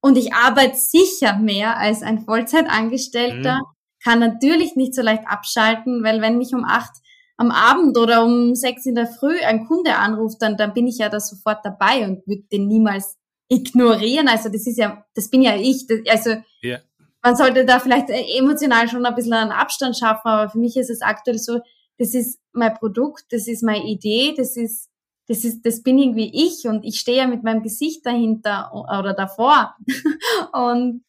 und 0.00 0.16
ich 0.16 0.32
arbeite 0.32 0.76
sicher 0.76 1.36
mehr 1.38 1.76
als 1.78 2.02
ein 2.02 2.20
Vollzeitangestellter, 2.24 3.56
Mhm. 3.56 3.66
kann 4.04 4.18
natürlich 4.20 4.76
nicht 4.76 4.94
so 4.94 5.02
leicht 5.02 5.24
abschalten, 5.26 6.04
weil 6.04 6.20
wenn 6.20 6.38
mich 6.38 6.54
um 6.54 6.64
acht 6.64 6.92
am 7.36 7.50
Abend 7.50 7.96
oder 7.98 8.24
um 8.24 8.54
sechs 8.54 8.86
in 8.86 8.94
der 8.94 9.06
Früh 9.06 9.38
ein 9.40 9.66
Kunde 9.66 9.96
anruft, 9.96 10.42
dann, 10.42 10.56
dann 10.56 10.74
bin 10.74 10.86
ich 10.86 10.98
ja 10.98 11.08
da 11.08 11.20
sofort 11.20 11.64
dabei 11.64 12.04
und 12.04 12.26
würde 12.26 12.42
den 12.52 12.66
niemals 12.66 13.16
ignorieren. 13.48 14.28
Also 14.28 14.48
das 14.48 14.66
ist 14.66 14.76
ja, 14.76 15.04
das 15.14 15.30
bin 15.30 15.42
ja 15.42 15.56
ich. 15.56 15.86
Das, 15.86 15.98
also 16.08 16.42
Ja. 16.62 16.78
Man 17.22 17.36
sollte 17.36 17.64
da 17.64 17.80
vielleicht 17.80 18.10
äh, 18.10 18.38
emotional 18.38 18.88
schon 18.88 19.04
ein 19.04 19.14
bisschen 19.14 19.32
einen 19.32 19.50
Abstand 19.50 19.96
schaffen, 19.96 20.28
aber 20.28 20.50
für 20.50 20.58
mich 20.58 20.76
ist 20.76 20.90
es 20.90 21.02
aktuell 21.02 21.38
so, 21.38 21.60
das 21.98 22.14
ist 22.14 22.40
mein 22.52 22.74
Produkt, 22.74 23.24
das 23.30 23.48
ist 23.48 23.62
meine 23.62 23.86
Idee, 23.86 24.34
das 24.36 24.56
ist, 24.56 24.88
das 25.26 25.44
ist, 25.44 25.62
das 25.66 25.82
bin 25.82 25.98
irgendwie 25.98 26.30
ich 26.32 26.66
und 26.66 26.84
ich 26.84 27.00
stehe 27.00 27.18
ja 27.18 27.26
mit 27.26 27.42
meinem 27.42 27.62
Gesicht 27.62 28.06
dahinter 28.06 28.72
oder 28.72 29.14
davor. 29.14 29.74
und 30.52 31.04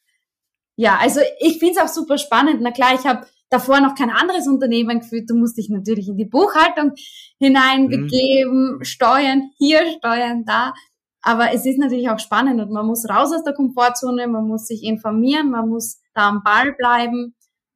ja, 0.75 0.97
also 0.99 1.21
ich 1.39 1.59
finde 1.59 1.75
es 1.75 1.81
auch 1.81 1.93
super 1.93 2.17
spannend. 2.17 2.61
Na 2.61 2.71
klar, 2.71 2.95
ich 2.95 3.05
habe 3.05 3.27
davor 3.49 3.81
noch 3.81 3.95
kein 3.95 4.09
anderes 4.09 4.47
Unternehmen 4.47 5.01
geführt. 5.01 5.29
Du 5.29 5.35
musst 5.35 5.57
dich 5.57 5.69
natürlich 5.69 6.07
in 6.07 6.17
die 6.17 6.25
Buchhaltung 6.25 6.93
hineinbegeben, 7.37 8.79
Steuern 8.83 9.51
hier, 9.57 9.85
Steuern 9.97 10.45
da. 10.45 10.73
Aber 11.21 11.53
es 11.53 11.65
ist 11.65 11.77
natürlich 11.77 12.09
auch 12.09 12.19
spannend 12.19 12.61
und 12.61 12.71
man 12.71 12.85
muss 12.85 13.09
raus 13.09 13.33
aus 13.33 13.43
der 13.43 13.53
Komfortzone, 13.53 14.27
man 14.27 14.47
muss 14.47 14.67
sich 14.67 14.83
informieren, 14.83 15.51
man 15.51 15.67
muss 15.67 15.99
da 16.13 16.29
am 16.29 16.43
Ball 16.43 16.73
bleiben. 16.73 17.35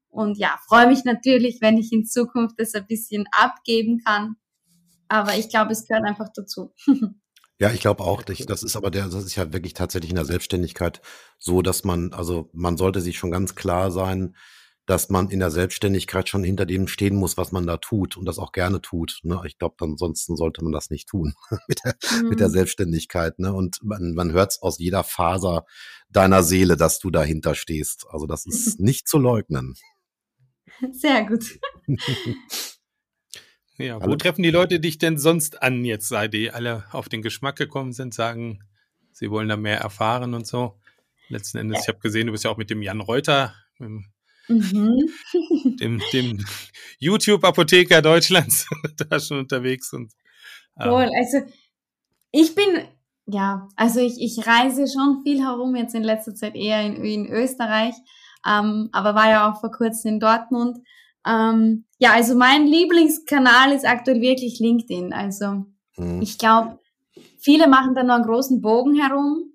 Und 0.10 0.38
ja, 0.38 0.58
freue 0.68 0.88
mich 0.88 1.04
natürlich, 1.04 1.60
wenn 1.60 1.78
ich 1.78 1.92
in 1.92 2.06
Zukunft 2.06 2.56
das 2.60 2.74
ein 2.76 2.86
bisschen 2.88 3.26
abgeben 3.32 4.02
kann. 4.06 4.36
Aber 5.08 5.36
ich 5.36 5.50
glaube, 5.50 5.72
es 5.72 5.86
gehört 5.86 6.06
einfach 6.06 6.30
dazu. 6.34 6.74
Ja, 7.60 7.72
ich 7.72 7.80
glaube 7.80 8.04
auch, 8.04 8.24
das 8.24 8.64
ist 8.64 8.76
aber 8.76 8.92
der, 8.92 9.08
das 9.08 9.24
ist 9.24 9.36
ja 9.36 9.54
wirklich 9.54 9.74
tatsächlich 9.74 10.10
in 10.10 10.18
der 10.18 10.26
Selbstständigkeit 10.26 11.02
so, 11.40 11.62
dass 11.62 11.86
man, 11.86 12.12
also 12.12 12.50
man 12.52 12.76
sollte 12.76 13.00
sich 13.00 13.18
schon 13.18 13.32
ganz 13.32 13.56
klar 13.56 13.90
sein, 13.90 14.36
dass 14.86 15.10
man 15.10 15.30
in 15.30 15.40
der 15.40 15.50
Selbstständigkeit 15.52 16.28
schon 16.28 16.44
hinter 16.44 16.66
dem 16.66 16.88
stehen 16.88 17.16
muss, 17.16 17.38
was 17.38 17.52
man 17.52 17.66
da 17.66 17.78
tut 17.78 18.18
und 18.18 18.26
das 18.26 18.38
auch 18.38 18.52
gerne 18.52 18.82
tut. 18.82 19.20
Ne? 19.24 19.42
Ich 19.46 19.58
glaube, 19.58 19.76
ansonsten 19.80 20.36
sollte 20.36 20.64
man 20.64 20.74
das 20.74 20.90
nicht 20.90 21.08
tun 21.08 21.34
mit, 21.68 21.80
der, 21.86 21.96
mit 22.24 22.40
der 22.40 22.50
Mhm. 22.50 22.54
Selbstständigkeit. 22.54 23.40
Ne? 23.40 23.54
Und 23.54 23.80
man, 23.82 24.14
man 24.14 24.32
hört 24.34 24.52
es 24.52 24.62
aus 24.62 24.80
jeder 24.80 25.04
Faser 25.04 25.66
deiner 26.10 26.44
Seele, 26.44 26.76
dass 26.76 27.00
du 27.00 27.12
dahinter 27.12 27.56
stehst. 27.56 28.06
Also 28.10 28.26
das 28.26 28.46
ist 28.46 28.80
nicht 28.80 29.08
zu 29.08 29.18
leugnen. 29.18 29.76
Sehr 30.92 31.26
gut. 31.26 31.60
Ja, 33.80 33.98
wo 33.98 34.02
Hallo? 34.02 34.16
treffen 34.18 34.44
die 34.44 34.52
Leute 34.52 34.80
dich 34.80 35.00
denn 35.00 35.18
sonst 35.18 35.64
an 35.64 35.84
jetzt, 35.84 36.08
seit 36.08 36.34
die 36.36 36.52
alle 36.52 36.86
auf 36.92 37.10
den 37.10 37.24
Geschmack 37.24 37.56
gekommen 37.56 37.92
sind, 37.92 38.14
sagen, 38.14 38.60
sie 39.12 39.32
wollen 39.32 39.50
da 39.50 39.58
mehr 39.58 39.80
erfahren 39.80 40.36
und 40.36 40.46
so? 40.46 40.80
Letzten 41.28 41.58
Endes, 41.58 41.82
ich 41.82 41.88
habe 41.88 41.98
gesehen, 42.00 42.28
du 42.28 42.32
bist 42.34 42.44
ja 42.44 42.52
auch 42.52 42.58
mit 42.58 42.70
dem 42.70 42.84
Jan 42.84 43.02
Reuter, 43.02 43.56
dem, 43.80 44.13
Mhm. 44.48 45.10
dem, 45.80 46.02
dem 46.12 46.46
YouTube-Apotheker 47.00 48.02
Deutschlands, 48.02 48.68
da 49.10 49.20
schon 49.20 49.40
unterwegs 49.40 49.94
und 49.94 50.12
ähm, 50.80 50.90
Voll. 50.90 51.10
Also 51.18 51.40
ich 52.32 52.56
bin, 52.56 52.66
ja, 53.26 53.68
also 53.76 54.00
ich, 54.00 54.20
ich 54.20 54.46
reise 54.46 54.88
schon 54.88 55.22
viel 55.24 55.42
herum, 55.42 55.76
jetzt 55.76 55.96
in 55.96 56.04
letzter 56.04 56.36
Zeit 56.36 56.56
eher 56.56 56.82
in, 56.82 57.04
in 57.04 57.28
Österreich, 57.28 57.94
ähm, 58.46 58.90
aber 58.92 59.16
war 59.16 59.30
ja 59.30 59.52
auch 59.52 59.60
vor 59.60 59.72
kurzem 59.72 60.16
in 60.16 60.20
Dortmund. 60.20 60.80
Ähm, 61.26 61.86
ja, 62.00 62.12
also 62.12 62.36
mein 62.36 62.68
Lieblingskanal 62.68 63.72
ist 63.72 63.86
aktuell 63.86 64.20
wirklich 64.20 64.60
LinkedIn. 64.60 65.14
Also 65.14 65.66
Mhm. 65.98 66.22
ich 66.22 66.38
glaube, 66.38 66.80
viele 67.38 67.68
machen 67.68 67.96
da 67.96 68.04
noch 68.04 68.16
einen 68.16 68.26
großen 68.26 68.62
Bogen 68.62 68.96
herum, 68.96 69.53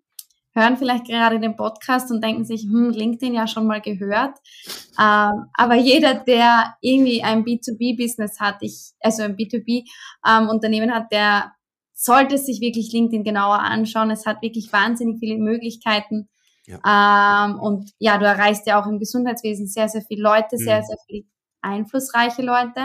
hören 0.58 0.76
vielleicht 0.76 1.06
gerade 1.06 1.40
den 1.40 1.56
Podcast 1.56 2.10
und 2.10 2.22
denken 2.22 2.44
sich, 2.44 2.62
hm, 2.62 2.90
LinkedIn 2.90 3.34
ja 3.34 3.46
schon 3.46 3.66
mal 3.66 3.80
gehört. 3.80 4.36
Ähm, 4.98 5.46
aber 5.54 5.74
jeder, 5.76 6.14
der 6.14 6.76
irgendwie 6.80 7.22
ein 7.22 7.44
B2B-Business 7.44 8.40
hat, 8.40 8.56
ich, 8.60 8.92
also 9.00 9.22
ein 9.22 9.36
B2B-Unternehmen 9.36 10.92
hat, 10.94 11.12
der 11.12 11.52
sollte 11.94 12.38
sich 12.38 12.60
wirklich 12.60 12.92
LinkedIn 12.92 13.24
genauer 13.24 13.58
anschauen. 13.60 14.10
Es 14.10 14.26
hat 14.26 14.42
wirklich 14.42 14.72
wahnsinnig 14.72 15.18
viele 15.18 15.38
Möglichkeiten. 15.38 16.28
Ähm, 16.86 17.58
und 17.60 17.90
ja, 17.98 18.18
du 18.18 18.26
erreichst 18.26 18.66
ja 18.66 18.80
auch 18.80 18.86
im 18.86 18.98
Gesundheitswesen 18.98 19.66
sehr, 19.66 19.88
sehr 19.88 20.02
viele 20.02 20.22
Leute, 20.22 20.58
sehr, 20.58 20.80
Mhm. 20.80 20.84
sehr 20.84 20.96
viele 21.06 21.24
einflussreiche 21.62 22.42
Leute. 22.42 22.80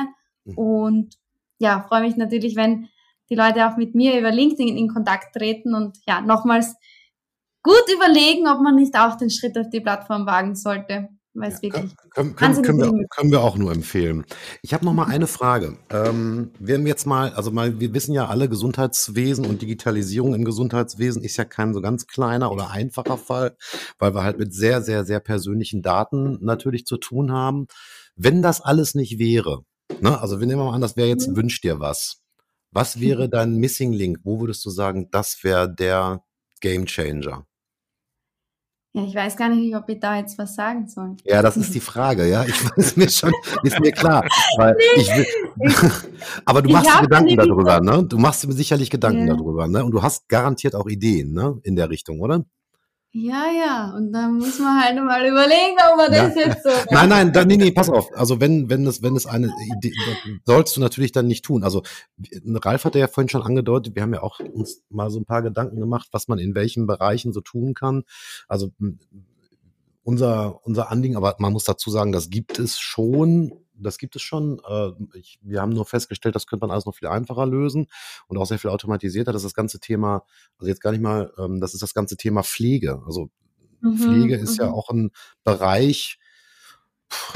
Mhm. 0.46 0.58
Und 0.58 1.16
ja, 1.60 1.86
freue 1.88 2.02
mich 2.02 2.16
natürlich, 2.16 2.56
wenn 2.56 2.90
die 3.30 3.36
Leute 3.36 3.68
auch 3.68 3.78
mit 3.78 3.94
mir 3.94 4.18
über 4.20 4.32
LinkedIn 4.32 4.78
in 4.78 4.88
Kontakt 4.88 5.36
treten 5.36 5.76
und 5.76 5.98
ja, 6.08 6.22
nochmals 6.22 6.76
gut 7.64 7.84
überlegen, 7.96 8.48
ob 8.48 8.62
man 8.62 8.76
nicht 8.76 8.96
auch 8.98 9.18
den 9.18 9.30
Schritt 9.30 9.58
auf 9.58 9.70
die 9.70 9.82
Plattform 9.82 10.26
wagen 10.26 10.56
sollte, 10.56 11.10
weil 11.34 11.50
es 11.52 11.62
Ja, 11.62 11.62
wirklich 11.62 11.96
können, 12.12 12.36
können, 12.36 12.62
können, 12.62 12.80
wir, 12.80 13.08
können 13.10 13.32
wir 13.32 13.42
auch 13.42 13.58
nur 13.58 13.72
empfehlen. 13.72 14.26
Ich 14.62 14.74
habe 14.74 14.86
noch 14.86 14.94
mal 14.94 15.06
eine 15.08 15.28
Frage. 15.28 15.78
Ähm, 15.92 16.52
wir 16.60 16.76
haben 16.76 16.86
jetzt 16.88 17.06
mal, 17.08 17.34
also 17.34 17.52
mal, 17.52 17.80
wir 17.80 17.94
wissen 17.94 18.14
ja 18.14 18.28
alle, 18.28 18.50
Gesundheitswesen 18.50 19.46
und 19.46 19.62
Digitalisierung 19.62 20.36
im 20.36 20.46
Gesundheitswesen 20.46 21.24
ist 21.24 21.38
ja 21.38 21.46
kein 21.46 21.74
so 21.74 21.82
ganz 21.82 22.06
kleiner 22.08 22.52
oder 22.52 22.70
einfacher 22.72 23.18
Fall, 23.18 23.56
weil 24.00 24.14
wir 24.14 24.24
halt 24.24 24.38
mit 24.40 24.54
sehr, 24.54 24.82
sehr, 24.84 25.06
sehr 25.06 25.20
persönlichen 25.20 25.82
Daten 25.82 26.38
natürlich 26.44 26.86
zu 26.86 26.98
tun 26.98 27.32
haben. 27.32 27.68
Wenn 28.16 28.42
das 28.44 28.62
alles 28.62 28.94
nicht 28.96 29.18
wäre, 29.20 29.64
ne, 30.02 30.20
also 30.22 30.40
wir 30.40 30.48
nehmen 30.48 30.64
mal 30.64 30.74
an, 30.76 30.82
das 30.82 30.98
wäre 30.98 31.08
jetzt 31.10 31.28
Mhm. 31.30 31.36
wünsch 31.36 31.62
dir 31.62 31.80
was. 31.80 32.22
Was 32.72 33.00
wäre 33.00 33.30
dein 33.30 33.56
Missing 33.56 33.94
Link? 33.94 34.20
Wo 34.24 34.40
würdest 34.40 34.64
du 34.66 34.70
sagen, 34.70 35.10
das 35.12 35.44
wäre 35.44 35.74
der 35.74 36.24
Game 36.62 36.86
Changer? 36.86 37.46
Ja, 38.96 39.04
ich 39.04 39.16
weiß 39.16 39.36
gar 39.38 39.50
nicht, 39.50 39.76
ob 39.76 39.90
ich 39.90 40.00
da 40.00 40.18
jetzt 40.18 40.38
was 40.38 40.54
sagen 40.54 40.88
soll. 40.88 41.16
Ja, 41.24 41.42
das 41.42 41.58
ist 41.58 41.74
die 41.74 41.80
Frage, 41.80 42.30
ja. 42.30 42.46
Ich 42.46 42.64
weiß 42.78 42.96
mir 42.96 43.10
schon, 43.10 43.34
ist 43.64 43.80
mir 43.80 43.92
klar. 43.92 44.24
Ich 44.98 45.08
will, 45.08 45.26
aber 46.46 46.62
du 46.62 46.70
machst 46.70 46.94
dir 46.96 47.02
Gedanken 47.02 47.36
darüber, 47.36 47.82
ne? 47.82 48.04
Du 48.04 48.20
machst 48.20 48.44
dir 48.44 48.52
sicherlich 48.54 48.92
Gedanken 48.92 49.28
Ja. 49.28 49.36
darüber, 49.36 49.68
ne? 49.68 49.84
Und 49.84 49.92
du 49.92 50.04
hast 50.04 50.30
garantiert 50.30 50.76
auch 50.76 50.86
Ideen, 50.88 51.34
ne? 51.34 51.60
In 51.64 51.76
der 51.76 51.90
Richtung, 51.90 52.20
oder? 52.20 52.46
Ja, 53.16 53.46
ja, 53.52 53.94
und 53.96 54.12
dann 54.12 54.40
muss 54.40 54.58
man 54.58 54.84
halt 54.84 54.96
mal 54.96 55.24
überlegen, 55.24 55.78
ob 55.92 55.98
man 55.98 56.12
ja. 56.12 56.28
das 56.28 56.36
jetzt 56.36 56.64
so. 56.64 56.70
Nein, 56.90 57.10
nein, 57.10 57.32
dann, 57.32 57.48
nee, 57.48 57.58
nee, 57.58 57.70
pass 57.70 57.88
auf. 57.88 58.10
Also 58.16 58.42
wenn, 58.42 58.72
wenn 58.72 58.88
es, 58.88 59.04
wenn 59.04 59.16
es 59.16 59.28
eine 59.28 59.54
Idee, 59.78 59.94
sollst 60.46 60.76
du 60.76 60.82
natürlich 60.82 61.12
dann 61.12 61.28
nicht 61.28 61.46
tun. 61.46 61.64
Also 61.64 61.84
Ralf 62.44 62.86
hatte 62.86 62.98
ja 62.98 63.08
vorhin 63.08 63.30
schon 63.30 63.44
angedeutet, 63.44 63.94
wir 63.94 64.02
haben 64.02 64.16
ja 64.16 64.24
auch 64.24 64.40
uns 64.40 64.82
mal 64.90 65.12
so 65.12 65.20
ein 65.20 65.26
paar 65.26 65.44
Gedanken 65.44 65.80
gemacht, 65.80 66.08
was 66.12 66.28
man 66.28 66.40
in 66.40 66.56
welchen 66.56 66.88
Bereichen 66.88 67.34
so 67.34 67.42
tun 67.42 67.76
kann. 67.76 68.02
Also 68.48 68.72
unser, 70.02 70.66
unser 70.66 70.90
Anliegen, 70.90 71.16
aber 71.16 71.36
man 71.38 71.54
muss 71.54 71.66
dazu 71.66 71.92
sagen, 71.92 72.14
das 72.14 72.32
gibt 72.32 72.58
es 72.58 72.80
schon 72.80 73.63
das 73.76 73.98
gibt 73.98 74.16
es 74.16 74.22
schon. 74.22 74.62
Äh, 74.68 74.92
ich, 75.18 75.40
wir 75.42 75.62
haben 75.62 75.72
nur 75.72 75.86
festgestellt, 75.86 76.36
das 76.36 76.48
könnte 76.48 76.66
man 76.66 76.72
alles 76.72 76.86
noch 76.86 76.96
viel 76.96 77.08
einfacher 77.08 77.46
lösen 77.46 77.88
und 78.28 78.38
auch 78.38 78.46
sehr 78.46 78.60
viel 78.60 78.70
automatisierter. 78.70 79.32
Das 79.32 79.42
ist 79.42 79.48
das 79.50 79.54
ganze 79.54 79.80
Thema, 79.80 80.24
also 80.58 80.70
jetzt 80.70 80.82
gar 80.82 80.92
nicht 80.92 81.02
mal, 81.02 81.32
ähm, 81.38 81.60
das 81.60 81.74
ist 81.74 81.84
das 81.84 81.94
ganze 81.94 82.18
Thema 82.18 82.44
Pflege. 82.44 83.02
Also 83.06 83.30
mhm, 83.82 83.98
Pflege 83.98 84.36
ist 84.36 84.58
ja 84.58 84.68
mhm. 84.68 84.74
auch 84.74 84.90
ein 84.90 85.12
Bereich, 85.44 86.20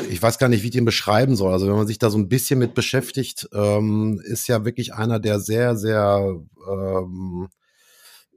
ich 0.10 0.22
weiß 0.22 0.40
gar 0.40 0.50
nicht, 0.50 0.64
wie 0.64 0.68
ich 0.68 0.74
den 0.74 0.86
beschreiben 0.86 1.36
soll. 1.36 1.54
Also 1.54 1.68
wenn 1.68 1.76
man 1.76 1.88
sich 1.88 2.00
da 2.00 2.10
so 2.10 2.18
ein 2.18 2.30
bisschen 2.30 2.60
mit 2.60 2.74
beschäftigt, 2.74 3.48
ähm, 3.54 4.20
ist 4.24 4.48
ja 4.48 4.66
wirklich 4.66 4.94
einer, 4.94 5.20
der 5.20 5.40
sehr, 5.40 5.76
sehr 5.76 6.40
ähm, 6.70 7.48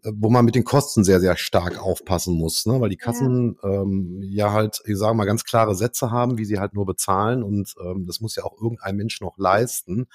wo 0.05 0.30
man 0.30 0.44
mit 0.44 0.55
den 0.55 0.64
Kosten 0.64 1.05
sehr, 1.05 1.20
sehr 1.20 1.36
stark 1.36 1.78
aufpassen 1.78 2.34
muss, 2.34 2.66
ne? 2.66 2.80
weil 2.80 2.88
die 2.88 2.96
Kassen 2.96 3.57
ja, 3.62 3.82
ähm, 3.82 4.20
ja 4.22 4.53
halt, 4.53 4.80
ich 4.86 4.96
sage 4.96 5.14
mal, 5.14 5.24
ganz 5.24 5.44
klare 5.44 5.74
Sätze 5.74 6.11
haben, 6.11 6.38
wie 6.38 6.44
sie 6.44 6.59
halt 6.59 6.74
nur 6.74 6.86
bezahlen 6.86 7.42
und 7.42 7.74
ähm, 7.84 8.07
das 8.07 8.20
muss 8.20 8.36
ja 8.36 8.44
auch 8.44 8.61
irgendein 8.61 8.96
Mensch 8.96 9.20
noch 9.20 9.36
leisten. 9.38 10.07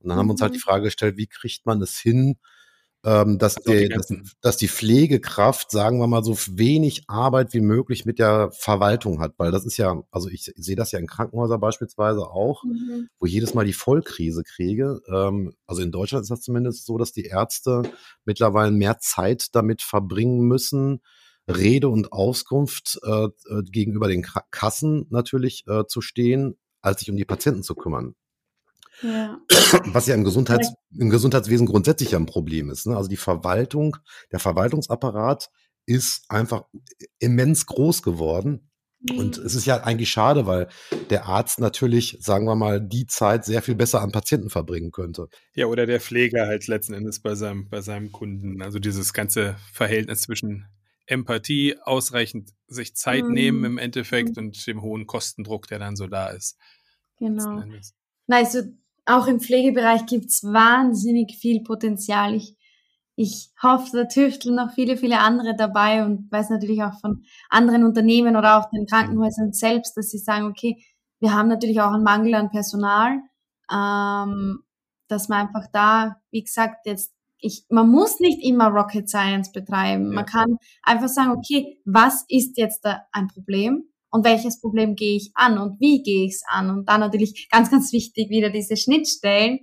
Und 0.00 0.08
dann 0.08 0.16
mhm. 0.16 0.20
haben 0.20 0.26
wir 0.26 0.32
uns 0.32 0.42
halt 0.42 0.54
die 0.54 0.58
mhm. 0.58 0.62
Frage 0.62 0.84
gestellt, 0.84 1.16
wie 1.16 1.26
kriegt 1.26 1.66
man 1.66 1.80
es 1.82 1.98
hin, 1.98 2.36
ähm, 3.04 3.38
dass, 3.38 3.56
also 3.58 3.70
die, 3.70 3.88
dass, 3.88 4.12
dass, 4.40 4.56
die 4.56 4.68
Pflegekraft, 4.68 5.70
sagen 5.70 6.00
wir 6.00 6.08
mal, 6.08 6.24
so 6.24 6.36
wenig 6.50 7.04
Arbeit 7.06 7.52
wie 7.54 7.60
möglich 7.60 8.04
mit 8.04 8.18
der 8.18 8.50
Verwaltung 8.50 9.20
hat. 9.20 9.34
Weil 9.38 9.52
das 9.52 9.64
ist 9.64 9.76
ja, 9.76 10.02
also 10.10 10.28
ich 10.28 10.52
sehe 10.56 10.74
das 10.74 10.90
ja 10.90 10.98
in 10.98 11.06
Krankenhäusern 11.06 11.60
beispielsweise 11.60 12.22
auch, 12.22 12.64
mhm. 12.64 13.08
wo 13.20 13.26
ich 13.26 13.32
jedes 13.32 13.54
Mal 13.54 13.64
die 13.64 13.72
Vollkrise 13.72 14.42
kriege. 14.42 15.00
Ähm, 15.08 15.54
also 15.66 15.82
in 15.82 15.92
Deutschland 15.92 16.22
ist 16.22 16.30
das 16.30 16.40
zumindest 16.40 16.86
so, 16.86 16.98
dass 16.98 17.12
die 17.12 17.26
Ärzte 17.26 17.82
mittlerweile 18.24 18.72
mehr 18.72 18.98
Zeit 18.98 19.54
damit 19.54 19.82
verbringen 19.82 20.40
müssen, 20.40 21.00
Rede 21.48 21.88
und 21.88 22.12
Auskunft 22.12 22.98
äh, 23.04 23.24
äh 23.24 23.62
gegenüber 23.70 24.08
den 24.08 24.26
Kassen 24.50 25.06
natürlich 25.10 25.64
äh, 25.66 25.86
zu 25.86 26.00
stehen, 26.00 26.58
als 26.82 27.00
sich 27.00 27.10
um 27.10 27.16
die 27.16 27.24
Patienten 27.24 27.62
zu 27.62 27.74
kümmern. 27.74 28.14
Ja. 29.02 29.38
Was 29.86 30.06
ja 30.06 30.14
im, 30.14 30.24
Gesundheits-, 30.24 30.72
im 30.96 31.10
Gesundheitswesen 31.10 31.66
grundsätzlich 31.66 32.12
ja 32.12 32.18
ein 32.18 32.26
Problem 32.26 32.70
ist. 32.70 32.86
Ne? 32.86 32.96
Also 32.96 33.08
die 33.08 33.16
Verwaltung, 33.16 33.96
der 34.32 34.38
Verwaltungsapparat 34.38 35.50
ist 35.86 36.24
einfach 36.28 36.64
immens 37.18 37.66
groß 37.66 38.02
geworden. 38.02 38.70
Und 39.10 39.38
mhm. 39.38 39.46
es 39.46 39.54
ist 39.54 39.64
ja 39.64 39.82
eigentlich 39.84 40.10
schade, 40.10 40.46
weil 40.46 40.68
der 41.10 41.26
Arzt 41.26 41.60
natürlich, 41.60 42.18
sagen 42.20 42.46
wir 42.46 42.56
mal, 42.56 42.80
die 42.80 43.06
Zeit 43.06 43.44
sehr 43.44 43.62
viel 43.62 43.76
besser 43.76 44.02
an 44.02 44.10
Patienten 44.10 44.50
verbringen 44.50 44.90
könnte. 44.90 45.28
Ja, 45.54 45.66
oder 45.66 45.86
der 45.86 46.00
Pfleger 46.00 46.46
halt 46.46 46.66
letzten 46.66 46.94
Endes 46.94 47.20
bei 47.20 47.36
seinem, 47.36 47.68
bei 47.68 47.80
seinem 47.80 48.10
Kunden. 48.10 48.60
Also 48.60 48.80
dieses 48.80 49.12
ganze 49.12 49.56
Verhältnis 49.72 50.22
zwischen 50.22 50.66
Empathie, 51.06 51.76
ausreichend 51.80 52.50
sich 52.66 52.96
Zeit 52.96 53.24
mhm. 53.24 53.32
nehmen 53.32 53.64
im 53.64 53.78
Endeffekt 53.78 54.36
mhm. 54.36 54.46
und 54.46 54.66
dem 54.66 54.82
hohen 54.82 55.06
Kostendruck, 55.06 55.68
der 55.68 55.78
dann 55.78 55.96
so 55.96 56.08
da 56.08 56.28
ist. 56.28 56.58
Genau. 57.18 57.62
Nein, 58.26 58.44
also 58.44 58.62
auch 59.08 59.26
im 59.26 59.40
Pflegebereich 59.40 60.06
gibt's 60.06 60.44
wahnsinnig 60.44 61.36
viel 61.36 61.62
Potenzial. 61.62 62.34
Ich, 62.34 62.56
ich 63.16 63.50
hoffe, 63.62 63.88
da 63.92 64.04
tüfteln 64.04 64.56
noch 64.56 64.72
viele, 64.72 64.96
viele 64.96 65.20
andere 65.20 65.56
dabei 65.56 66.04
und 66.04 66.30
weiß 66.30 66.50
natürlich 66.50 66.82
auch 66.82 67.00
von 67.00 67.24
anderen 67.48 67.84
Unternehmen 67.84 68.36
oder 68.36 68.58
auch 68.58 68.70
den 68.70 68.86
Krankenhäusern 68.86 69.52
selbst, 69.52 69.96
dass 69.96 70.10
sie 70.10 70.18
sagen, 70.18 70.46
okay, 70.46 70.82
wir 71.20 71.32
haben 71.32 71.48
natürlich 71.48 71.80
auch 71.80 71.92
einen 71.92 72.04
Mangel 72.04 72.34
an 72.34 72.50
Personal, 72.50 73.18
ähm, 73.72 74.60
dass 75.08 75.28
man 75.28 75.46
einfach 75.46 75.66
da, 75.72 76.16
wie 76.30 76.42
gesagt, 76.42 76.86
jetzt 76.86 77.12
ich, 77.40 77.64
man 77.68 77.88
muss 77.88 78.18
nicht 78.20 78.42
immer 78.42 78.66
Rocket 78.68 79.08
Science 79.08 79.52
betreiben. 79.52 80.12
Man 80.12 80.26
kann 80.26 80.58
einfach 80.82 81.08
sagen, 81.08 81.30
okay, 81.30 81.80
was 81.84 82.24
ist 82.28 82.58
jetzt 82.58 82.84
da 82.84 83.02
ein 83.12 83.28
Problem? 83.28 83.84
Und 84.10 84.24
welches 84.24 84.60
Problem 84.60 84.94
gehe 84.94 85.16
ich 85.16 85.30
an 85.34 85.58
und 85.58 85.80
wie 85.80 86.02
gehe 86.02 86.26
ich 86.26 86.34
es 86.34 86.42
an. 86.48 86.70
Und 86.70 86.88
dann 86.88 87.00
natürlich 87.00 87.48
ganz, 87.50 87.70
ganz 87.70 87.92
wichtig 87.92 88.30
wieder 88.30 88.50
diese 88.50 88.76
Schnittstellen, 88.76 89.60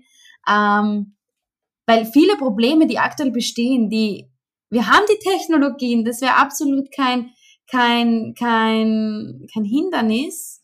ähm, 0.47 1.15
weil 1.87 2.05
viele 2.05 2.37
Probleme, 2.37 2.87
die 2.87 2.99
aktuell 2.99 3.31
bestehen, 3.31 3.89
die 3.89 4.29
wir 4.69 4.87
haben 4.87 5.05
die 5.09 5.29
Technologien, 5.29 6.03
das 6.03 6.21
wäre 6.21 6.35
absolut 6.35 6.91
kein 6.91 7.31
kein 7.71 8.33
kein 8.37 9.47
kein 9.53 9.63
Hindernis. 9.63 10.63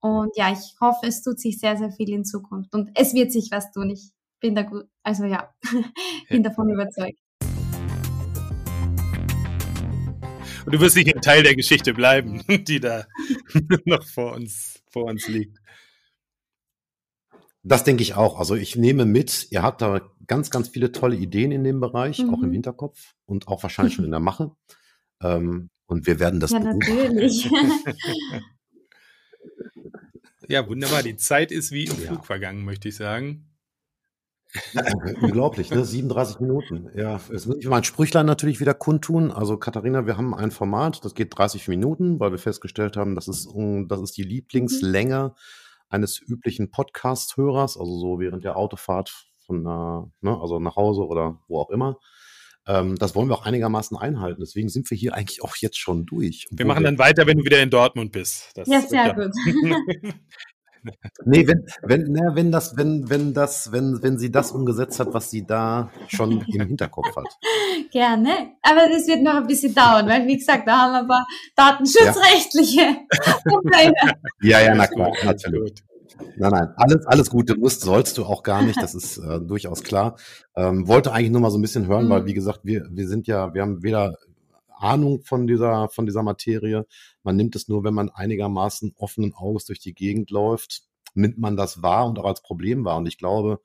Und 0.00 0.36
ja, 0.36 0.52
ich 0.52 0.76
hoffe, 0.80 1.06
es 1.06 1.22
tut 1.22 1.40
sich 1.40 1.58
sehr, 1.58 1.76
sehr 1.76 1.90
viel 1.90 2.10
in 2.10 2.24
Zukunft. 2.24 2.74
Und 2.74 2.90
es 2.94 3.14
wird 3.14 3.32
sich 3.32 3.48
was 3.50 3.72
tun. 3.72 3.90
Ich 3.90 4.10
bin 4.40 4.54
da 4.54 4.62
gut, 4.62 4.84
also 5.02 5.24
ja, 5.24 5.52
bin 6.28 6.42
davon 6.42 6.70
überzeugt. 6.70 7.18
Und 10.66 10.74
du 10.74 10.80
wirst 10.80 10.96
nicht 10.96 11.14
ein 11.14 11.22
Teil 11.22 11.44
der 11.44 11.54
Geschichte 11.54 11.94
bleiben, 11.94 12.42
die 12.66 12.80
da 12.80 13.06
noch 13.84 14.04
vor 14.04 14.32
uns, 14.34 14.82
vor 14.90 15.04
uns 15.04 15.28
liegt. 15.28 15.58
Das 17.62 17.84
denke 17.84 18.02
ich 18.02 18.14
auch. 18.14 18.38
Also 18.38 18.56
ich 18.56 18.76
nehme 18.76 19.06
mit, 19.06 19.46
ihr 19.50 19.62
habt 19.62 19.80
da 19.80 20.00
ganz, 20.26 20.50
ganz 20.50 20.68
viele 20.68 20.90
tolle 20.92 21.16
Ideen 21.16 21.52
in 21.52 21.64
dem 21.64 21.80
Bereich, 21.80 22.18
mhm. 22.18 22.34
auch 22.34 22.42
im 22.42 22.48
mhm. 22.48 22.54
Hinterkopf 22.54 23.14
und 23.26 23.48
auch 23.48 23.62
wahrscheinlich 23.62 23.94
schon 23.94 24.04
in 24.04 24.10
der 24.10 24.20
Mache. 24.20 24.50
Ähm, 25.22 25.70
und 25.86 26.06
wir 26.06 26.18
werden 26.18 26.40
das 26.40 26.50
Ja, 26.50 26.58
natürlich. 26.58 27.48
ja, 30.48 30.68
wunderbar. 30.68 31.04
Die 31.04 31.16
Zeit 31.16 31.52
ist 31.52 31.70
wie 31.70 31.84
im 31.84 32.00
ja. 32.00 32.08
Flug 32.08 32.26
vergangen, 32.26 32.64
möchte 32.64 32.88
ich 32.88 32.96
sagen. 32.96 33.48
Unglaublich, 35.20 35.70
ne? 35.70 35.84
37 35.84 36.40
Minuten. 36.40 36.88
Ja, 36.94 37.20
jetzt 37.30 37.46
muss 37.46 37.58
ich 37.58 37.68
mein 37.68 37.84
Sprüchlein 37.84 38.26
natürlich 38.26 38.60
wieder 38.60 38.74
kundtun. 38.74 39.30
Also 39.30 39.56
Katharina, 39.56 40.06
wir 40.06 40.16
haben 40.16 40.34
ein 40.34 40.50
Format, 40.50 41.04
das 41.04 41.14
geht 41.14 41.36
30 41.36 41.68
Minuten, 41.68 42.20
weil 42.20 42.30
wir 42.30 42.38
festgestellt 42.38 42.96
haben, 42.96 43.14
das 43.14 43.28
ist, 43.28 43.48
das 43.88 44.00
ist 44.00 44.16
die 44.16 44.22
Lieblingslänge 44.22 45.34
eines 45.88 46.20
üblichen 46.20 46.70
Podcast-Hörers, 46.70 47.78
also 47.78 47.98
so 47.98 48.18
während 48.18 48.44
der 48.44 48.56
Autofahrt 48.56 49.26
von, 49.46 49.60
äh, 49.60 50.26
ne, 50.26 50.40
also 50.40 50.58
nach 50.58 50.76
Hause 50.76 51.06
oder 51.06 51.38
wo 51.48 51.60
auch 51.60 51.70
immer. 51.70 51.98
Ähm, 52.66 52.96
das 52.96 53.14
wollen 53.14 53.28
wir 53.28 53.34
auch 53.34 53.46
einigermaßen 53.46 53.96
einhalten. 53.96 54.40
Deswegen 54.40 54.68
sind 54.68 54.90
wir 54.90 54.96
hier 54.96 55.14
eigentlich 55.14 55.42
auch 55.42 55.56
jetzt 55.56 55.78
schon 55.78 56.04
durch. 56.04 56.46
Wir 56.50 56.66
machen 56.66 56.82
dann 56.82 56.98
weiter, 56.98 57.26
wenn 57.26 57.38
du 57.38 57.44
wieder 57.44 57.62
in 57.62 57.70
Dortmund 57.70 58.10
bist. 58.12 58.50
Das 58.54 58.68
ja, 58.68 58.80
sehr 58.80 59.14
gut. 59.14 59.32
Nee, 61.24 61.46
wenn, 61.46 61.66
wenn, 61.82 62.12
na, 62.12 62.34
wenn 62.34 62.52
das, 62.52 62.76
wenn, 62.76 63.08
wenn 63.10 63.34
das, 63.34 63.72
wenn, 63.72 64.02
wenn 64.02 64.18
sie 64.18 64.30
das 64.30 64.52
umgesetzt 64.52 65.00
hat, 65.00 65.12
was 65.12 65.30
sie 65.30 65.46
da 65.46 65.90
schon 66.08 66.44
im 66.46 66.66
Hinterkopf 66.66 67.14
hat. 67.16 67.26
Gerne. 67.90 68.30
Aber 68.62 68.88
das 68.88 69.06
wird 69.06 69.22
noch 69.22 69.34
ein 69.34 69.46
bisschen 69.46 69.74
dauern, 69.74 70.06
weil, 70.08 70.26
wie 70.26 70.36
gesagt, 70.36 70.66
da 70.66 70.78
haben 70.78 70.92
wir 70.92 71.00
ein 71.00 71.08
paar 71.08 71.26
datenschutzrechtliche 71.56 72.80
ja. 72.80 73.32
Probleme. 73.44 73.94
Ja, 74.42 74.60
ja, 74.60 74.74
na 74.74 74.86
klar, 74.86 75.12
natürlich. 75.24 75.74
Nein, 76.36 76.50
nein, 76.50 76.68
alles, 76.76 77.06
alles 77.06 77.30
gut. 77.30 77.50
Du 77.50 77.56
musst, 77.56 77.82
sollst 77.82 78.16
du 78.18 78.24
auch 78.24 78.42
gar 78.42 78.62
nicht. 78.62 78.80
Das 78.80 78.94
ist 78.94 79.18
äh, 79.18 79.40
durchaus 79.40 79.82
klar. 79.82 80.16
Ähm, 80.56 80.88
wollte 80.88 81.12
eigentlich 81.12 81.30
nur 81.30 81.40
mal 81.40 81.50
so 81.50 81.58
ein 81.58 81.62
bisschen 81.62 81.86
hören, 81.86 82.06
mhm. 82.06 82.10
weil, 82.10 82.26
wie 82.26 82.34
gesagt, 82.34 82.60
wir, 82.62 82.86
wir 82.90 83.08
sind 83.08 83.26
ja, 83.26 83.52
wir 83.52 83.62
haben 83.62 83.82
weder 83.82 84.16
Ahnung 84.76 85.22
von 85.22 85.46
dieser, 85.46 85.88
von 85.88 86.06
dieser 86.06 86.22
Materie. 86.22 86.86
Man 87.22 87.36
nimmt 87.36 87.56
es 87.56 87.68
nur, 87.68 87.84
wenn 87.84 87.94
man 87.94 88.10
einigermaßen 88.10 88.92
offenen 88.96 89.34
Auges 89.34 89.64
durch 89.64 89.80
die 89.80 89.94
Gegend 89.94 90.30
läuft, 90.30 90.82
nimmt 91.14 91.38
man 91.38 91.56
das 91.56 91.82
wahr 91.82 92.06
und 92.06 92.18
auch 92.18 92.24
als 92.24 92.42
Problem 92.42 92.84
wahr. 92.84 92.98
Und 92.98 93.06
ich 93.06 93.18
glaube, 93.18 93.60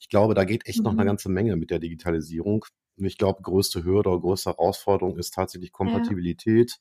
ich 0.00 0.08
glaube, 0.08 0.34
da 0.34 0.44
geht 0.44 0.66
echt 0.66 0.78
mhm. 0.78 0.84
noch 0.84 0.92
eine 0.92 1.02
mhm. 1.02 1.08
ganze 1.08 1.28
Menge 1.28 1.56
mit 1.56 1.70
der 1.70 1.78
Digitalisierung. 1.78 2.64
Und 2.96 3.06
ich 3.06 3.18
glaube, 3.18 3.42
größte 3.42 3.84
Hürde 3.84 4.10
oder 4.10 4.20
größte 4.20 4.50
Herausforderung 4.50 5.18
ist 5.18 5.34
tatsächlich 5.34 5.72
Kompatibilität 5.72 6.72
ja. 6.72 6.76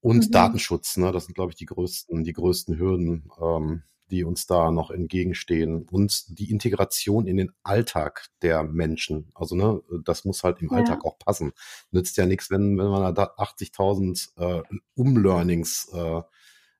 und 0.00 0.26
mhm. 0.26 0.30
Datenschutz. 0.30 0.96
Ne? 0.96 1.12
Das 1.12 1.26
sind, 1.26 1.34
glaube 1.34 1.52
ich, 1.52 1.56
die 1.56 1.66
größten, 1.66 2.24
die 2.24 2.32
größten 2.32 2.78
Hürden. 2.78 3.30
Ähm, 3.40 3.82
die 4.10 4.24
uns 4.24 4.46
da 4.46 4.70
noch 4.70 4.90
entgegenstehen 4.90 5.86
und 5.90 6.38
die 6.38 6.50
Integration 6.50 7.26
in 7.26 7.36
den 7.36 7.52
Alltag 7.62 8.26
der 8.42 8.62
Menschen. 8.62 9.30
Also 9.34 9.56
ne, 9.56 9.82
das 10.04 10.24
muss 10.24 10.44
halt 10.44 10.60
im 10.62 10.70
ja. 10.70 10.78
Alltag 10.78 11.04
auch 11.04 11.18
passen. 11.18 11.52
Nützt 11.90 12.16
ja 12.16 12.26
nichts, 12.26 12.50
wenn, 12.50 12.78
wenn 12.78 12.88
man 12.88 13.14
da 13.14 13.34
80.000 13.36 14.60
äh, 14.60 14.62
Umlearnings 14.94 15.90
äh, 15.92 16.22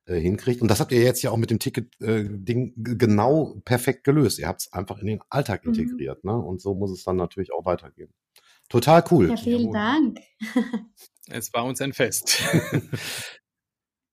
äh, 0.07 0.21
hinkriegt. 0.21 0.61
Und 0.61 0.69
das 0.69 0.79
habt 0.79 0.93
ihr 0.93 1.01
jetzt 1.01 1.21
ja 1.21 1.31
auch 1.31 1.37
mit 1.37 1.51
dem 1.51 1.59
Ticket-Ding 1.59 2.73
äh, 2.77 2.95
genau 2.95 3.61
perfekt 3.65 4.05
gelöst. 4.05 4.39
Ihr 4.39 4.47
habt 4.47 4.61
es 4.61 4.71
einfach 4.71 4.99
in 4.99 5.07
den 5.07 5.19
Alltag 5.29 5.65
mhm. 5.65 5.73
integriert. 5.73 6.23
Ne? 6.23 6.33
Und 6.33 6.61
so 6.61 6.75
muss 6.75 6.91
es 6.91 7.03
dann 7.03 7.17
natürlich 7.17 7.51
auch 7.51 7.65
weitergehen. 7.65 8.13
Total 8.69 9.03
cool. 9.11 9.29
Ja, 9.29 9.37
vielen 9.37 9.73
Dank. 9.73 10.19
es 11.29 11.53
war 11.53 11.65
uns 11.65 11.81
ein 11.81 11.91
Fest. 11.91 12.41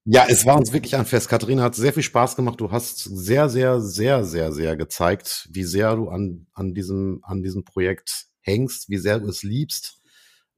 Ja, 0.07 0.27
es 0.29 0.45
war 0.45 0.57
uns 0.59 0.73
wirklich 0.73 0.97
ein 0.97 1.07
Fest. 1.07 1.31
Katharina 1.31 1.63
hat 1.63 1.75
sehr 1.75 1.95
viel 1.95 2.03
Spaß 2.03 2.37
gemacht. 2.37 2.61
Du 2.61 2.71
hast 2.71 2.99
sehr, 2.99 3.49
sehr, 3.49 3.81
sehr, 3.81 4.25
sehr, 4.25 4.53
sehr 4.53 4.77
gezeigt, 4.77 5.49
wie 5.51 5.65
sehr 5.65 5.97
du 5.97 6.11
an, 6.11 6.47
an, 6.53 6.75
diesem, 6.75 7.21
an 7.23 7.43
diesem 7.43 7.65
Projekt 7.65 8.27
hängst, 8.41 8.91
wie 8.91 8.99
sehr 8.99 9.19
du 9.19 9.29
es 9.29 9.43
liebst 9.43 10.03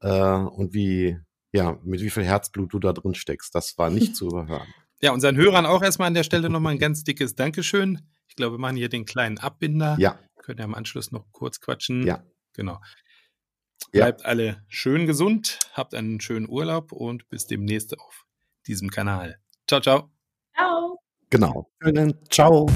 äh, 0.00 0.10
und 0.10 0.74
wie, 0.74 1.18
ja, 1.52 1.78
mit 1.84 2.00
wie 2.00 2.10
viel 2.10 2.24
Herzblut 2.24 2.72
du 2.74 2.80
da 2.80 2.92
drin 2.92 3.14
steckst. 3.14 3.54
Das 3.54 3.78
war 3.78 3.88
nicht 3.88 4.16
zu 4.16 4.26
überhören. 4.26 4.66
Ja, 5.00 5.12
unseren 5.12 5.36
Hörern 5.36 5.66
auch 5.66 5.82
erstmal 5.82 6.08
an 6.08 6.14
der 6.14 6.24
Stelle 6.24 6.50
nochmal 6.50 6.72
ein 6.72 6.80
ganz 6.80 7.04
dickes 7.04 7.36
Dankeschön. 7.36 8.00
Ich 8.28 8.34
glaube, 8.34 8.54
wir 8.56 8.60
machen 8.60 8.76
hier 8.76 8.88
den 8.88 9.04
kleinen 9.04 9.38
Abbinder. 9.38 9.96
Ja. 10.00 10.18
Können 10.42 10.58
ja 10.58 10.64
im 10.64 10.74
Anschluss 10.74 11.12
noch 11.12 11.30
kurz 11.30 11.60
quatschen. 11.60 12.04
Ja. 12.04 12.24
Genau. 12.54 12.80
Ja. 13.92 14.06
Bleibt 14.06 14.24
alle 14.24 14.64
schön 14.66 15.06
gesund, 15.06 15.60
habt 15.72 15.94
einen 15.94 16.20
schönen 16.20 16.48
Urlaub 16.48 16.90
und 16.90 17.28
bis 17.28 17.46
demnächst 17.46 17.96
auf 17.98 18.25
diesem 18.66 18.90
Kanal. 18.90 19.38
Ciao, 19.66 19.80
ciao. 19.80 20.10
Ciao. 20.54 20.98
Genau. 21.30 21.70
Ciao. 22.30 22.66